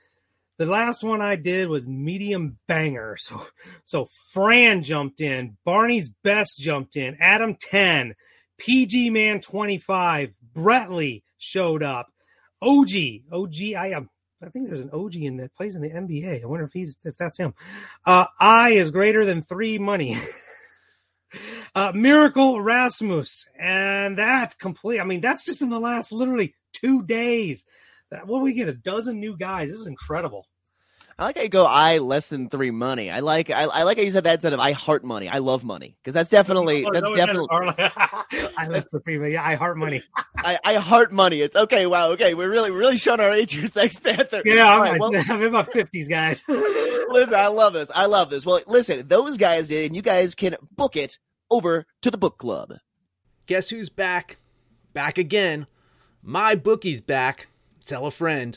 the 0.59 0.67
last 0.67 1.05
one 1.05 1.21
I 1.21 1.37
did 1.37 1.69
was 1.69 1.87
medium 1.87 2.59
banger. 2.67 3.17
So 3.17 3.41
so 3.85 4.07
Fran 4.33 4.83
jumped 4.83 5.21
in, 5.21 5.57
Barney's 5.65 6.09
best 6.09 6.59
jumped 6.59 6.97
in, 6.97 7.17
Adam 7.21 7.57
10, 7.61 8.15
PG 8.59 9.11
Man 9.11 9.41
25, 9.41 10.35
Bretley 10.55 11.23
showed 11.39 11.83
up. 11.83 12.09
OG, 12.61 12.91
OG, 13.33 13.55
I 13.77 13.91
am 13.91 14.11
I 14.43 14.49
think 14.51 14.69
there's 14.69 14.81
an 14.81 14.91
OG 14.93 15.17
in 15.17 15.37
that 15.39 15.55
plays 15.57 15.75
in 15.75 15.83
the 15.83 15.91
NBA. 15.91 16.43
I 16.43 16.47
wonder 16.47 16.65
if 16.65 16.73
he's 16.73 16.97
if 17.05 17.17
that's 17.17 17.39
him. 17.39 17.55
Uh, 18.07 18.27
I 18.39 18.71
is 18.71 18.91
greater 18.91 19.25
than 19.25 19.43
three 19.43 19.79
money. 19.79 20.17
uh, 21.75 21.93
Miracle 21.95 22.61
Rasmus, 22.61 23.47
and 23.59 24.19
that 24.19 24.59
complete. 24.59 25.01
I 25.01 25.05
mean, 25.05 25.21
that's 25.21 25.45
just 25.45 25.63
in 25.63 25.71
the 25.71 25.81
last 25.81 26.13
literally 26.13 26.55
two 26.73 27.03
days. 27.03 27.65
That 28.11 28.27
what 28.27 28.43
we 28.43 28.53
get 28.53 28.69
a 28.69 28.75
dozen 28.75 29.19
new 29.19 29.37
guys. 29.37 29.71
This 29.71 29.81
is 29.81 29.87
incredible. 29.89 30.47
I 31.19 31.25
like 31.25 31.37
how 31.37 31.43
you 31.43 31.49
go 31.49 31.65
I 31.65 31.99
less 31.99 32.29
than 32.29 32.49
three 32.49 32.71
money. 32.71 33.11
I 33.11 33.21
like 33.21 33.51
I, 33.51 33.65
I 33.65 33.83
like 33.83 33.97
how 33.97 34.05
you 34.05 34.11
said 34.13 34.23
that 34.23 34.35
instead 34.35 34.53
of 34.53 34.61
I 34.61 34.71
heart 34.71 35.03
money. 35.03 35.29
I 35.29 35.39
love 35.39 35.65
money 35.65 35.97
because 36.01 36.15
that's 36.15 36.31
definitely 36.31 36.85
Oh, 36.87 36.93
that's 36.93 37.03
no, 37.03 37.15
definitely 37.15 37.49
I 38.57 38.69
less 38.69 38.87
than 38.87 39.01
three 39.01 39.19
money. 39.19 39.33
Yeah, 39.33 39.45
I 39.45 39.57
heart 39.57 39.77
money. 39.77 40.03
I, 40.37 40.59
I 40.65 40.75
heart 40.75 41.13
money. 41.13 41.43
It's 41.43 41.57
okay. 41.57 41.87
Wow. 41.87 42.11
Okay, 42.13 42.35
we're 42.35 42.49
really 42.49 42.71
we're 42.71 42.79
really 42.79 42.99
showing 42.99 43.19
our 43.19 43.33
age 43.33 43.55
here, 43.55 43.67
Sex 43.67 43.99
Panther. 43.99 44.43
Yeah, 44.45 44.73
I'm, 44.73 44.81
right, 44.81 45.01
well, 45.01 45.11
I'm 45.29 45.43
in 45.43 45.51
my 45.51 45.65
fifties, 45.65 46.07
guys. 46.07 46.45
listen, 46.47 47.35
I 47.35 47.49
love 47.49 47.73
this. 47.73 47.91
I 47.93 48.07
love 48.07 48.31
this. 48.31 48.47
Well, 48.47 48.61
listen, 48.69 49.09
those 49.09 49.37
guys 49.37 49.67
did, 49.67 49.87
and 49.87 49.97
you 49.97 50.03
guys 50.03 50.37
can 50.37 50.55
book 50.77 50.95
it 50.95 51.19
over 51.51 51.85
to 52.03 52.13
the 52.13 52.19
book 52.19 52.39
club. 52.39 52.75
Guess 53.47 53.71
who's 53.71 53.89
back? 53.89 54.37
Back 54.93 55.19
again. 55.19 55.67
My 56.23 56.55
bookie's 56.55 57.01
back. 57.01 57.49
Tell 57.85 58.07
a 58.07 58.13
friend. 58.13 58.57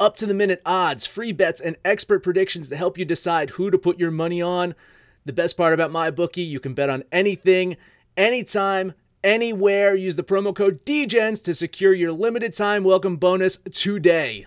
Up 0.00 0.16
to 0.16 0.24
the 0.24 0.32
minute 0.32 0.62
odds, 0.64 1.04
free 1.04 1.30
bets, 1.30 1.60
and 1.60 1.76
expert 1.84 2.22
predictions 2.22 2.70
to 2.70 2.76
help 2.76 2.96
you 2.96 3.04
decide 3.04 3.50
who 3.50 3.70
to 3.70 3.76
put 3.76 4.00
your 4.00 4.10
money 4.10 4.40
on. 4.40 4.74
The 5.26 5.32
best 5.34 5.58
part 5.58 5.74
about 5.74 5.92
my 5.92 6.10
bookie, 6.10 6.40
you 6.40 6.58
can 6.58 6.72
bet 6.72 6.88
on 6.88 7.04
anything, 7.12 7.76
anytime, 8.16 8.94
anywhere. 9.22 9.94
Use 9.94 10.16
the 10.16 10.24
promo 10.24 10.56
code 10.56 10.86
DEGENS 10.86 11.42
to 11.42 11.52
secure 11.52 11.92
your 11.92 12.12
limited 12.12 12.54
time 12.54 12.82
welcome 12.82 13.18
bonus 13.18 13.58
today. 13.58 14.46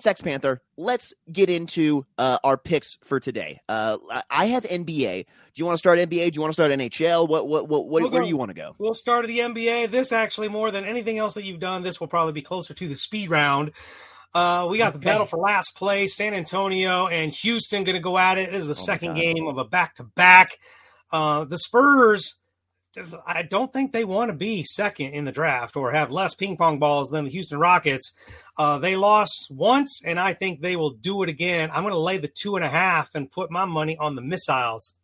Okay. 0.00 0.02
Sex 0.02 0.20
Panther, 0.20 0.62
let's 0.76 1.12
get 1.30 1.50
into 1.50 2.06
uh, 2.18 2.38
our 2.42 2.56
picks 2.56 2.96
for 3.04 3.20
today. 3.20 3.60
Uh, 3.68 3.98
I 4.30 4.46
have 4.46 4.64
NBA. 4.64 5.24
Do 5.24 5.52
you 5.54 5.64
want 5.64 5.74
to 5.74 5.78
start 5.78 5.98
NBA? 5.98 6.32
Do 6.32 6.36
you 6.36 6.40
want 6.40 6.50
to 6.50 6.54
start 6.54 6.70
NHL? 6.72 7.28
What 7.28 7.46
what 7.48 7.68
what, 7.68 7.86
what 7.86 8.02
We'll 8.02 8.10
where 8.10 8.20
go- 8.20 8.24
do 8.24 8.28
you 8.28 8.36
want 8.36 8.50
to 8.50 8.54
go? 8.54 8.74
We'll 8.78 8.94
start 8.94 9.24
at 9.24 9.28
the 9.28 9.40
NBA. 9.40 9.90
This 9.90 10.12
actually, 10.12 10.48
more 10.48 10.70
than 10.70 10.84
anything 10.84 11.18
else 11.18 11.34
that 11.34 11.44
you've 11.44 11.60
done, 11.60 11.82
this 11.82 12.00
will 12.00 12.08
probably 12.08 12.32
be 12.32 12.42
closer 12.42 12.74
to 12.74 12.88
the 12.88 12.96
speed 12.96 13.30
round. 13.30 13.72
Uh, 14.32 14.66
we 14.70 14.78
got 14.78 14.92
the 14.92 14.98
battle 15.00 15.26
for 15.26 15.38
last 15.38 15.76
place. 15.76 16.16
San 16.16 16.34
Antonio 16.34 17.08
and 17.08 17.32
Houston 17.32 17.84
going 17.84 17.96
to 17.96 18.00
go 18.00 18.16
at 18.16 18.38
it. 18.38 18.50
This 18.50 18.62
is 18.62 18.68
the 18.68 18.74
second 18.76 19.14
game 19.14 19.46
of 19.48 19.58
a 19.58 19.64
back 19.64 19.96
to 19.96 20.04
back. 20.04 20.58
The 21.12 21.56
Spurs, 21.58 22.38
I 23.26 23.42
don't 23.42 23.72
think 23.72 23.92
they 23.92 24.04
want 24.04 24.30
to 24.30 24.36
be 24.36 24.64
second 24.64 25.12
in 25.12 25.24
the 25.24 25.32
draft 25.32 25.76
or 25.76 25.92
have 25.92 26.10
less 26.10 26.34
ping 26.34 26.56
pong 26.56 26.78
balls 26.78 27.10
than 27.10 27.24
the 27.24 27.30
Houston 27.30 27.58
Rockets. 27.58 28.12
Uh, 28.58 28.78
they 28.78 28.96
lost 28.96 29.48
once, 29.50 30.02
and 30.04 30.18
I 30.18 30.32
think 30.32 30.60
they 30.60 30.74
will 30.74 30.90
do 30.90 31.22
it 31.22 31.28
again. 31.28 31.70
I'm 31.72 31.84
going 31.84 31.94
to 31.94 32.00
lay 32.00 32.18
the 32.18 32.32
two 32.32 32.56
and 32.56 32.64
a 32.64 32.68
half 32.68 33.10
and 33.14 33.30
put 33.30 33.50
my 33.50 33.64
money 33.64 33.96
on 33.96 34.16
the 34.16 34.22
missiles. 34.22 34.94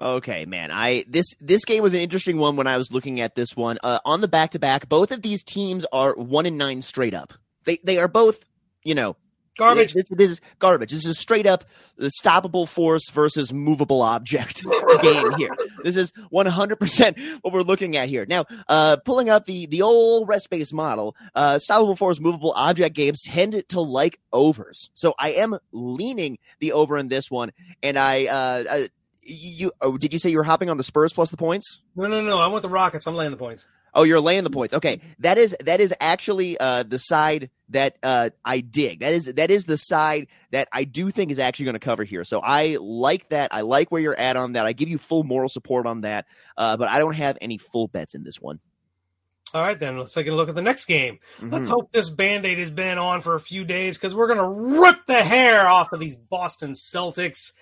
Okay, 0.00 0.44
man. 0.44 0.70
I 0.72 1.04
this 1.06 1.34
this 1.40 1.64
game 1.64 1.82
was 1.82 1.94
an 1.94 2.00
interesting 2.00 2.38
one 2.38 2.56
when 2.56 2.66
I 2.66 2.78
was 2.78 2.90
looking 2.90 3.20
at 3.20 3.34
this 3.34 3.54
one. 3.54 3.78
Uh, 3.84 4.00
on 4.04 4.20
the 4.20 4.28
back 4.28 4.50
to 4.52 4.58
back, 4.58 4.88
both 4.88 5.12
of 5.12 5.22
these 5.22 5.44
teams 5.44 5.86
are 5.92 6.14
one 6.14 6.46
and 6.46 6.58
nine 6.58 6.82
straight 6.82 7.14
up. 7.14 7.34
They 7.64 7.78
they 7.84 7.98
are 7.98 8.08
both, 8.08 8.44
you 8.82 8.94
know, 8.94 9.16
Garbage. 9.56 9.94
This, 9.94 10.04
this 10.10 10.30
is 10.32 10.40
garbage. 10.58 10.90
This 10.90 11.06
is 11.06 11.18
straight 11.18 11.46
up 11.46 11.64
the 11.96 12.10
stoppable 12.20 12.68
force 12.68 13.08
versus 13.10 13.52
movable 13.52 14.02
object 14.02 14.64
game 15.02 15.32
here. 15.36 15.54
This 15.82 15.96
is 15.96 16.12
100% 16.32 17.38
what 17.42 17.52
we're 17.52 17.62
looking 17.62 17.96
at 17.96 18.08
here. 18.08 18.26
Now, 18.28 18.46
uh, 18.68 18.96
pulling 19.04 19.30
up 19.30 19.46
the, 19.46 19.66
the 19.66 19.82
old 19.82 20.28
rest 20.28 20.50
based 20.50 20.72
model, 20.72 21.14
uh, 21.36 21.54
stoppable 21.54 21.96
force, 21.96 22.18
movable 22.18 22.52
object 22.56 22.96
games 22.96 23.22
tend 23.22 23.62
to 23.68 23.80
like 23.80 24.18
overs. 24.32 24.90
So 24.94 25.14
I 25.18 25.32
am 25.32 25.56
leaning 25.70 26.38
the 26.58 26.72
over 26.72 26.98
in 26.98 27.06
this 27.08 27.30
one. 27.30 27.52
And 27.82 27.96
I, 27.96 28.26
uh, 28.26 28.64
uh 28.68 28.88
you, 29.26 29.72
oh, 29.80 29.96
did 29.96 30.12
you 30.12 30.18
say 30.18 30.30
you 30.30 30.36
were 30.36 30.44
hopping 30.44 30.68
on 30.68 30.76
the 30.76 30.84
Spurs 30.84 31.12
plus 31.12 31.30
the 31.30 31.36
points? 31.36 31.78
No, 31.96 32.08
no, 32.08 32.20
no. 32.22 32.40
I 32.40 32.46
want 32.48 32.62
the 32.62 32.68
Rockets. 32.68 33.06
I'm 33.06 33.14
laying 33.14 33.30
the 33.30 33.36
points. 33.36 33.66
Oh, 33.94 34.02
you're 34.02 34.20
laying 34.20 34.42
the 34.44 34.50
points. 34.50 34.74
Okay, 34.74 35.00
that 35.20 35.38
is 35.38 35.56
that 35.60 35.80
is 35.80 35.94
actually 36.00 36.58
uh, 36.58 36.82
the 36.82 36.98
side 36.98 37.50
that 37.68 37.96
uh, 38.02 38.30
I 38.44 38.60
dig. 38.60 39.00
That 39.00 39.12
is 39.14 39.26
that 39.34 39.50
is 39.50 39.64
the 39.64 39.76
side 39.76 40.26
that 40.50 40.68
I 40.72 40.84
do 40.84 41.10
think 41.10 41.30
is 41.30 41.38
actually 41.38 41.66
going 41.66 41.74
to 41.74 41.80
cover 41.80 42.02
here. 42.04 42.24
So 42.24 42.40
I 42.40 42.76
like 42.80 43.28
that. 43.28 43.54
I 43.54 43.60
like 43.60 43.92
where 43.92 44.00
you're 44.02 44.18
at 44.18 44.36
on 44.36 44.52
that. 44.54 44.66
I 44.66 44.72
give 44.72 44.88
you 44.88 44.98
full 44.98 45.22
moral 45.22 45.48
support 45.48 45.86
on 45.86 46.00
that. 46.00 46.26
Uh, 46.56 46.76
but 46.76 46.88
I 46.88 46.98
don't 46.98 47.14
have 47.14 47.38
any 47.40 47.56
full 47.56 47.86
bets 47.88 48.14
in 48.14 48.24
this 48.24 48.40
one. 48.40 48.58
All 49.52 49.62
right, 49.62 49.78
then 49.78 49.96
let's 49.98 50.12
take 50.12 50.26
a 50.26 50.32
look 50.32 50.48
at 50.48 50.56
the 50.56 50.62
next 50.62 50.86
game. 50.86 51.20
Let's 51.40 51.68
Mhm. 51.68 51.72
hope 51.72 51.92
this 51.92 52.10
band 52.10 52.44
aid 52.44 52.58
has 52.58 52.72
been 52.72 52.98
on 52.98 53.20
for 53.20 53.36
a 53.36 53.40
few 53.40 53.64
days 53.64 53.96
because 53.96 54.12
we're 54.12 54.26
going 54.26 54.38
to 54.40 54.80
rip 54.80 55.06
the 55.06 55.22
hair 55.22 55.68
off 55.68 55.92
of 55.92 56.00
these 56.00 56.16
Boston 56.16 56.72
Celtics. 56.72 57.52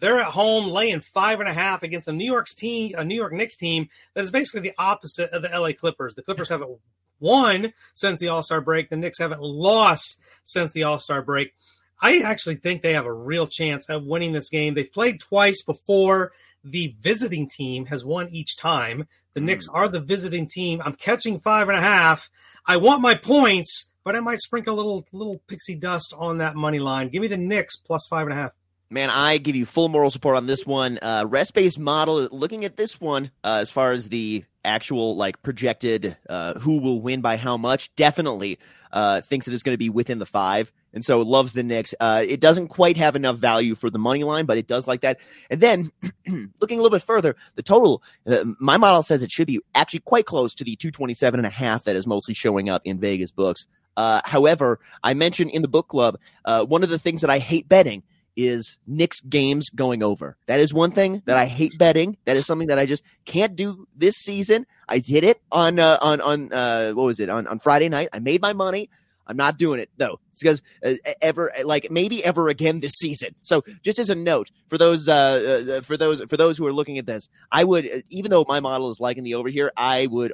They're 0.00 0.20
at 0.20 0.26
home 0.26 0.66
laying 0.66 1.00
five 1.00 1.40
and 1.40 1.48
a 1.48 1.52
half 1.52 1.82
against 1.82 2.08
a 2.08 2.12
New 2.12 2.30
York's 2.30 2.54
team, 2.54 2.94
a 2.96 3.04
New 3.04 3.14
York 3.14 3.32
Knicks 3.32 3.56
team 3.56 3.88
that 4.14 4.22
is 4.22 4.30
basically 4.30 4.68
the 4.68 4.74
opposite 4.78 5.30
of 5.30 5.42
the 5.42 5.48
LA 5.48 5.72
Clippers. 5.72 6.14
The 6.14 6.22
Clippers 6.22 6.48
haven't 6.48 6.78
won 7.20 7.72
since 7.94 8.20
the 8.20 8.28
All 8.28 8.42
Star 8.42 8.60
break. 8.60 8.90
The 8.90 8.96
Knicks 8.96 9.18
haven't 9.18 9.42
lost 9.42 10.20
since 10.44 10.72
the 10.72 10.84
All 10.84 10.98
Star 10.98 11.22
break. 11.22 11.54
I 12.00 12.18
actually 12.18 12.56
think 12.56 12.82
they 12.82 12.94
have 12.94 13.06
a 13.06 13.12
real 13.12 13.46
chance 13.46 13.88
at 13.88 14.04
winning 14.04 14.32
this 14.32 14.50
game. 14.50 14.74
They've 14.74 14.92
played 14.92 15.20
twice 15.20 15.62
before. 15.62 16.32
The 16.62 16.94
visiting 17.00 17.48
team 17.48 17.86
has 17.86 18.04
won 18.04 18.28
each 18.30 18.56
time. 18.56 19.06
The 19.34 19.40
hmm. 19.40 19.46
Knicks 19.46 19.68
are 19.68 19.88
the 19.88 20.00
visiting 20.00 20.46
team. 20.46 20.82
I'm 20.84 20.94
catching 20.94 21.38
five 21.38 21.68
and 21.68 21.76
a 21.76 21.80
half. 21.80 22.30
I 22.66 22.78
want 22.78 23.02
my 23.02 23.14
points, 23.14 23.90
but 24.02 24.16
I 24.16 24.20
might 24.20 24.40
sprinkle 24.40 24.74
a 24.74 24.76
little 24.76 25.06
little 25.12 25.40
pixie 25.46 25.74
dust 25.74 26.14
on 26.16 26.38
that 26.38 26.56
money 26.56 26.78
line. 26.78 27.08
Give 27.10 27.22
me 27.22 27.28
the 27.28 27.36
Knicks 27.36 27.76
plus 27.76 28.06
five 28.08 28.26
and 28.26 28.32
a 28.32 28.36
half. 28.36 28.52
Man, 28.94 29.10
I 29.10 29.38
give 29.38 29.56
you 29.56 29.66
full 29.66 29.88
moral 29.88 30.08
support 30.08 30.36
on 30.36 30.46
this 30.46 30.64
one. 30.64 31.00
Uh, 31.02 31.24
rest 31.26 31.52
based 31.52 31.80
model. 31.80 32.28
Looking 32.30 32.64
at 32.64 32.76
this 32.76 33.00
one, 33.00 33.32
uh, 33.42 33.58
as 33.60 33.68
far 33.68 33.90
as 33.90 34.08
the 34.08 34.44
actual 34.64 35.16
like 35.16 35.42
projected 35.42 36.16
uh, 36.30 36.60
who 36.60 36.78
will 36.78 37.00
win 37.00 37.20
by 37.20 37.36
how 37.36 37.56
much, 37.56 37.92
definitely 37.96 38.60
uh, 38.92 39.20
thinks 39.22 39.46
that 39.46 39.52
it's 39.52 39.64
going 39.64 39.74
to 39.74 39.78
be 39.78 39.90
within 39.90 40.20
the 40.20 40.26
five, 40.26 40.72
and 40.92 41.04
so 41.04 41.18
loves 41.18 41.54
the 41.54 41.64
Knicks. 41.64 41.92
Uh, 41.98 42.24
it 42.24 42.38
doesn't 42.38 42.68
quite 42.68 42.96
have 42.96 43.16
enough 43.16 43.36
value 43.36 43.74
for 43.74 43.90
the 43.90 43.98
money 43.98 44.22
line, 44.22 44.46
but 44.46 44.58
it 44.58 44.68
does 44.68 44.86
like 44.86 45.00
that. 45.00 45.18
And 45.50 45.60
then 45.60 45.90
looking 46.60 46.78
a 46.78 46.80
little 46.80 46.96
bit 46.96 47.02
further, 47.02 47.34
the 47.56 47.64
total. 47.64 48.00
Uh, 48.24 48.44
my 48.60 48.76
model 48.76 49.02
says 49.02 49.24
it 49.24 49.32
should 49.32 49.48
be 49.48 49.58
actually 49.74 50.02
quite 50.04 50.26
close 50.26 50.54
to 50.54 50.62
the 50.62 50.76
227 50.76 51.40
and 51.40 51.46
a 51.48 51.50
half 51.50 51.82
that 51.82 51.96
is 51.96 52.06
mostly 52.06 52.32
showing 52.32 52.68
up 52.68 52.82
in 52.84 53.00
Vegas 53.00 53.32
books. 53.32 53.66
Uh, 53.96 54.20
however, 54.24 54.78
I 55.02 55.14
mentioned 55.14 55.50
in 55.50 55.62
the 55.62 55.68
book 55.68 55.88
club 55.88 56.16
uh, 56.44 56.64
one 56.64 56.84
of 56.84 56.90
the 56.90 56.98
things 56.98 57.22
that 57.22 57.30
I 57.30 57.40
hate 57.40 57.68
betting 57.68 58.04
is 58.36 58.78
Knicks 58.86 59.20
games 59.20 59.68
going 59.70 60.02
over. 60.02 60.36
That 60.46 60.60
is 60.60 60.74
one 60.74 60.90
thing 60.90 61.22
that 61.26 61.36
I 61.36 61.46
hate 61.46 61.78
betting. 61.78 62.16
That 62.24 62.36
is 62.36 62.46
something 62.46 62.68
that 62.68 62.78
I 62.78 62.86
just 62.86 63.02
can't 63.24 63.56
do 63.56 63.86
this 63.96 64.16
season. 64.16 64.66
I 64.88 64.98
did 64.98 65.24
it 65.24 65.40
on 65.52 65.78
uh, 65.78 65.98
on 66.00 66.20
on 66.20 66.52
uh, 66.52 66.92
what 66.92 67.04
was 67.04 67.20
it 67.20 67.28
on 67.28 67.46
on 67.46 67.58
Friday 67.58 67.88
night. 67.88 68.08
I 68.12 68.18
made 68.18 68.42
my 68.42 68.52
money. 68.52 68.90
I'm 69.26 69.36
not 69.36 69.58
doing 69.58 69.80
it 69.80 69.90
though. 69.96 70.20
It's 70.32 70.42
because 70.42 70.62
uh, 70.84 70.94
ever 71.22 71.52
like 71.64 71.90
maybe 71.90 72.24
ever 72.24 72.48
again 72.48 72.80
this 72.80 72.92
season. 72.92 73.34
So 73.42 73.62
just 73.82 73.98
as 73.98 74.10
a 74.10 74.14
note 74.14 74.50
for 74.68 74.78
those 74.78 75.08
uh, 75.08 75.76
uh 75.78 75.80
for 75.80 75.96
those 75.96 76.20
for 76.28 76.36
those 76.36 76.58
who 76.58 76.66
are 76.66 76.72
looking 76.72 76.98
at 76.98 77.06
this, 77.06 77.28
I 77.50 77.64
would 77.64 77.86
uh, 77.86 78.00
even 78.10 78.30
though 78.30 78.44
my 78.46 78.60
model 78.60 78.90
is 78.90 79.00
liking 79.00 79.24
the 79.24 79.34
over 79.34 79.48
here, 79.48 79.72
I 79.76 80.06
would 80.06 80.32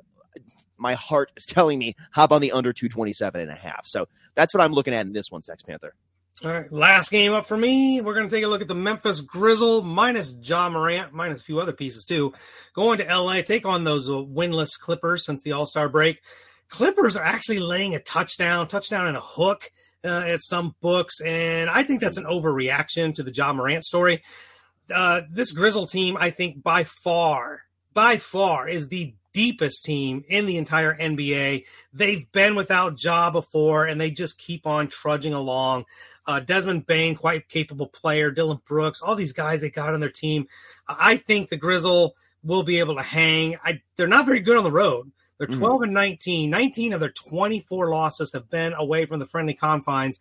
my 0.77 0.95
heart 0.95 1.31
is 1.37 1.45
telling 1.45 1.79
me 1.79 1.95
hop 2.13 2.33
on 2.33 2.41
the 2.41 2.53
under 2.53 2.73
227 2.73 3.41
and 3.41 3.51
a 3.51 3.55
half. 3.55 3.87
So 3.87 4.07
that's 4.35 4.55
what 4.55 4.63
I'm 4.63 4.73
looking 4.73 4.95
at 4.95 5.07
in 5.07 5.13
this 5.13 5.31
one, 5.31 5.43
Sex 5.43 5.63
Panther. 5.63 5.95
All 6.43 6.51
right, 6.51 6.73
last 6.73 7.11
game 7.11 7.33
up 7.35 7.45
for 7.45 7.57
me. 7.57 8.01
We're 8.01 8.15
going 8.15 8.27
to 8.27 8.35
take 8.35 8.45
a 8.45 8.49
look 8.49 8.63
at 8.63 8.69
the 8.69 8.75
Memphis 8.75 9.21
Grizzle 9.21 9.83
minus 9.83 10.35
Ja 10.41 10.71
Morant, 10.71 11.13
minus 11.13 11.43
a 11.43 11.45
few 11.45 11.61
other 11.61 11.73
pieces 11.73 12.07
too. 12.07 12.33
Going 12.73 12.97
to 12.99 13.05
LA, 13.05 13.43
take 13.43 13.67
on 13.67 13.85
those 13.85 14.09
uh, 14.09 14.15
winless 14.15 14.79
Clippers 14.81 15.27
since 15.27 15.43
the 15.43 15.53
All 15.53 15.67
Star 15.67 15.91
break. 15.91 16.23
Clippers 16.71 17.15
are 17.15 17.25
actually 17.25 17.59
laying 17.59 17.95
a 17.95 18.01
touchdown, 18.01 18.69
touchdown 18.69 19.07
and 19.07 19.19
a 19.19 19.21
hook 19.21 19.71
uh, 20.03 20.23
at 20.27 20.41
some 20.41 20.75
books, 20.81 21.21
and 21.21 21.69
I 21.69 21.83
think 21.83 22.01
that's 22.01 22.17
an 22.17 22.25
overreaction 22.25 23.13
to 23.15 23.23
the 23.23 23.33
Ja 23.35 23.53
Morant 23.53 23.85
story. 23.85 24.23
Uh, 24.91 25.23
this 25.31 25.53
Grizzle 25.53 25.87
team, 25.87 26.17
I 26.19 26.31
think, 26.31 26.63
by 26.63 26.85
far, 26.85 27.65
by 27.93 28.17
far, 28.17 28.67
is 28.67 28.89
the 28.89 29.15
deepest 29.33 29.85
team 29.85 30.25
in 30.29 30.47
the 30.47 30.57
entire 30.57 30.95
NBA. 30.95 31.65
They've 31.93 32.31
been 32.33 32.55
without 32.55 33.03
Ja 33.03 33.31
before, 33.31 33.87
and 33.87 34.01
they 34.01 34.11
just 34.11 34.39
keep 34.39 34.67
on 34.67 34.89
trudging 34.89 35.35
along. 35.35 35.85
Uh, 36.27 36.41
Desmond 36.41 36.87
Bane, 36.87 37.15
quite 37.17 37.49
capable 37.49 37.87
player. 37.87 38.31
Dillon 38.31 38.61
Brooks, 38.67 39.01
all 39.03 39.17
these 39.17 39.33
guys 39.33 39.61
they 39.61 39.71
got 39.71 39.95
on 39.95 40.01
their 40.01 40.11
team. 40.11 40.47
I 40.89 41.17
think 41.17 41.49
the 41.49 41.57
Grizzle 41.57 42.15
will 42.43 42.63
be 42.63 42.79
able 42.79 42.97
to 42.97 43.03
hang. 43.03 43.57
I, 43.65 43.81
they're 43.97 44.07
not 44.07 44.27
very 44.27 44.41
good 44.41 44.57
on 44.57 44.65
the 44.65 44.73
road. 44.73 45.11
They're 45.41 45.49
12 45.49 45.83
and 45.83 45.95
19. 45.95 46.51
19 46.51 46.93
of 46.93 47.01
their 47.01 47.13
24 47.13 47.89
losses 47.89 48.31
have 48.35 48.51
been 48.51 48.75
away 48.75 49.07
from 49.07 49.21
the 49.21 49.27
friendly 49.27 49.55
confines. 49.55 50.19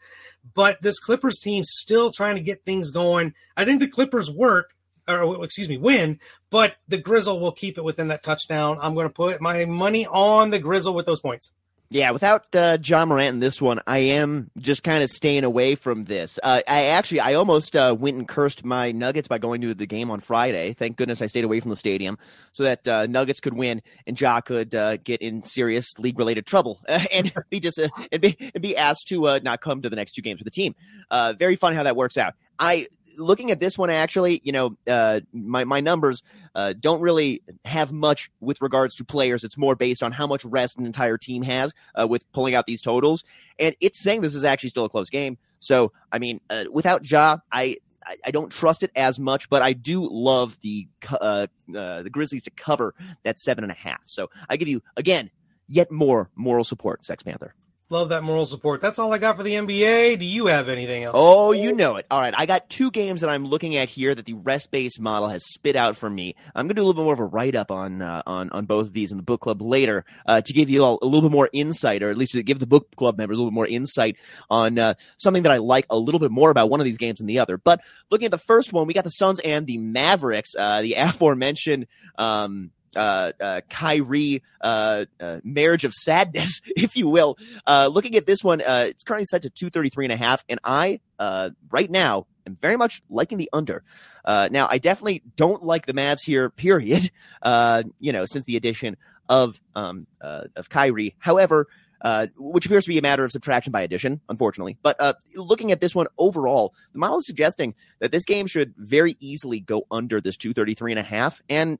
But 0.53 0.81
this 0.81 0.97
Clippers 0.97 1.39
team 1.39 1.65
still 1.65 2.09
trying 2.09 2.35
to 2.35 2.41
get 2.41 2.63
things 2.63 2.89
going. 2.89 3.33
I 3.57 3.65
think 3.65 3.81
the 3.81 3.89
Clippers 3.89 4.31
work, 4.31 4.73
or 5.09 5.43
excuse 5.43 5.69
me, 5.69 5.77
win, 5.77 6.19
but 6.49 6.75
the 6.87 6.97
Grizzle 6.97 7.39
will 7.39 7.51
keep 7.51 7.77
it 7.77 7.83
within 7.83 8.09
that 8.09 8.23
touchdown. 8.23 8.77
I'm 8.81 8.93
going 8.93 9.07
to 9.07 9.13
put 9.13 9.41
my 9.41 9.65
money 9.65 10.05
on 10.05 10.49
the 10.49 10.59
Grizzle 10.59 10.93
with 10.93 11.05
those 11.05 11.21
points. 11.21 11.51
Yeah, 11.91 12.11
without 12.11 12.55
uh, 12.55 12.77
Ja 12.83 13.03
Morant 13.03 13.33
in 13.33 13.39
this 13.39 13.59
one, 13.59 13.79
I 13.87 13.97
am 13.97 14.51
just 14.59 14.83
kind 14.83 15.01
of 15.01 15.09
staying 15.09 15.43
away 15.43 15.73
from 15.73 16.03
this. 16.03 16.37
Uh, 16.43 16.61
I 16.67 16.85
actually, 16.85 17.21
I 17.21 17.33
almost 17.33 17.75
uh, 17.75 17.95
went 17.97 18.15
and 18.15 18.27
cursed 18.27 18.63
my 18.63 18.91
Nuggets 18.91 19.27
by 19.27 19.39
going 19.39 19.61
to 19.61 19.73
the 19.73 19.87
game 19.87 20.11
on 20.11 20.19
Friday. 20.19 20.73
Thank 20.73 20.97
goodness 20.97 21.19
I 21.19 21.25
stayed 21.25 21.45
away 21.45 21.59
from 21.61 21.69
the 21.69 21.75
stadium 21.75 22.19
so 22.51 22.63
that 22.65 22.87
uh, 22.87 23.07
Nuggets 23.07 23.39
could 23.39 23.55
win 23.55 23.81
and 24.05 24.21
Ja 24.21 24.39
could 24.39 24.75
uh, 24.75 24.97
get 24.97 25.23
in 25.23 25.41
serious 25.41 25.97
league-related 25.97 26.45
trouble 26.45 26.79
and 26.87 27.33
be 27.49 27.59
just 27.59 27.79
and 27.79 28.21
be 28.21 28.37
and 28.53 28.61
be 28.61 28.77
asked 28.77 29.07
to 29.07 29.25
uh, 29.25 29.39
not 29.41 29.59
come 29.59 29.81
to 29.81 29.89
the 29.89 29.95
next 29.95 30.11
two 30.11 30.21
games 30.21 30.39
with 30.39 30.45
the 30.45 30.51
team. 30.51 30.75
Uh, 31.09 31.33
very 31.39 31.55
fun 31.55 31.73
how 31.73 31.81
that 31.81 31.95
works 31.95 32.19
out. 32.19 32.35
I 32.59 32.85
looking 33.19 33.51
at 33.51 33.59
this 33.59 33.77
one, 33.77 33.89
actually, 33.89 34.41
you 34.43 34.51
know, 34.51 34.77
uh, 34.87 35.19
my 35.33 35.63
my 35.63 35.79
numbers 35.79 36.23
uh, 36.55 36.73
don't 36.79 37.01
really 37.01 37.43
have 37.65 37.91
much 37.91 38.31
with 38.39 38.61
regards 38.61 38.95
to 38.95 39.05
players. 39.05 39.43
It's 39.43 39.57
more 39.57 39.75
based 39.75 40.01
on 40.01 40.11
how 40.11 40.25
much 40.25 40.45
rest 40.45 40.77
an 40.77 40.85
entire 40.85 41.17
team 41.17 41.43
has 41.43 41.73
uh, 41.99 42.07
with 42.07 42.29
pulling 42.31 42.55
out 42.55 42.65
these 42.65 42.81
totals, 42.81 43.23
and 43.59 43.75
it's 43.81 44.01
saying 44.01 44.21
this 44.21 44.35
is 44.35 44.43
actually 44.43 44.69
still 44.69 44.85
a 44.85 44.89
close 44.89 45.09
game. 45.09 45.37
So, 45.59 45.91
I 46.11 46.19
mean, 46.19 46.39
uh, 46.49 46.65
without 46.71 47.09
Ja, 47.09 47.37
I 47.51 47.77
I, 48.25 48.31
don't 48.31 48.51
trust 48.51 48.83
it 48.83 48.91
as 48.95 49.19
much, 49.19 49.49
but 49.49 49.61
I 49.61 49.73
do 49.73 50.07
love 50.09 50.57
the 50.61 50.87
uh, 51.11 51.47
uh, 51.75 52.01
the 52.03 52.09
Grizzlies 52.11 52.43
to 52.43 52.51
cover 52.51 52.95
that 53.23 53.39
seven 53.39 53.63
and 53.63 53.71
a 53.71 53.75
half. 53.75 54.01
So 54.05 54.29
I 54.49 54.57
give 54.57 54.67
you 54.67 54.81
again 54.97 55.29
yet 55.67 55.91
more 55.91 56.29
moral 56.35 56.63
support, 56.63 57.05
Sex 57.05 57.23
Panther. 57.23 57.53
Love 57.91 58.09
that 58.09 58.21
moral 58.21 58.45
support. 58.45 58.81
That's 58.81 58.99
all 58.99 59.11
I 59.11 59.17
got 59.17 59.35
for 59.35 59.41
the 59.41 59.55
NBA. 59.55 60.19
Do 60.19 60.25
you 60.25 60.45
have 60.45 60.69
anything 60.69 61.05
else? 61.05 61.15
Oh, 61.17 61.53
you 61.53 61.73
know 61.73 61.95
it. 61.95 62.05
All 62.11 62.21
right. 62.21 62.35
I 62.37 62.45
got 62.45 62.69
two 62.69 62.91
games 62.91 63.21
that 63.21 63.31
I'm 63.31 63.47
looking 63.47 63.77
at 63.77 63.89
here 63.89 64.13
that 64.13 64.27
the 64.27 64.35
rest 64.35 64.69
based 64.69 64.99
model 64.99 65.27
has 65.27 65.43
spit 65.43 65.75
out 65.75 65.97
for 65.97 66.07
me. 66.07 66.35
I'm 66.53 66.67
going 66.67 66.75
to 66.75 66.75
do 66.75 66.81
a 66.81 66.85
little 66.85 67.01
bit 67.01 67.05
more 67.05 67.13
of 67.15 67.19
a 67.19 67.25
write 67.25 67.55
up 67.55 67.71
on, 67.71 68.03
uh, 68.03 68.21
on, 68.27 68.51
on 68.51 68.65
both 68.67 68.85
of 68.85 68.93
these 68.93 69.09
in 69.09 69.17
the 69.17 69.23
book 69.23 69.41
club 69.41 69.63
later 69.63 70.05
uh, 70.27 70.39
to 70.39 70.53
give 70.53 70.69
you 70.69 70.83
all 70.83 70.99
a 71.01 71.05
little 71.07 71.27
bit 71.27 71.33
more 71.33 71.49
insight, 71.51 72.03
or 72.03 72.11
at 72.11 72.17
least 72.17 72.33
to 72.33 72.43
give 72.43 72.59
the 72.59 72.67
book 72.67 72.95
club 72.95 73.17
members 73.17 73.39
a 73.39 73.41
little 73.41 73.49
bit 73.49 73.55
more 73.55 73.65
insight 73.65 74.17
on 74.51 74.77
uh, 74.77 74.93
something 75.17 75.41
that 75.41 75.51
I 75.51 75.57
like 75.57 75.87
a 75.89 75.97
little 75.97 76.19
bit 76.19 76.29
more 76.29 76.51
about 76.51 76.69
one 76.69 76.79
of 76.79 76.85
these 76.85 76.99
games 76.99 77.17
than 77.17 77.25
the 77.25 77.39
other. 77.39 77.57
But 77.57 77.81
looking 78.11 78.25
at 78.25 78.31
the 78.31 78.37
first 78.37 78.71
one, 78.71 78.85
we 78.85 78.93
got 78.93 79.03
the 79.03 79.09
Suns 79.09 79.39
and 79.39 79.65
the 79.65 79.79
Mavericks, 79.79 80.51
uh, 80.55 80.83
the 80.83 80.93
aforementioned. 80.97 81.87
Um, 82.19 82.69
uh, 82.95 83.31
uh, 83.39 83.61
Kyrie 83.69 84.43
uh, 84.61 85.05
uh, 85.19 85.39
marriage 85.43 85.85
of 85.85 85.93
sadness, 85.93 86.61
if 86.67 86.95
you 86.95 87.07
will. 87.09 87.37
Uh, 87.65 87.89
looking 87.91 88.15
at 88.15 88.25
this 88.25 88.43
one, 88.43 88.61
uh, 88.61 88.85
it's 88.89 89.03
currently 89.03 89.25
set 89.25 89.43
to 89.43 89.49
233 89.49 90.05
and 90.05 90.13
a 90.13 90.17
half, 90.17 90.43
and 90.49 90.59
I 90.63 90.99
uh, 91.17 91.51
right 91.69 91.89
now 91.89 92.27
am 92.45 92.57
very 92.61 92.77
much 92.77 93.01
liking 93.09 93.37
the 93.37 93.49
under. 93.53 93.83
Uh, 94.25 94.49
now, 94.51 94.67
I 94.69 94.77
definitely 94.77 95.23
don't 95.35 95.63
like 95.63 95.85
the 95.85 95.93
Mavs 95.93 96.23
here. 96.25 96.49
Period. 96.49 97.11
Uh, 97.41 97.83
you 97.99 98.11
know, 98.11 98.25
since 98.25 98.43
the 98.45 98.57
addition 98.57 98.97
of 99.29 99.61
um, 99.73 100.07
uh, 100.21 100.43
of 100.55 100.69
Kyrie, 100.69 101.15
however. 101.19 101.67
Uh, 102.01 102.27
which 102.37 102.65
appears 102.65 102.85
to 102.85 102.89
be 102.89 102.97
a 102.97 103.01
matter 103.01 103.25
of 103.25 103.31
subtraction 103.31 103.71
by 103.71 103.81
addition, 103.81 104.21
unfortunately. 104.29 104.77
But 104.81 104.95
uh, 104.99 105.15
looking 105.35 105.73
at 105.73 105.81
this 105.81 105.93
one 105.93 106.07
overall, 106.17 106.73
the 106.93 106.99
model 106.99 107.17
is 107.17 107.25
suggesting 107.25 107.75
that 107.99 108.13
this 108.13 108.23
game 108.23 108.47
should 108.47 108.73
very 108.77 109.17
easily 109.19 109.59
go 109.59 109.85
under 109.91 110.21
this 110.21 110.37
233 110.37 110.93
and 110.93 110.99
a 110.99 111.03
half. 111.03 111.41
And 111.49 111.77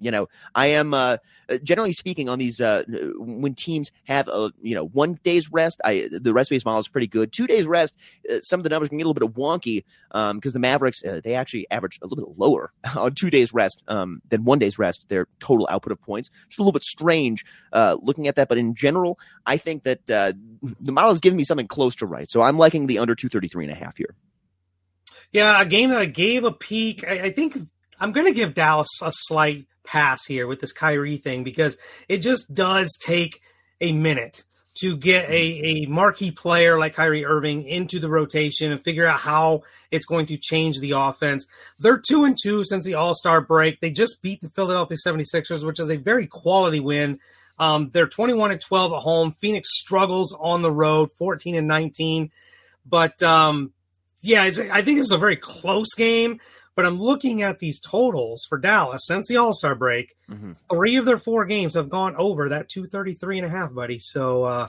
you 0.00 0.10
know, 0.10 0.28
I 0.54 0.66
am 0.68 0.94
uh, 0.94 1.18
generally 1.62 1.92
speaking 1.92 2.28
on 2.28 2.38
these 2.38 2.60
uh, 2.60 2.84
when 3.18 3.54
teams 3.54 3.90
have 4.04 4.28
a 4.28 4.52
you 4.62 4.74
know 4.74 4.86
one 4.86 5.18
day's 5.22 5.52
rest. 5.52 5.80
I 5.84 6.08
the 6.10 6.32
rest 6.32 6.50
based 6.50 6.64
model 6.64 6.80
is 6.80 6.88
pretty 6.88 7.06
good. 7.06 7.32
Two 7.32 7.46
days 7.46 7.66
rest, 7.66 7.94
uh, 8.30 8.40
some 8.40 8.60
of 8.60 8.64
the 8.64 8.70
numbers 8.70 8.88
can 8.88 8.98
get 8.98 9.04
a 9.04 9.08
little 9.08 9.28
bit 9.28 9.36
wonky 9.36 9.84
because 10.08 10.30
um, 10.30 10.40
the 10.52 10.58
Mavericks 10.58 11.04
uh, 11.04 11.20
they 11.22 11.34
actually 11.34 11.66
average 11.70 11.98
a 12.02 12.06
little 12.06 12.24
bit 12.24 12.38
lower 12.38 12.72
on 12.96 13.14
two 13.14 13.30
days 13.30 13.52
rest 13.52 13.82
um, 13.88 14.22
than 14.28 14.44
one 14.44 14.58
day's 14.58 14.78
rest. 14.78 15.04
Their 15.08 15.26
total 15.38 15.66
output 15.70 15.92
of 15.92 16.00
points, 16.00 16.30
it's 16.46 16.58
a 16.58 16.62
little 16.62 16.72
bit 16.72 16.84
strange 16.84 17.44
uh, 17.72 17.96
looking 18.00 18.28
at 18.28 18.36
that. 18.36 18.48
But 18.48 18.58
in 18.58 18.74
general, 18.74 19.18
I 19.46 19.56
think 19.56 19.82
that 19.84 20.10
uh, 20.10 20.32
the 20.80 20.92
model 20.92 21.12
is 21.12 21.20
giving 21.20 21.36
me 21.36 21.44
something 21.44 21.68
close 21.68 21.94
to 21.96 22.06
right. 22.06 22.30
So 22.30 22.40
I'm 22.40 22.58
liking 22.58 22.86
the 22.86 22.98
under 22.98 23.14
233 23.14 23.64
and 23.64 23.72
a 23.72 23.76
half 23.76 23.96
here. 23.96 24.14
Yeah, 25.32 25.60
a 25.60 25.64
game 25.64 25.90
that 25.90 26.00
I 26.00 26.06
gave 26.06 26.44
a 26.44 26.50
peek. 26.50 27.06
I, 27.06 27.26
I 27.26 27.30
think 27.30 27.56
I'm 28.00 28.12
going 28.12 28.26
to 28.26 28.32
give 28.32 28.54
Dallas 28.54 28.88
a 29.02 29.12
slight 29.14 29.66
pass 29.90 30.24
here 30.24 30.46
with 30.46 30.60
this 30.60 30.72
Kyrie 30.72 31.16
thing 31.16 31.42
because 31.42 31.76
it 32.08 32.18
just 32.18 32.54
does 32.54 32.96
take 33.02 33.40
a 33.80 33.92
minute 33.92 34.44
to 34.80 34.96
get 34.96 35.28
a, 35.28 35.32
a 35.32 35.86
marquee 35.86 36.30
player 36.30 36.78
like 36.78 36.94
Kyrie 36.94 37.24
Irving 37.24 37.64
into 37.64 37.98
the 37.98 38.08
rotation 38.08 38.70
and 38.70 38.80
figure 38.80 39.04
out 39.04 39.18
how 39.18 39.62
it's 39.90 40.06
going 40.06 40.26
to 40.26 40.38
change 40.38 40.78
the 40.78 40.92
offense. 40.92 41.46
They're 41.80 41.98
two 42.00 42.24
and 42.24 42.36
two 42.40 42.64
since 42.64 42.84
the 42.84 42.94
All 42.94 43.14
Star 43.14 43.40
break. 43.40 43.80
They 43.80 43.90
just 43.90 44.22
beat 44.22 44.40
the 44.40 44.50
Philadelphia 44.50 44.96
76ers, 45.04 45.66
which 45.66 45.80
is 45.80 45.90
a 45.90 45.96
very 45.96 46.28
quality 46.28 46.80
win. 46.80 47.18
Um, 47.58 47.90
they're 47.92 48.06
21 48.06 48.52
and 48.52 48.60
12 48.60 48.92
at 48.92 49.00
home. 49.00 49.32
Phoenix 49.32 49.68
struggles 49.72 50.36
on 50.38 50.62
the 50.62 50.72
road, 50.72 51.10
14 51.18 51.56
and 51.56 51.66
19. 51.66 52.30
But 52.86 53.20
um, 53.22 53.72
yeah, 54.22 54.42
I 54.44 54.82
think 54.82 55.00
it's 55.00 55.12
a 55.12 55.18
very 55.18 55.36
close 55.36 55.94
game. 55.94 56.40
But 56.80 56.86
I'm 56.86 56.98
looking 56.98 57.42
at 57.42 57.58
these 57.58 57.78
totals 57.78 58.46
for 58.46 58.56
Dallas 58.56 59.06
since 59.06 59.28
the 59.28 59.36
All 59.36 59.52
Star 59.52 59.74
break. 59.74 60.16
Mm-hmm. 60.30 60.52
Three 60.70 60.96
of 60.96 61.04
their 61.04 61.18
four 61.18 61.44
games 61.44 61.74
have 61.74 61.90
gone 61.90 62.16
over 62.16 62.48
that 62.48 62.70
233 62.70 63.40
and 63.40 63.46
a 63.46 63.50
half, 63.50 63.74
buddy. 63.74 63.98
So 63.98 64.44
uh, 64.44 64.68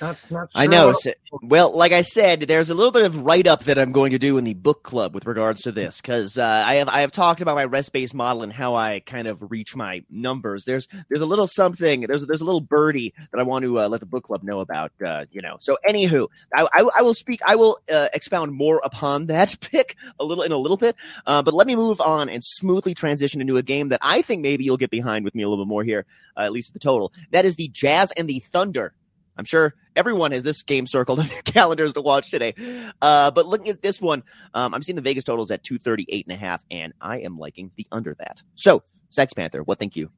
not, 0.00 0.30
not 0.30 0.52
sure 0.52 0.62
I 0.62 0.66
know. 0.66 0.92
So, 0.92 1.12
well, 1.42 1.76
like 1.76 1.92
I 1.92 2.02
said, 2.02 2.42
there's 2.42 2.70
a 2.70 2.74
little 2.74 2.92
bit 2.92 3.04
of 3.04 3.24
write 3.24 3.46
up 3.46 3.64
that 3.64 3.78
I'm 3.78 3.92
going 3.92 4.12
to 4.12 4.18
do 4.18 4.38
in 4.38 4.44
the 4.44 4.54
book 4.54 4.82
club 4.82 5.14
with 5.14 5.26
regards 5.26 5.62
to 5.62 5.72
this 5.72 6.00
because 6.00 6.38
uh, 6.38 6.64
I 6.66 6.76
have 6.76 6.88
I 6.88 7.00
have 7.00 7.12
talked 7.12 7.40
about 7.40 7.54
my 7.54 7.64
rest 7.64 7.92
based 7.92 8.14
model 8.14 8.42
and 8.42 8.52
how 8.52 8.74
I 8.74 9.00
kind 9.00 9.26
of 9.26 9.50
reach 9.50 9.74
my 9.74 10.04
numbers. 10.10 10.64
There's 10.64 10.88
there's 11.08 11.20
a 11.20 11.26
little 11.26 11.46
something 11.46 12.02
there's 12.02 12.26
there's 12.26 12.40
a 12.40 12.44
little 12.44 12.60
birdie 12.60 13.14
that 13.30 13.38
I 13.38 13.42
want 13.42 13.64
to 13.64 13.80
uh, 13.80 13.88
let 13.88 14.00
the 14.00 14.06
book 14.06 14.24
club 14.24 14.42
know 14.42 14.60
about. 14.60 14.92
Uh, 15.04 15.26
you 15.30 15.42
know, 15.42 15.56
so 15.60 15.76
anywho, 15.88 16.28
I, 16.54 16.66
I, 16.72 16.88
I 16.98 17.02
will 17.02 17.14
speak. 17.14 17.40
I 17.46 17.56
will 17.56 17.78
uh, 17.92 18.08
expound 18.12 18.52
more 18.52 18.80
upon 18.84 19.26
that 19.26 19.56
pick 19.60 19.96
a 20.18 20.24
little 20.24 20.44
in 20.44 20.52
a 20.52 20.56
little 20.58 20.76
bit. 20.76 20.96
Uh, 21.26 21.42
but 21.42 21.54
let 21.54 21.66
me 21.66 21.76
move 21.76 22.00
on 22.00 22.28
and 22.28 22.42
smoothly 22.44 22.94
transition 22.94 23.40
into 23.40 23.56
a 23.56 23.62
game 23.62 23.88
that 23.88 24.00
I 24.02 24.22
think 24.22 24.42
maybe 24.42 24.64
you'll 24.64 24.76
get 24.76 24.90
behind 24.90 25.24
with 25.24 25.34
me 25.34 25.42
a 25.42 25.48
little 25.48 25.64
bit 25.64 25.68
more 25.68 25.84
here, 25.84 26.06
uh, 26.36 26.42
at 26.42 26.52
least 26.52 26.72
the 26.72 26.78
total. 26.78 27.12
That 27.30 27.44
is 27.44 27.56
the 27.56 27.68
Jazz 27.68 28.12
and 28.12 28.28
the 28.28 28.40
Thunder. 28.40 28.92
I'm 29.38 29.44
sure 29.44 29.74
everyone 29.96 30.32
has 30.32 30.42
this 30.42 30.62
game 30.62 30.86
circled 30.86 31.20
on 31.20 31.28
their 31.28 31.42
calendars 31.42 31.94
to 31.94 32.00
watch 32.00 32.30
today. 32.30 32.54
Uh, 33.00 33.30
but 33.30 33.46
looking 33.46 33.68
at 33.68 33.80
this 33.80 34.00
one, 34.00 34.24
um, 34.52 34.74
I'm 34.74 34.82
seeing 34.82 34.96
the 34.96 35.02
Vegas 35.02 35.24
totals 35.24 35.50
at 35.50 35.62
238 35.62 36.26
and 36.26 36.32
a 36.34 36.36
half, 36.36 36.64
and 36.70 36.92
I 37.00 37.20
am 37.20 37.38
liking 37.38 37.70
the 37.76 37.86
under 37.92 38.14
that. 38.18 38.42
So, 38.56 38.82
Sex 39.10 39.32
Panther, 39.32 39.62
what 39.62 39.78
think 39.78 39.96
you? 39.96 40.10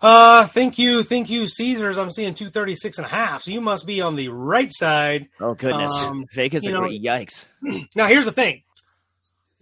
Uh, 0.00 0.46
thank 0.46 0.78
you, 0.78 1.02
thank 1.02 1.28
you, 1.28 1.46
Caesars. 1.46 1.98
I'm 1.98 2.10
seeing 2.10 2.32
236 2.32 2.98
and 2.98 3.06
a 3.06 3.10
half, 3.10 3.42
so 3.42 3.50
you 3.50 3.60
must 3.60 3.86
be 3.86 4.00
on 4.00 4.16
the 4.16 4.28
right 4.28 4.72
side. 4.72 5.28
Oh 5.38 5.52
goodness, 5.54 5.92
um, 6.04 6.24
Vegas 6.32 6.64
you 6.64 6.72
know, 6.72 6.82
yikes. 6.82 7.44
Now 7.94 8.06
here's 8.06 8.24
the 8.24 8.32
thing: 8.32 8.62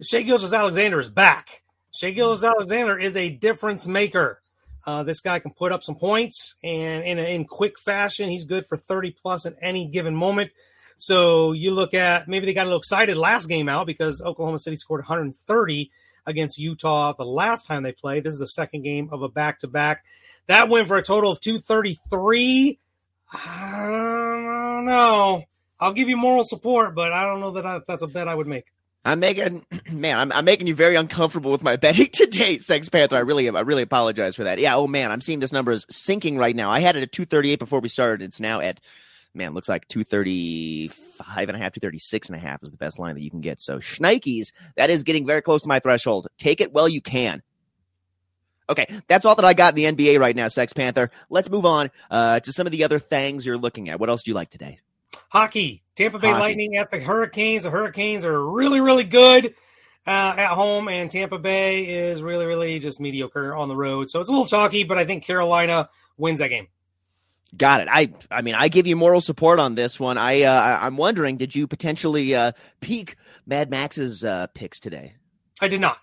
Shai 0.01 0.21
Gilgeous-Alexander 0.21 0.97
is 0.99 1.09
back. 1.09 1.61
Shai 1.93 2.11
Gilgeous-Alexander 2.11 2.97
is 2.97 3.17
a 3.17 3.29
difference 3.29 3.85
maker. 3.85 4.41
Uh, 4.85 5.03
this 5.03 5.21
guy 5.21 5.39
can 5.39 5.51
put 5.51 5.71
up 5.71 5.83
some 5.83 5.95
points 5.95 6.55
and 6.63 7.03
in, 7.03 7.19
in 7.19 7.45
quick 7.45 7.77
fashion, 7.79 8.29
he's 8.29 8.45
good 8.45 8.65
for 8.65 8.77
30 8.77 9.11
plus 9.11 9.45
at 9.45 9.55
any 9.61 9.87
given 9.87 10.15
moment. 10.15 10.51
So 10.97 11.53
you 11.53 11.71
look 11.71 11.93
at 11.93 12.27
maybe 12.27 12.45
they 12.45 12.53
got 12.53 12.63
a 12.63 12.65
little 12.65 12.79
excited 12.79 13.17
last 13.17 13.47
game 13.47 13.69
out 13.69 13.85
because 13.85 14.21
Oklahoma 14.21 14.59
City 14.59 14.75
scored 14.75 15.01
130 15.01 15.91
against 16.25 16.57
Utah 16.57 17.13
the 17.13 17.25
last 17.25 17.67
time 17.67 17.83
they 17.83 17.91
played. 17.91 18.23
This 18.23 18.33
is 18.33 18.39
the 18.39 18.47
second 18.47 18.83
game 18.83 19.09
of 19.11 19.21
a 19.21 19.29
back 19.29 19.59
to 19.59 19.67
back. 19.67 20.03
That 20.47 20.67
went 20.67 20.87
for 20.87 20.97
a 20.97 21.03
total 21.03 21.31
of 21.31 21.39
233. 21.39 22.79
I 23.31 23.87
don't 23.89 24.85
know. 24.85 25.43
I'll 25.79 25.93
give 25.93 26.09
you 26.09 26.17
moral 26.17 26.43
support, 26.43 26.95
but 26.95 27.13
I 27.13 27.25
don't 27.25 27.39
know 27.39 27.51
that 27.51 27.65
I, 27.65 27.79
that's 27.87 28.03
a 28.03 28.07
bet 28.07 28.27
I 28.27 28.35
would 28.35 28.47
make. 28.47 28.65
I'm 29.05 29.19
making 29.19 29.65
man, 29.91 30.17
I'm, 30.17 30.31
I'm 30.31 30.45
making 30.45 30.67
you 30.67 30.75
very 30.75 30.95
uncomfortable 30.95 31.51
with 31.51 31.63
my 31.63 31.75
betting 31.77 32.09
today, 32.11 32.57
Sex 32.59 32.89
Panther. 32.89 33.15
I 33.15 33.19
really 33.19 33.49
I 33.49 33.61
really 33.61 33.83
apologize 33.83 34.35
for 34.35 34.43
that. 34.43 34.59
Yeah, 34.59 34.75
oh 34.75 34.87
man, 34.87 35.11
I'm 35.11 35.21
seeing 35.21 35.39
this 35.39 35.51
number 35.51 35.71
is 35.71 35.85
sinking 35.89 36.37
right 36.37 36.55
now. 36.55 36.69
I 36.71 36.79
had 36.79 36.95
it 36.95 37.03
at 37.03 37.11
238 37.11 37.59
before 37.59 37.79
we 37.79 37.89
started. 37.89 38.23
It's 38.23 38.39
now 38.39 38.59
at 38.59 38.79
man, 39.33 39.53
looks 39.53 39.69
like 39.69 39.87
235 39.87 41.49
and 41.49 41.55
a 41.55 41.59
half, 41.59 41.73
236 41.73 42.29
and 42.29 42.35
a 42.35 42.39
half 42.39 42.63
is 42.63 42.71
the 42.71 42.77
best 42.77 42.99
line 42.99 43.15
that 43.15 43.21
you 43.21 43.29
can 43.29 43.41
get. 43.41 43.61
So 43.61 43.77
Schnikes, 43.77 44.51
that 44.75 44.89
is 44.89 45.03
getting 45.03 45.25
very 45.25 45.41
close 45.41 45.61
to 45.61 45.67
my 45.67 45.79
threshold. 45.79 46.27
Take 46.37 46.61
it 46.61 46.73
while 46.73 46.89
you 46.89 47.01
can. 47.01 47.41
Okay, 48.69 48.85
that's 49.07 49.25
all 49.25 49.35
that 49.35 49.45
I 49.45 49.53
got 49.53 49.75
in 49.75 49.95
the 49.95 50.11
NBA 50.11 50.19
right 50.19 50.35
now, 50.35 50.47
Sex 50.47 50.73
Panther. 50.73 51.09
Let's 51.29 51.49
move 51.49 51.65
on 51.65 51.89
uh, 52.11 52.39
to 52.41 52.53
some 52.53 52.67
of 52.67 52.71
the 52.71 52.83
other 52.83 52.99
things 52.99 53.43
you're 53.45 53.57
looking 53.57 53.89
at. 53.89 53.99
What 53.99 54.09
else 54.09 54.21
do 54.23 54.29
you 54.29 54.35
like 54.35 54.51
today? 54.51 54.79
Hockey. 55.29 55.81
Tampa 55.99 56.17
Bay 56.17 56.29
Hockey. 56.29 56.39
Lightning 56.39 56.75
at 56.77 56.91
the 56.91 56.99
Hurricanes. 56.99 57.65
The 57.65 57.71
Hurricanes 57.71 58.23
are 58.23 58.49
really, 58.51 58.79
really 58.79 59.03
good 59.03 59.53
uh, 60.07 60.33
at 60.37 60.53
home, 60.53 60.87
and 60.87 61.11
Tampa 61.11 61.37
Bay 61.37 62.07
is 62.07 62.23
really, 62.23 62.45
really 62.45 62.79
just 62.79 63.01
mediocre 63.01 63.53
on 63.53 63.67
the 63.67 63.75
road. 63.75 64.09
So 64.09 64.21
it's 64.21 64.29
a 64.29 64.31
little 64.31 64.47
chalky, 64.47 64.85
but 64.85 64.97
I 64.97 65.03
think 65.03 65.25
Carolina 65.25 65.89
wins 66.17 66.39
that 66.39 66.47
game. 66.47 66.69
Got 67.57 67.81
it. 67.81 67.89
I 67.91 68.13
I 68.31 68.41
mean, 68.41 68.55
I 68.55 68.69
give 68.69 68.87
you 68.87 68.95
moral 68.95 69.19
support 69.19 69.59
on 69.59 69.75
this 69.75 69.99
one. 69.99 70.17
I 70.17 70.43
uh, 70.43 70.79
I'm 70.81 70.95
wondering, 70.95 71.35
did 71.35 71.53
you 71.53 71.67
potentially 71.67 72.33
uh, 72.33 72.53
peek 72.79 73.17
Mad 73.45 73.69
Max's 73.69 74.23
uh, 74.23 74.47
picks 74.53 74.79
today? 74.79 75.15
I 75.59 75.67
did 75.67 75.81
not. 75.81 75.97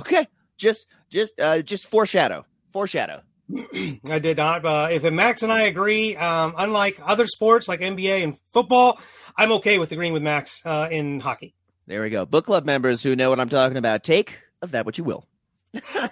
Okay, 0.00 0.28
just 0.58 0.86
just 1.08 1.40
uh, 1.40 1.62
just 1.62 1.86
foreshadow, 1.86 2.44
foreshadow. 2.70 3.22
I 4.10 4.18
did 4.18 4.36
not. 4.36 4.64
Uh, 4.64 4.88
if 4.90 5.02
Max 5.04 5.42
and 5.42 5.52
I 5.52 5.62
agree, 5.62 6.16
um, 6.16 6.54
unlike 6.56 7.00
other 7.04 7.26
sports 7.26 7.68
like 7.68 7.80
NBA 7.80 8.22
and 8.22 8.38
football, 8.52 9.00
I'm 9.36 9.52
okay 9.52 9.78
with 9.78 9.92
agreeing 9.92 10.12
with 10.12 10.22
Max 10.22 10.64
uh, 10.66 10.88
in 10.90 11.20
hockey. 11.20 11.54
There 11.86 12.02
we 12.02 12.10
go. 12.10 12.26
Book 12.26 12.46
club 12.46 12.66
members 12.66 13.02
who 13.02 13.16
know 13.16 13.30
what 13.30 13.40
I'm 13.40 13.48
talking 13.48 13.78
about, 13.78 14.04
take 14.04 14.38
of 14.60 14.72
that 14.72 14.84
what 14.84 14.98
you 14.98 15.04
will. 15.04 15.26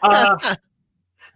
uh, 0.02 0.54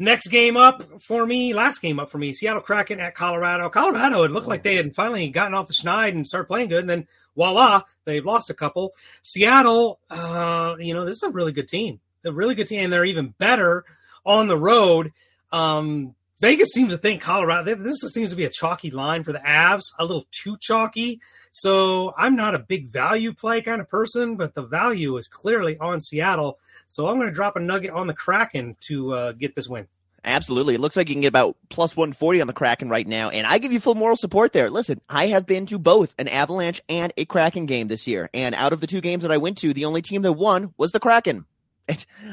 Next 0.03 0.29
game 0.29 0.57
up 0.57 1.03
for 1.03 1.27
me, 1.27 1.53
last 1.53 1.83
game 1.83 2.01
up 2.01 2.11
for 2.11 2.17
me, 2.17 2.33
Seattle 2.33 2.63
Kraken 2.63 3.01
at 3.01 3.15
Colorado. 3.15 3.69
Colorado, 3.69 4.23
it 4.23 4.31
looked 4.31 4.47
like 4.47 4.63
they 4.63 4.77
had 4.77 4.95
finally 4.95 5.29
gotten 5.29 5.53
off 5.53 5.69
the 5.69 5.75
schneid 5.75 6.13
and 6.13 6.27
started 6.27 6.47
playing 6.47 6.71
good, 6.71 6.81
and 6.81 6.89
then 6.89 7.07
voila, 7.37 7.83
they've 8.07 8.25
lost 8.25 8.49
a 8.49 8.55
couple. 8.55 8.95
Seattle, 9.21 10.01
uh, 10.09 10.77
you 10.79 10.95
know, 10.95 11.05
this 11.05 11.17
is 11.17 11.23
a 11.25 11.29
really 11.29 11.53
good 11.53 11.69
team. 11.69 12.01
A 12.25 12.33
really 12.33 12.55
good 12.55 12.67
team, 12.67 12.85
and 12.85 12.91
they're 12.91 13.05
even 13.05 13.35
better 13.37 13.85
on 14.25 14.49
the 14.49 14.57
road. 14.57 15.13
Um, 15.53 16.15
Vegas 16.41 16.71
seems 16.73 16.93
to 16.93 16.99
think 16.99 17.21
Colorado. 17.21 17.75
This 17.75 18.01
seems 18.13 18.31
to 18.31 18.37
be 18.37 18.45
a 18.45 18.51
chalky 18.51 18.91
line 18.91 19.23
for 19.25 19.33
the 19.33 19.41
Avs, 19.41 19.83
a 19.99 20.05
little 20.05 20.27
too 20.31 20.57
chalky. 20.59 21.21
So 21.53 22.15
I'm 22.17 22.35
not 22.35 22.55
a 22.55 22.59
big 22.59 22.87
value 22.87 23.35
play 23.35 23.61
kind 23.61 23.81
of 23.81 23.89
person, 23.89 24.37
but 24.37 24.55
the 24.55 24.63
value 24.63 25.19
is 25.19 25.29
clearly 25.29 25.77
on 25.79 26.01
Seattle. 26.01 26.59
So 26.89 27.09
I'm 27.09 27.19
going 27.19 27.29
to 27.29 27.35
drop 27.35 27.57
a 27.57 27.61
nugget 27.61 27.91
on 27.91 28.07
the 28.07 28.15
Kraken 28.15 28.77
to 28.89 29.13
uh, 29.13 29.33
get 29.33 29.55
this 29.55 29.69
win. 29.69 29.87
Absolutely. 30.25 30.75
It 30.75 30.81
looks 30.81 30.97
like 30.97 31.09
you 31.09 31.15
can 31.15 31.23
get 31.23 31.29
about 31.29 31.57
plus 31.69 31.97
140 31.97 32.41
on 32.41 32.47
the 32.47 32.53
Kraken 32.53 32.89
right 32.89 33.07
now. 33.07 33.31
And 33.31 33.47
I 33.47 33.59
give 33.59 33.73
you 33.73 33.81
full 33.81 33.95
moral 33.95 34.17
support 34.17 34.53
there. 34.53 34.71
Listen, 34.71 35.01
I 35.09 35.29
have 35.29 35.47
been 35.47 35.67
to 35.67 35.79
both 35.79 36.15
an 36.19 36.29
Avalanche 36.29 36.81
and 36.89 37.13
a 37.17 37.25
Kraken 37.25 37.67
game 37.67 37.89
this 37.89 38.07
year. 38.07 38.29
And 38.35 38.55
out 38.55 38.73
of 38.73 38.81
the 38.81 38.87
two 38.87 39.01
games 39.01 39.23
that 39.23 39.33
I 39.33 39.39
went 39.39 39.59
to, 39.59 39.73
the 39.73 39.87
only 39.87 40.03
team 40.03 40.23
that 40.23 40.33
won 40.33 40.75
was 40.77 40.93
the 40.93 41.01
Kraken. 41.01 41.47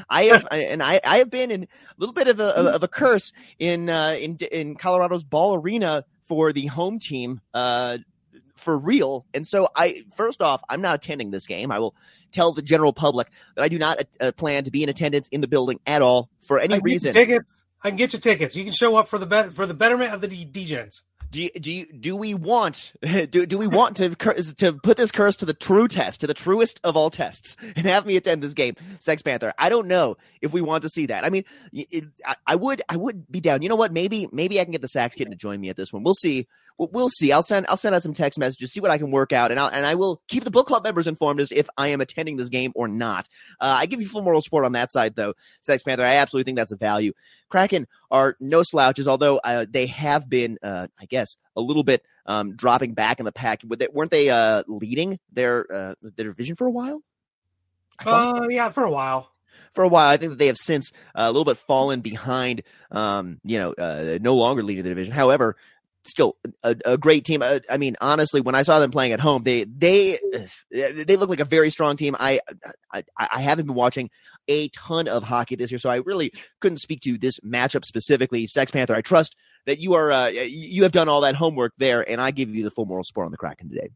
I 0.08 0.24
have, 0.24 0.46
and 0.50 0.82
I, 0.82 1.00
I 1.04 1.18
have 1.18 1.30
been 1.30 1.50
in 1.50 1.64
a 1.64 1.66
little 1.96 2.12
bit 2.12 2.28
of 2.28 2.40
a, 2.40 2.74
of 2.74 2.82
a 2.82 2.88
curse 2.88 3.32
in, 3.58 3.88
uh, 3.88 4.16
in, 4.18 4.36
in 4.52 4.76
Colorado's 4.76 5.24
Ball 5.24 5.56
Arena 5.56 6.04
for 6.26 6.52
the 6.52 6.66
home 6.66 6.98
team, 6.98 7.40
uh, 7.54 7.98
for 8.56 8.76
real. 8.76 9.24
And 9.32 9.46
so 9.46 9.68
I, 9.74 10.04
first 10.14 10.42
off, 10.42 10.62
I'm 10.68 10.80
not 10.80 10.96
attending 10.96 11.30
this 11.30 11.46
game. 11.46 11.70
I 11.72 11.78
will 11.78 11.94
tell 12.32 12.52
the 12.52 12.62
general 12.62 12.92
public 12.92 13.28
that 13.56 13.62
I 13.62 13.68
do 13.68 13.78
not 13.78 14.00
uh, 14.20 14.32
plan 14.32 14.64
to 14.64 14.70
be 14.70 14.82
in 14.82 14.88
attendance 14.88 15.28
in 15.28 15.40
the 15.40 15.48
building 15.48 15.80
at 15.86 16.02
all 16.02 16.28
for 16.40 16.58
any 16.58 16.78
reason. 16.80 17.12
Tickets. 17.12 17.62
I 17.82 17.90
can 17.90 17.96
get 17.96 18.12
you 18.12 18.18
tickets. 18.18 18.56
You 18.56 18.64
can 18.64 18.72
show 18.72 18.96
up 18.96 19.08
for 19.08 19.18
the 19.18 19.26
bet 19.26 19.52
for 19.52 19.64
the 19.64 19.74
betterment 19.74 20.12
of 20.12 20.20
the 20.20 20.28
DGens. 20.28 21.02
Do 21.30 21.42
you, 21.42 21.50
do 21.50 21.72
you, 21.72 21.86
do 21.92 22.16
we 22.16 22.32
want 22.34 22.94
do, 23.02 23.46
do 23.46 23.58
we 23.58 23.66
want 23.66 23.96
to 23.98 24.14
to 24.14 24.72
put 24.72 24.96
this 24.96 25.10
curse 25.10 25.36
to 25.38 25.46
the 25.46 25.54
true 25.54 25.88
test 25.88 26.22
to 26.22 26.26
the 26.26 26.34
truest 26.34 26.80
of 26.84 26.96
all 26.96 27.10
tests 27.10 27.56
and 27.76 27.86
have 27.86 28.06
me 28.06 28.16
attend 28.16 28.42
this 28.42 28.54
game? 28.54 28.76
Sex 28.98 29.22
Panther 29.22 29.52
I 29.58 29.68
don't 29.68 29.88
know 29.88 30.16
if 30.40 30.52
we 30.52 30.62
want 30.62 30.82
to 30.82 30.88
see 30.88 31.06
that. 31.06 31.24
I 31.24 31.30
mean 31.30 31.44
it, 31.72 32.06
I, 32.24 32.36
I, 32.46 32.56
would 32.56 32.82
I 32.88 32.96
would 32.96 33.30
be 33.30 33.40
down. 33.40 33.62
You 33.62 33.68
know 33.68 33.76
what? 33.76 33.92
Maybe 33.92 34.26
maybe 34.32 34.60
I 34.60 34.64
can 34.64 34.72
get 34.72 34.82
the 34.82 34.88
Sax 34.88 35.14
kid 35.14 35.30
to 35.30 35.36
join 35.36 35.60
me 35.60 35.68
at 35.68 35.76
this 35.76 35.92
one. 35.92 36.02
We'll 36.02 36.14
see 36.14 36.46
we'll 36.78 37.08
see. 37.08 37.32
I'll 37.32 37.42
send 37.42 37.66
I'll 37.68 37.76
send 37.76 37.94
out 37.94 38.02
some 38.02 38.14
text 38.14 38.38
messages, 38.38 38.72
see 38.72 38.80
what 38.80 38.90
I 38.90 38.98
can 38.98 39.10
work 39.10 39.32
out, 39.32 39.50
and 39.50 39.58
I'll 39.58 39.68
and 39.68 39.84
I 39.84 39.96
will 39.96 40.22
keep 40.28 40.44
the 40.44 40.50
book 40.50 40.66
club 40.66 40.84
members 40.84 41.06
informed 41.06 41.40
as 41.40 41.50
if 41.52 41.68
I 41.76 41.88
am 41.88 42.00
attending 42.00 42.36
this 42.36 42.48
game 42.48 42.72
or 42.74 42.88
not. 42.88 43.28
Uh, 43.60 43.76
I 43.80 43.86
give 43.86 44.00
you 44.00 44.08
full 44.08 44.22
moral 44.22 44.40
support 44.40 44.64
on 44.64 44.72
that 44.72 44.92
side, 44.92 45.16
though. 45.16 45.34
Sex 45.60 45.82
Panther, 45.82 46.04
I 46.04 46.14
absolutely 46.14 46.44
think 46.48 46.56
that's 46.56 46.72
a 46.72 46.76
value. 46.76 47.12
Kraken 47.48 47.86
are 48.10 48.36
no 48.40 48.62
slouches, 48.62 49.08
although 49.08 49.38
uh, 49.38 49.66
they 49.68 49.86
have 49.86 50.28
been, 50.28 50.58
uh, 50.62 50.86
I 51.00 51.06
guess, 51.06 51.36
a 51.56 51.60
little 51.60 51.84
bit 51.84 52.04
um, 52.26 52.54
dropping 52.56 52.94
back 52.94 53.18
in 53.18 53.24
the 53.24 53.32
pack. 53.32 53.62
Weren't 53.64 54.10
they 54.10 54.30
uh, 54.30 54.62
leading 54.68 55.18
their 55.32 55.66
uh, 55.72 55.94
their 56.16 56.28
division 56.28 56.56
for 56.56 56.66
a 56.66 56.70
while? 56.70 57.02
Uh, 58.06 58.46
yeah, 58.48 58.70
for 58.70 58.84
a 58.84 58.90
while 58.90 59.32
for 59.72 59.84
a 59.84 59.88
while. 59.88 60.08
I 60.08 60.16
think 60.16 60.30
that 60.30 60.38
they 60.38 60.46
have 60.46 60.58
since 60.58 60.92
uh, 61.14 61.22
a 61.22 61.28
little 61.28 61.44
bit 61.44 61.58
fallen 61.58 62.00
behind, 62.00 62.62
um, 62.90 63.38
you 63.44 63.58
know, 63.58 63.72
uh, 63.72 64.18
no 64.20 64.34
longer 64.34 64.62
leading 64.62 64.82
the 64.82 64.88
division. 64.88 65.12
However, 65.12 65.56
still 66.04 66.34
a, 66.62 66.76
a 66.84 66.98
great 66.98 67.24
team. 67.24 67.42
Uh, 67.42 67.60
I 67.68 67.76
mean, 67.76 67.96
honestly, 68.00 68.40
when 68.40 68.54
I 68.54 68.62
saw 68.62 68.78
them 68.78 68.90
playing 68.90 69.12
at 69.12 69.20
home, 69.20 69.42
they 69.42 69.64
they 69.64 70.18
they 70.70 71.16
look 71.16 71.30
like 71.30 71.40
a 71.40 71.44
very 71.44 71.70
strong 71.70 71.96
team. 71.96 72.16
I, 72.18 72.40
I 72.92 73.04
I 73.16 73.40
haven't 73.40 73.66
been 73.66 73.74
watching 73.74 74.10
a 74.48 74.68
ton 74.68 75.08
of 75.08 75.24
hockey 75.24 75.56
this 75.56 75.70
year, 75.70 75.78
so 75.78 75.90
I 75.90 75.96
really 75.96 76.32
couldn't 76.60 76.78
speak 76.78 77.00
to 77.02 77.18
this 77.18 77.38
matchup 77.40 77.84
specifically. 77.84 78.46
Sex 78.46 78.70
Panther, 78.70 78.94
I 78.94 79.02
trust 79.02 79.36
that 79.66 79.80
you 79.80 79.94
are 79.94 80.10
uh, 80.10 80.28
you 80.28 80.82
have 80.82 80.92
done 80.92 81.08
all 81.08 81.22
that 81.22 81.36
homework 81.36 81.72
there, 81.78 82.08
and 82.08 82.20
I 82.20 82.30
give 82.30 82.54
you 82.54 82.64
the 82.64 82.70
full 82.70 82.86
moral 82.86 83.04
support 83.04 83.26
on 83.26 83.30
the 83.30 83.38
Kraken 83.38 83.68
today. 83.68 83.90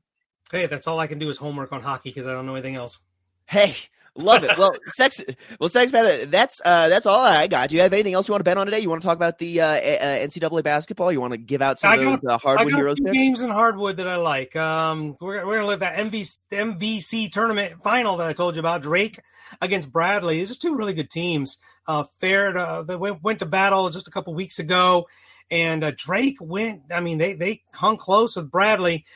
Hey, 0.50 0.66
that's 0.66 0.86
all 0.86 0.98
I 0.98 1.06
can 1.06 1.18
do 1.18 1.30
is 1.30 1.38
homework 1.38 1.72
on 1.72 1.80
hockey 1.80 2.10
because 2.10 2.26
I 2.26 2.32
don't 2.32 2.44
know 2.44 2.54
anything 2.54 2.76
else. 2.76 2.98
Hey, 3.46 3.74
Love 4.16 4.44
it. 4.44 4.58
Well, 4.58 4.72
sex. 4.92 5.22
Well, 5.58 5.70
sex 5.70 5.90
panther. 5.90 6.26
That's 6.26 6.60
uh, 6.64 6.88
that's 6.88 7.06
all 7.06 7.20
I 7.20 7.46
got. 7.46 7.70
Do 7.70 7.76
you 7.76 7.80
have 7.80 7.94
anything 7.94 8.12
else 8.12 8.28
you 8.28 8.32
want 8.32 8.40
to 8.40 8.44
bet 8.44 8.58
on 8.58 8.66
today? 8.66 8.80
You 8.80 8.90
want 8.90 9.00
to 9.00 9.06
talk 9.06 9.16
about 9.16 9.38
the 9.38 9.62
uh, 9.62 9.66
uh, 9.66 9.78
NCAA 9.78 10.62
basketball? 10.62 11.10
You 11.10 11.20
want 11.20 11.32
to 11.32 11.38
give 11.38 11.62
out 11.62 11.80
some 11.80 11.92
I 11.92 11.96
of 11.96 12.20
those 12.20 12.30
uh, 12.30 12.36
hardwood 12.36 12.72
got 12.72 12.76
heroes 12.76 13.00
games 13.00 13.40
in 13.40 13.48
hardwood 13.48 13.96
that 13.96 14.06
I 14.06 14.16
like. 14.16 14.54
Um, 14.54 15.16
we're 15.18 15.46
we're 15.46 15.56
gonna 15.56 15.66
look 15.66 15.80
at 15.82 15.96
that 15.96 16.10
MVC, 16.10 16.38
MVC 16.52 17.32
tournament 17.32 17.82
final 17.82 18.18
that 18.18 18.28
I 18.28 18.34
told 18.34 18.54
you 18.56 18.60
about. 18.60 18.82
Drake 18.82 19.18
against 19.62 19.90
Bradley. 19.90 20.38
These 20.38 20.52
are 20.52 20.58
two 20.58 20.74
really 20.74 20.92
good 20.92 21.08
teams. 21.08 21.58
Uh, 21.86 22.04
fair. 22.20 22.52
To, 22.52 22.84
they 22.86 22.96
went, 22.96 23.22
went 23.22 23.38
to 23.38 23.46
battle 23.46 23.88
just 23.88 24.08
a 24.08 24.10
couple 24.10 24.34
weeks 24.34 24.58
ago, 24.58 25.08
and 25.50 25.82
uh, 25.82 25.92
Drake 25.96 26.36
went. 26.38 26.82
I 26.90 27.00
mean, 27.00 27.16
they 27.16 27.32
they 27.32 27.62
hung 27.72 27.96
close 27.96 28.36
with 28.36 28.50
Bradley. 28.50 29.06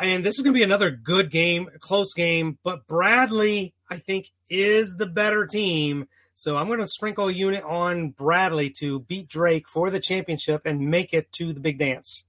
And 0.00 0.24
this 0.24 0.36
is 0.36 0.42
going 0.42 0.54
to 0.54 0.58
be 0.58 0.64
another 0.64 0.90
good 0.90 1.30
game, 1.30 1.68
close 1.80 2.14
game. 2.14 2.58
But 2.62 2.86
Bradley, 2.86 3.74
I 3.90 3.98
think, 3.98 4.30
is 4.48 4.96
the 4.96 5.06
better 5.06 5.46
team. 5.46 6.06
So 6.34 6.56
I'm 6.56 6.68
going 6.68 6.78
to 6.78 6.86
sprinkle 6.86 7.28
a 7.28 7.32
unit 7.32 7.64
on 7.64 8.10
Bradley 8.10 8.70
to 8.78 9.00
beat 9.00 9.28
Drake 9.28 9.66
for 9.66 9.90
the 9.90 9.98
championship 9.98 10.62
and 10.64 10.88
make 10.88 11.12
it 11.12 11.32
to 11.32 11.52
the 11.52 11.58
big 11.58 11.78
dance. 11.78 12.24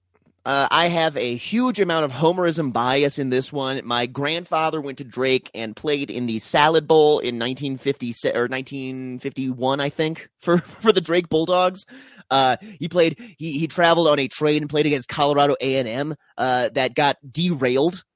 Uh, 0.45 0.67
I 0.71 0.87
have 0.87 1.15
a 1.15 1.35
huge 1.35 1.79
amount 1.79 2.05
of 2.05 2.11
homerism 2.11 2.73
bias 2.73 3.19
in 3.19 3.29
this 3.29 3.53
one. 3.53 3.81
My 3.85 4.07
grandfather 4.07 4.81
went 4.81 4.97
to 4.97 5.03
Drake 5.03 5.51
and 5.53 5.75
played 5.75 6.09
in 6.09 6.25
the 6.25 6.39
Salad 6.39 6.87
Bowl 6.87 7.19
in 7.19 7.37
1950 7.37 8.29
or 8.29 8.47
1951, 8.47 9.79
I 9.79 9.89
think, 9.89 10.29
for 10.39 10.57
for 10.81 10.91
the 10.91 11.01
Drake 11.01 11.29
Bulldogs. 11.29 11.85
Uh, 12.29 12.57
he 12.79 12.87
played. 12.87 13.19
He 13.37 13.57
he 13.59 13.67
traveled 13.67 14.07
on 14.07 14.19
a 14.19 14.27
train 14.27 14.63
and 14.63 14.69
played 14.69 14.85
against 14.85 15.09
Colorado 15.09 15.55
A 15.61 15.79
and 15.79 15.87
M. 15.87 16.15
Uh, 16.37 16.69
that 16.69 16.95
got 16.95 17.17
derailed. 17.29 18.03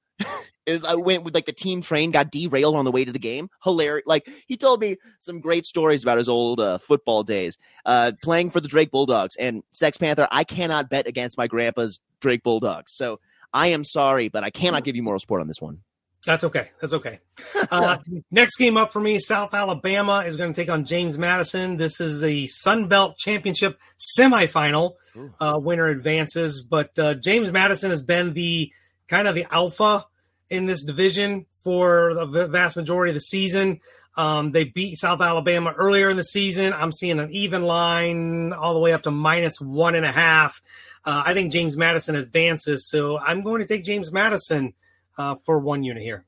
I 0.88 0.96
went 0.96 1.24
with 1.24 1.36
like 1.36 1.46
the 1.46 1.52
team 1.52 1.82
train 1.82 2.12
got 2.12 2.32
derailed 2.32 2.76
on 2.76 2.86
the 2.86 2.92
way 2.92 3.04
to 3.04 3.12
the 3.12 3.20
game. 3.20 3.50
Hilarious! 3.64 4.06
Like 4.06 4.30
he 4.48 4.56
told 4.56 4.80
me 4.80 4.98
some 5.20 5.42
great 5.42 5.66
stories 5.66 6.04
about 6.04 6.18
his 6.18 6.30
old 6.30 6.60
uh, 6.60 6.78
football 6.78 7.24
days, 7.24 7.58
uh, 7.86 8.14
playing 8.22 8.50
for 8.50 8.62
the 8.62 8.68
Drake 8.68 8.92
Bulldogs 8.92 9.36
and 9.36 9.64
Sex 9.74 9.98
Panther. 9.98 10.28
I 10.32 10.44
cannot 10.44 10.90
bet 10.90 11.08
against 11.08 11.38
my 11.38 11.48
grandpa's 11.48 12.00
Drake 12.22 12.44
Bulldogs, 12.44 12.94
so 12.94 13.20
I 13.54 13.68
am 13.68 13.84
sorry, 13.84 14.30
but 14.30 14.44
I 14.44 14.52
cannot 14.52 14.84
give 14.84 14.96
you 14.96 15.04
moral 15.04 15.20
support 15.20 15.42
on 15.42 15.48
this 15.48 15.62
one. 15.62 15.82
That's 16.26 16.44
okay. 16.46 16.70
That's 16.80 16.94
okay. 16.94 17.20
Uh, 17.72 17.98
next 18.30 18.58
game 18.58 18.78
up 18.78 18.92
for 18.92 19.00
me, 19.00 19.18
South 19.18 19.54
Alabama 19.54 20.26
is 20.28 20.38
going 20.38 20.54
to 20.54 20.62
take 20.62 20.70
on 20.70 20.86
James 20.86 21.18
Madison. 21.18 21.78
This 21.78 22.00
is 22.02 22.22
the 22.22 22.46
Sun 22.48 22.88
Belt 22.88 23.18
Championship 23.18 23.80
semifinal. 23.98 24.96
Uh, 25.40 25.58
winner 25.60 25.88
advances, 25.88 26.62
but 26.62 26.98
uh, 27.00 27.16
James 27.16 27.52
Madison 27.52 27.90
has 27.90 28.04
been 28.04 28.34
the 28.34 28.72
kind 29.08 29.28
of 29.28 29.34
the 29.34 29.48
alpha 29.50 30.06
in 30.50 30.66
this 30.66 30.84
division 30.84 31.46
for 31.64 32.14
the 32.14 32.48
vast 32.48 32.76
majority 32.76 33.12
of 33.12 33.16
the 33.16 33.22
season. 33.22 33.80
Um, 34.16 34.52
they 34.52 34.66
beat 34.66 35.00
South 35.00 35.22
Alabama 35.22 35.74
earlier 35.76 36.10
in 36.10 36.18
the 36.18 36.24
season. 36.24 36.74
I'm 36.74 36.92
seeing 36.92 37.20
an 37.20 37.32
even 37.32 37.64
line 37.64 38.54
all 38.54 38.74
the 38.74 38.80
way 38.80 38.94
up 38.94 39.04
to 39.04 39.12
minus 39.12 39.60
one 39.60 39.96
and 39.96 40.06
a 40.06 40.12
half. 40.12 40.62
Uh, 41.06 41.24
I 41.26 41.34
think 41.34 41.52
James 41.52 41.76
Madison 41.76 42.16
advances, 42.16 42.88
so 42.90 43.18
I'm 43.18 43.42
going 43.42 43.62
to 43.62 43.68
take 43.68 43.84
James 43.84 44.12
Madison 44.12 44.74
uh, 45.18 45.36
for 45.46 45.60
one 45.60 45.84
unit 45.84 46.04
here. 46.04 46.26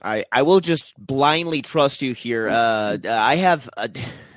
I, 0.00 0.24
I 0.32 0.42
will 0.42 0.60
just 0.60 0.94
blindly 0.98 1.62
trust 1.62 2.02
you 2.02 2.12
here. 2.12 2.48
Uh, 2.48 2.98
I 3.08 3.36
have 3.36 3.68
a, 3.76 3.90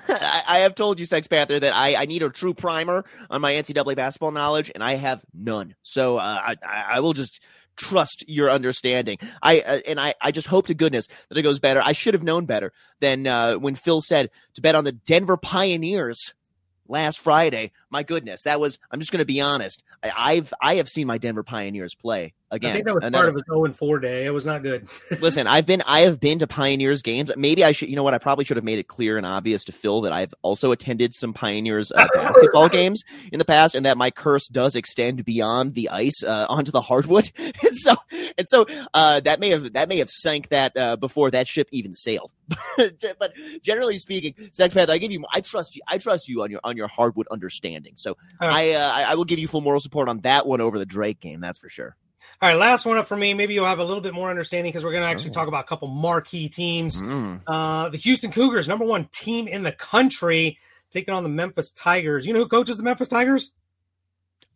I 0.08 0.60
have 0.60 0.76
told 0.76 1.00
you, 1.00 1.06
Sex 1.06 1.28
Panther, 1.28 1.60
that 1.60 1.76
I, 1.76 1.96
I 1.96 2.06
need 2.06 2.24
a 2.24 2.30
true 2.30 2.54
primer 2.54 3.06
on 3.30 3.42
my 3.42 3.54
NCAA 3.54 3.96
basketball 3.96 4.32
knowledge, 4.32 4.72
and 4.74 4.84
I 4.84 4.96
have 4.96 5.26
none. 5.34 5.76
So 5.82 6.18
uh, 6.18 6.22
I 6.22 6.56
I 6.64 7.00
will 7.00 7.14
just 7.14 7.42
trust 7.76 8.24
your 8.28 8.50
understanding. 8.52 9.18
I 9.42 9.60
uh, 9.62 9.80
and 9.88 10.00
I 10.00 10.14
I 10.22 10.32
just 10.32 10.48
hope 10.48 10.68
to 10.68 10.74
goodness 10.74 11.08
that 11.30 11.38
it 11.38 11.42
goes 11.42 11.60
better. 11.60 11.82
I 11.84 11.94
should 11.94 12.14
have 12.14 12.24
known 12.24 12.46
better 12.46 12.72
than 13.00 13.28
uh, 13.28 13.56
when 13.56 13.76
Phil 13.76 14.02
said 14.02 14.30
to 14.54 14.62
bet 14.62 14.76
on 14.76 14.84
the 14.84 14.92
Denver 14.92 15.38
Pioneers 15.38 16.34
last 16.88 17.20
Friday. 17.20 17.72
My 17.96 18.04
goodness, 18.04 18.42
that 18.42 18.60
was. 18.60 18.78
I'm 18.92 19.00
just 19.00 19.14
going 19.14 19.20
to 19.20 19.26
be 19.26 19.40
honest. 19.40 19.82
I, 20.04 20.36
have 20.36 20.54
I 20.62 20.76
have 20.76 20.90
seen 20.90 21.08
my 21.08 21.18
Denver 21.18 21.44
Pioneers 21.44 21.96
play 21.96 22.34
again. 22.52 22.72
I 22.72 22.74
think 22.74 22.86
that 22.88 22.94
was 22.96 23.04
another, 23.04 23.24
part 23.24 23.30
of 23.30 23.36
his 23.36 23.44
0 23.50 23.66
and 23.66 23.76
4 23.76 24.00
day. 24.00 24.26
It 24.26 24.32
was 24.32 24.46
not 24.46 24.64
good. 24.64 24.88
listen, 25.22 25.48
I've 25.48 25.66
been 25.66 25.82
I 25.86 26.02
have 26.02 26.20
been 26.20 26.40
to 26.40 26.48
Pioneers 26.48 27.02
games. 27.02 27.32
Maybe 27.38 27.64
I 27.64 27.72
should. 27.72 27.88
You 27.88 27.96
know 27.96 28.04
what? 28.04 28.14
I 28.14 28.18
probably 28.18 28.44
should 28.44 28.58
have 28.58 28.64
made 28.64 28.80
it 28.80 28.88
clear 28.88 29.18
and 29.18 29.26
obvious 29.26 29.64
to 29.66 29.72
Phil 29.72 30.02
that 30.02 30.12
I've 30.12 30.34
also 30.42 30.72
attended 30.72 31.16
some 31.16 31.34
Pioneers 31.34 31.92
uh, 31.94 32.06
basketball 32.14 32.68
games 32.68 33.04
in 33.32 33.40
the 33.40 33.46
past, 33.46 33.76
and 33.76 33.86
that 33.86 33.98
my 33.98 34.12
curse 34.12 34.48
does 34.48 34.76
extend 34.76 35.24
beyond 35.24 35.74
the 35.74 35.90
ice 35.90 36.22
uh, 36.22 36.48
onto 36.50 36.72
the 36.72 36.82
hardwood. 36.82 37.32
and 37.38 37.78
so 37.78 37.96
and 38.38 38.48
so 38.50 38.66
uh, 38.94 39.20
that 39.22 39.40
may 39.40 39.52
have 39.52 39.72
that 39.74 39.88
may 39.88 40.00
have 40.00 40.10
sank 40.10 40.50
that 40.50 40.76
uh, 40.76 40.96
before 40.98 41.32
that 41.32 41.48
ship 41.48 41.70
even 41.72 41.94
sailed. 41.94 42.34
but 43.20 43.34
generally 43.62 43.98
speaking, 43.98 44.34
Sex 44.52 44.74
Panther, 44.74 44.92
I 44.92 44.98
give 44.98 45.12
you. 45.12 45.24
I 45.34 45.42
trust 45.42 45.76
you. 45.76 45.82
I 45.88 45.98
trust 45.98 46.28
you 46.28 46.44
on 46.44 46.52
your 46.52 46.60
on 46.64 46.78
your 46.78 46.88
hardwood 46.88 47.28
understanding. 47.32 47.85
So 47.96 48.18
I, 48.40 48.74
uh, 48.74 48.92
I, 48.92 49.04
I 49.04 49.16
will 49.16 49.26
give 49.26 49.40
you 49.40 49.48
full 49.48 49.62
moral 49.62 49.80
support 49.80 50.10
on 50.10 50.20
that 50.22 50.48
one 50.48 50.62
over 50.62 50.80
the 50.80 50.86
Drake 50.86 51.20
game. 51.20 51.42
That's 51.42 51.60
for 51.60 51.70
sure. 51.70 51.96
All 52.42 52.50
right, 52.50 52.58
last 52.58 52.86
one 52.86 52.98
up 52.98 53.08
for 53.08 53.16
me. 53.16 53.34
Maybe 53.34 53.54
you'll 53.54 53.66
have 53.66 53.80
a 53.80 53.84
little 53.84 54.02
bit 54.02 54.14
more 54.14 54.30
understanding 54.30 54.72
because 54.72 54.84
we're 54.84 54.92
going 54.92 55.04
to 55.04 55.10
actually 55.10 55.30
oh. 55.30 55.34
talk 55.34 55.48
about 55.48 55.64
a 55.64 55.68
couple 55.68 55.88
marquee 55.88 56.50
teams. 56.50 57.02
Mm. 57.02 57.42
Uh, 57.48 57.90
the 57.90 57.98
Houston 57.98 58.32
Cougars, 58.32 58.68
number 58.68 58.84
one 58.84 59.08
team 59.14 59.48
in 59.48 59.64
the 59.64 59.72
country, 59.72 60.58
taking 60.92 61.14
on 61.14 61.24
the 61.24 61.30
Memphis 61.30 61.72
Tigers. 61.72 62.28
You 62.28 62.34
know 62.34 62.40
who 62.40 62.48
coaches 62.48 62.76
the 62.76 62.84
Memphis 62.84 63.08
Tigers? 63.08 63.54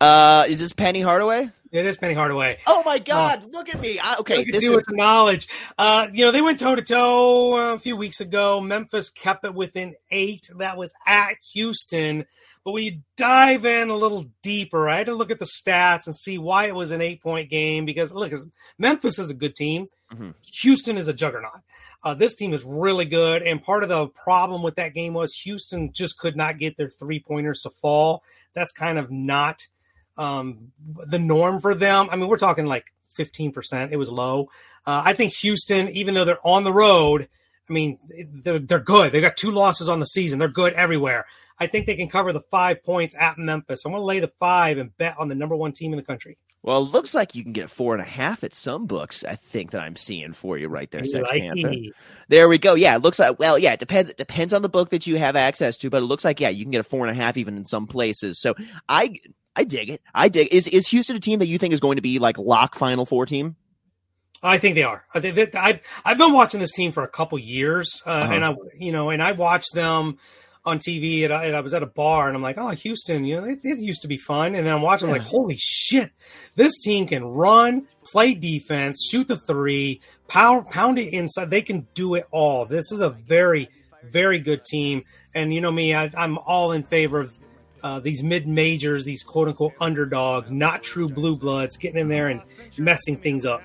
Uh, 0.02 0.46
is 0.50 0.60
this 0.60 0.74
Penny 0.74 1.02
Hardaway? 1.02 1.52
It 1.72 1.86
is 1.86 1.98
Penny 1.98 2.16
Hardaway. 2.16 2.58
Oh 2.66 2.82
my 2.84 2.98
God! 2.98 3.44
Uh, 3.44 3.48
look 3.52 3.70
at 3.70 3.80
me. 3.80 4.00
I, 4.00 4.16
okay, 4.20 4.44
this 4.44 4.64
is 4.64 4.82
knowledge. 4.90 5.48
Uh, 5.78 6.08
you 6.12 6.26
know 6.26 6.32
they 6.32 6.42
went 6.42 6.60
toe 6.60 6.76
to 6.76 6.82
toe 6.82 7.74
a 7.74 7.80
few 7.80 7.96
weeks 7.96 8.22
ago. 8.22 8.60
Memphis 8.60 9.12
kept 9.12 9.46
it 9.46 9.54
within 9.54 9.96
eight. 10.10 10.50
That 10.58 10.78
was 10.78 10.92
at 11.06 11.36
Houston. 11.54 12.26
But 12.66 12.72
when 12.72 12.84
you 12.84 13.02
dive 13.18 13.66
in 13.66 13.90
a 13.90 13.96
little 13.96 14.26
deeper, 14.42 14.90
I 14.90 14.98
had 14.98 15.06
to 15.08 15.16
look 15.16 15.32
at 15.32 15.40
the 15.40 15.46
stats 15.46 16.08
and 16.08 16.16
see 16.16 16.38
why 16.38 16.66
it 16.66 16.76
was 16.76 16.92
an 16.92 17.02
eight 17.02 17.22
point 17.22 17.50
game. 17.50 17.86
Because 17.86 18.12
look, 18.12 18.34
Memphis 18.80 19.20
is 19.20 19.30
a 19.30 19.36
good 19.36 19.54
team. 19.56 19.88
Mm-hmm. 20.12 20.32
Houston 20.62 20.98
is 20.98 21.08
a 21.08 21.14
juggernaut. 21.14 21.62
Uh, 22.04 22.14
this 22.14 22.36
team 22.36 22.54
is 22.54 22.64
really 22.64 23.06
good. 23.06 23.44
And 23.44 23.62
part 23.62 23.84
of 23.84 23.90
the 23.90 24.08
problem 24.08 24.64
with 24.64 24.76
that 24.76 24.94
game 24.94 25.14
was 25.14 25.34
Houston 25.44 25.92
just 25.94 26.18
could 26.18 26.36
not 26.36 26.58
get 26.58 26.78
their 26.78 26.90
three 26.90 27.20
pointers 27.20 27.62
to 27.62 27.70
fall. 27.70 28.24
That's 28.56 28.72
kind 28.72 28.98
of 28.98 29.12
not 29.12 29.60
um, 30.20 30.72
the 31.08 31.18
norm 31.18 31.60
for 31.60 31.74
them. 31.74 32.10
I 32.12 32.16
mean, 32.16 32.28
we're 32.28 32.38
talking 32.38 32.66
like 32.66 32.94
15%. 33.18 33.92
It 33.92 33.98
was 33.98 34.12
low. 34.12 34.50
Uh, 34.86 35.02
I 35.06 35.14
think 35.14 35.34
Houston, 35.34 35.90
even 35.90 36.14
though 36.14 36.26
they're 36.26 36.46
on 36.46 36.64
the 36.64 36.74
road, 36.74 37.28
I 37.70 37.74
mean, 37.74 37.98
they're, 38.44 38.60
they're 38.60 38.80
good. 38.80 39.12
They've 39.12 39.22
got 39.22 39.38
two 39.38 39.52
losses 39.52 39.90
on 39.90 40.00
the 40.00 40.06
season. 40.06 40.40
They're 40.40 40.48
good 40.48 40.74
everywhere. 40.74 41.26
I 41.58 41.68
think 41.68 41.86
they 41.86 41.96
can 41.96 42.10
cover 42.10 42.34
the 42.34 42.42
five 42.52 42.84
points 42.84 43.16
at 43.20 43.38
Memphis. 43.38 43.86
I'm 43.86 43.92
going 43.92 44.02
to 44.02 44.06
lay 44.06 44.20
the 44.20 44.32
five 44.40 44.78
and 44.78 44.96
bet 44.98 45.16
on 45.18 45.30
the 45.30 45.36
number 45.36 45.56
one 45.56 45.72
team 45.72 45.94
in 45.94 45.98
the 45.98 46.04
country. 46.04 46.38
Well, 46.62 46.82
it 46.82 46.92
looks 46.92 47.14
like 47.14 47.36
you 47.36 47.44
can 47.44 47.54
get 47.54 47.66
a 47.66 47.70
four 47.70 47.94
and 47.94 48.02
a 48.02 48.06
half 48.06 48.44
at 48.44 48.54
some 48.54 48.86
books. 48.86 49.24
I 49.24 49.36
think 49.36 49.72
that 49.72 49.82
I'm 49.82 49.96
seeing 49.96 50.34
for 50.34 50.58
you 50.58 50.68
right 50.68 50.92
there, 50.92 51.04
like 51.22 51.42
There 52.28 52.50
we 52.50 52.58
go. 52.58 52.74
Yeah, 52.74 52.96
it 52.98 53.02
looks 53.02 53.18
like. 53.18 53.40
Well, 53.40 53.58
yeah, 53.58 53.74
it 53.74 53.80
depends. 53.80 54.10
It 54.10 54.18
depends 54.18 54.52
on 54.52 54.62
the 54.62 54.68
book 54.68 54.90
that 54.90 55.08
you 55.08 55.18
have 55.18 55.38
access 55.38 55.78
to, 55.78 55.90
but 55.90 56.04
it 56.04 56.06
looks 56.06 56.26
like 56.26 56.42
yeah, 56.42 56.50
you 56.50 56.66
can 56.66 56.72
get 56.72 56.82
a 56.82 56.84
four 56.84 57.08
and 57.08 57.18
a 57.18 57.22
half 57.22 57.38
even 57.38 57.56
in 57.56 57.66
some 57.66 57.88
places. 57.88 58.42
So 58.42 58.56
I, 58.90 59.14
I 59.56 59.64
dig 59.64 59.90
it. 59.90 60.02
I 60.14 60.30
dig. 60.30 60.48
Is 60.52 60.68
is 60.68 60.88
Houston 60.88 61.16
a 61.16 61.20
team 61.20 61.40
that 61.40 61.48
you 61.48 61.58
think 61.58 61.74
is 61.74 61.80
going 61.80 61.98
to 61.98 62.02
be 62.02 62.20
like 62.20 62.38
lock 62.38 62.76
Final 62.76 63.06
Four 63.06 63.26
team? 63.26 63.56
I 64.42 64.58
think 64.58 64.76
they 64.76 64.84
are. 64.84 65.06
I 65.14 65.20
think 65.20 65.56
I've 65.56 65.82
I've 66.06 66.18
been 66.18 66.34
watching 66.34 66.60
this 66.60 66.72
team 66.72 66.92
for 66.92 67.04
a 67.04 67.10
couple 67.10 67.38
years, 67.38 68.02
uh, 68.06 68.10
uh-huh. 68.10 68.34
and 68.34 68.46
I 68.46 68.56
you 68.78 68.92
know, 68.92 69.10
and 69.10 69.22
I 69.22 69.34
watched 69.34 69.74
them 69.74 70.18
on 70.66 70.80
TV 70.80 71.24
and 71.24 71.34
I, 71.34 71.46
and 71.46 71.56
I, 71.56 71.62
was 71.62 71.74
at 71.74 71.84
a 71.84 71.88
bar 71.88 72.28
and 72.28 72.36
I'm 72.36 72.42
like, 72.42 72.58
oh, 72.58 72.70
Houston, 72.70 73.24
you 73.24 73.36
know, 73.36 73.42
they, 73.42 73.56
they 73.56 73.82
used 73.82 74.02
to 74.02 74.08
be 74.08 74.18
fun. 74.18 74.56
And 74.56 74.66
then 74.66 74.74
I'm 74.74 74.82
watching, 74.82 75.08
yeah. 75.08 75.16
like, 75.16 75.22
holy 75.24 75.58
shit, 75.58 76.12
this 76.56 76.80
team 76.80 77.08
can 77.08 77.24
run, 77.24 77.88
play 78.12 78.34
defense, 78.34 79.08
shoot 79.10 79.28
the 79.28 79.38
three, 79.38 80.02
power, 80.28 80.62
pound 80.64 81.00
it 81.00 81.14
inside. 81.14 81.50
They 81.50 81.62
can 81.62 81.88
do 81.94 82.16
it 82.16 82.28
all. 82.32 82.66
This 82.66 82.92
is 82.92 83.00
a 83.00 83.10
very, 83.10 83.70
very 84.04 84.40
good 84.40 84.64
team. 84.66 85.04
And 85.34 85.54
you 85.54 85.62
know 85.62 85.72
me, 85.72 85.94
I, 85.94 86.12
am 86.14 86.38
all 86.38 86.72
in 86.72 86.84
favor 86.84 87.22
of 87.22 87.34
uh, 87.84 88.00
these 88.00 88.24
mid 88.24 88.48
majors, 88.48 89.06
these 89.06 89.24
quote 89.24 89.48
unquote 89.48 89.74
underdogs, 89.80 90.52
not 90.52 90.84
true 90.84 91.10
blue 91.10 91.36
bloods, 91.36 91.78
getting 91.78 92.00
in 92.00 92.10
there 92.10 92.28
and 92.28 92.42
messing 92.78 93.18
things 93.18 93.46
up. 93.46 93.62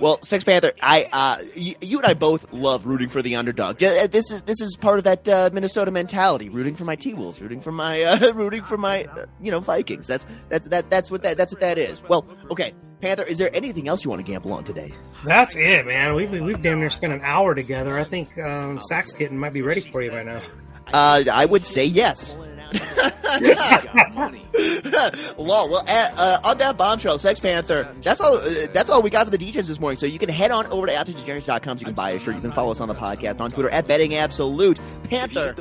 Well, 0.00 0.20
Sex 0.22 0.44
Panther, 0.44 0.72
I 0.82 1.08
uh, 1.10 1.42
you, 1.54 1.74
you, 1.80 1.98
and 1.98 2.06
I 2.06 2.14
both 2.14 2.52
love 2.52 2.86
rooting 2.86 3.08
for 3.08 3.22
the 3.22 3.36
underdog. 3.36 3.82
Uh, 3.82 4.06
this 4.06 4.30
is 4.30 4.42
this 4.42 4.60
is 4.60 4.76
part 4.76 4.98
of 4.98 5.04
that 5.04 5.26
uh, 5.28 5.50
Minnesota 5.52 5.90
mentality, 5.90 6.48
rooting 6.48 6.74
for 6.74 6.84
my 6.84 6.96
T 6.96 7.14
Wolves, 7.14 7.40
rooting 7.40 7.60
for 7.60 7.72
my 7.72 8.02
uh, 8.02 8.32
rooting 8.34 8.62
for 8.62 8.76
my 8.76 9.04
uh, 9.04 9.26
you 9.40 9.50
know 9.50 9.60
Vikings. 9.60 10.06
That's 10.06 10.26
that's 10.48 10.68
that 10.68 10.90
that's 10.90 11.10
what 11.10 11.22
that 11.22 11.38
that's 11.38 11.52
what 11.52 11.60
that 11.60 11.78
is. 11.78 12.02
Well, 12.02 12.26
okay, 12.50 12.74
Panther, 13.00 13.22
is 13.24 13.38
there 13.38 13.50
anything 13.54 13.88
else 13.88 14.04
you 14.04 14.10
want 14.10 14.24
to 14.24 14.30
gamble 14.30 14.52
on 14.52 14.64
today? 14.64 14.92
That's 15.24 15.56
it, 15.56 15.86
man. 15.86 16.14
We've 16.14 16.30
we've 16.30 16.60
damn 16.60 16.80
near 16.80 16.90
spent 16.90 17.14
an 17.14 17.22
hour 17.22 17.54
together. 17.54 17.98
I 17.98 18.04
think 18.04 18.36
um, 18.38 18.78
Sax 18.78 19.12
Kitten 19.12 19.38
might 19.38 19.54
be 19.54 19.62
ready 19.62 19.80
for 19.80 20.02
you 20.02 20.10
by 20.10 20.22
now. 20.22 20.42
Uh, 20.92 21.24
I 21.32 21.46
would 21.46 21.64
say 21.66 21.84
yes. 21.84 22.36
Law. 22.72 24.30
Well, 25.38 25.76
uh, 25.76 25.82
uh, 26.16 26.40
on 26.44 26.58
that 26.58 26.76
bombshell, 26.76 27.18
Sex 27.18 27.38
Panther. 27.40 27.94
That's 28.02 28.20
all. 28.20 28.36
Uh, 28.36 28.66
that's 28.72 28.88
all 28.90 29.02
we 29.02 29.10
got 29.10 29.26
for 29.26 29.36
the 29.36 29.38
DJs 29.38 29.66
this 29.66 29.78
morning. 29.78 29.98
So 29.98 30.06
you 30.06 30.18
can 30.18 30.28
head 30.28 30.50
on 30.50 30.66
over 30.68 30.86
to 30.86 30.92
AptitudeGenius.com 30.92 31.78
so 31.78 31.80
you 31.80 31.86
can 31.86 31.94
buy 31.94 32.10
a 32.12 32.18
shirt. 32.18 32.34
You 32.34 32.40
can 32.40 32.52
follow 32.52 32.72
us 32.72 32.80
on 32.80 32.88
the 32.88 32.94
podcast 32.94 33.40
on 33.40 33.50
Twitter 33.50 33.68
at 33.70 33.86
Betting 33.86 34.14
Absolute. 34.14 34.80
Panther, 35.04 35.54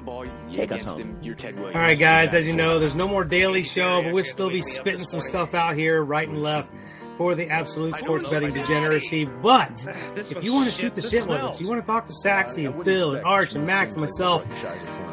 take 0.52 0.72
us 0.72 0.84
home. 0.84 1.20
All 1.58 1.72
right, 1.74 2.00
guys. 2.00 2.34
As 2.34 2.48
you 2.48 2.54
know, 2.54 2.80
there's 2.80 2.96
no 2.96 3.08
more 3.08 3.24
daily 3.24 3.64
show, 3.64 4.02
but 4.02 4.14
we'll 4.14 4.24
still 4.24 4.50
be 4.50 4.62
spitting 4.62 5.06
some 5.06 5.22
stuff 5.22 5.54
out 5.54 5.76
here, 5.76 6.04
right 6.04 6.28
and 6.28 6.42
left 6.42 6.72
for 7.18 7.36
the 7.36 7.50
absolute 7.50 7.96
sports 7.98 8.30
betting 8.30 8.54
degeneracy. 8.54 9.26
But 9.26 9.86
if 10.16 10.44
you 10.44 10.54
want 10.54 10.68
to 10.68 10.72
shoot 10.72 10.96
the 10.96 11.02
shit 11.02 11.28
with 11.28 11.42
us, 11.42 11.62
you 11.62 11.70
want 11.70 11.84
to 11.84 11.86
talk 11.86 12.08
to 12.08 12.14
Saxy 12.14 12.66
and 12.66 12.84
Phil 12.84 13.16
and 13.16 13.26
Arch 13.26 13.56
and 13.56 13.66
Max 13.66 13.94
and 13.94 14.02
myself, 14.02 14.46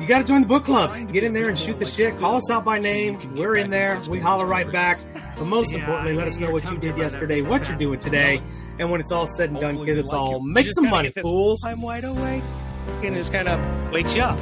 you 0.01 0.07
got 0.07 0.19
to 0.19 0.25
join 0.25 0.43
the 0.43 0.47
book 0.47 0.65
club. 0.65 1.13
Get 1.13 1.25
in 1.25 1.33
there 1.33 1.49
and 1.49 1.59
shoot 1.59 1.79
the 1.79 1.85
shit. 1.85 2.17
Call 2.19 2.37
us 2.37 2.51
out 2.51 2.65
by 2.65 2.79
name. 2.79 3.19
We're 3.37 3.57
in 3.57 3.71
there. 3.71 4.01
We 4.09 4.21
holler 4.21 4.47
right 4.47 4.71
back. 4.71 4.99
But 5.37 5.45
most 5.47 5.73
importantly, 5.73 6.15
let 6.15 6.29
us 6.29 6.39
know 6.39 6.51
what 6.51 6.65
you 6.71 6.77
did 6.77 6.97
yesterday, 6.97 7.41
what 7.41 7.69
you're 7.69 7.79
doing 7.79 7.99
today, 7.99 8.43
and 8.79 8.91
when 8.91 9.01
it's 9.01 9.13
all 9.13 9.27
said 9.27 9.51
and 9.51 9.61
done, 9.61 9.85
kids, 9.85 9.99
it's 9.99 10.13
all 10.13 10.41
make 10.41 10.71
some 10.73 10.89
money, 10.89 11.11
fools. 11.11 11.65
I'm 11.65 11.81
wide 11.81 12.05
awake. 12.05 12.43
And 13.03 13.15
just 13.15 13.33
kind 13.33 13.49
of 13.49 13.93
wakes 13.93 14.15
you 14.15 14.23
up. 14.23 14.39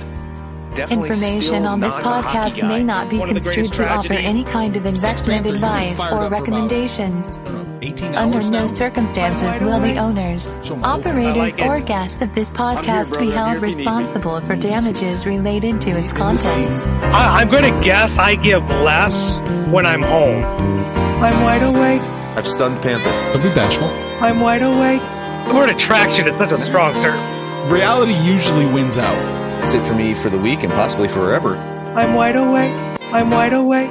Information 0.78 1.66
on 1.66 1.80
this 1.80 1.98
podcast 1.98 2.66
may 2.66 2.82
not 2.82 3.10
be 3.10 3.18
construed 3.18 3.72
to 3.72 3.88
offer 3.88 4.12
any 4.12 4.44
kind 4.44 4.76
of 4.76 4.86
investment 4.86 5.46
advice 5.46 5.98
or 5.98 6.28
recommendations. 6.28 7.38
Under 8.14 8.42
no 8.50 8.66
circumstances 8.66 9.60
will 9.60 9.80
the 9.80 9.96
owners, 9.96 10.58
operators, 10.82 11.58
or 11.60 11.80
guests 11.80 12.22
of 12.22 12.34
this 12.34 12.52
podcast 12.52 13.18
be 13.18 13.30
held 13.30 13.60
responsible 13.60 14.40
for 14.42 14.54
damages 14.54 15.26
related 15.26 15.80
to 15.80 15.90
its 15.90 16.12
contents. 16.12 16.86
I, 16.86 17.42
am 17.42 17.50
going 17.50 17.74
to 17.74 17.84
guess 17.84 18.18
I 18.18 18.36
give 18.36 18.62
less 18.68 19.40
when 19.70 19.86
I'm 19.86 20.02
home. 20.02 20.44
I'm 20.44 21.42
wide 21.42 21.62
awake. 21.62 22.02
I've 22.36 22.46
stunned 22.46 22.80
Panther. 22.82 23.10
Don't 23.32 23.42
be 23.42 23.54
bashful. 23.54 23.88
I'm 23.88 24.40
wide 24.40 24.62
awake. 24.62 25.02
The 25.48 25.54
word 25.54 25.70
attraction 25.70 26.28
is 26.28 26.36
such 26.36 26.52
a 26.52 26.58
strong 26.58 26.92
term. 27.02 27.70
Reality 27.70 28.14
usually 28.14 28.66
wins 28.66 28.98
out. 28.98 29.39
That's 29.60 29.74
it 29.74 29.84
for 29.84 29.94
me 29.94 30.14
for 30.14 30.30
the 30.30 30.38
week 30.38 30.62
and 30.62 30.72
possibly 30.72 31.06
forever. 31.06 31.54
I'm 31.94 32.14
wide 32.14 32.34
awake. 32.34 32.72
I'm 33.12 33.28
wide 33.28 33.52
awake. 33.52 33.90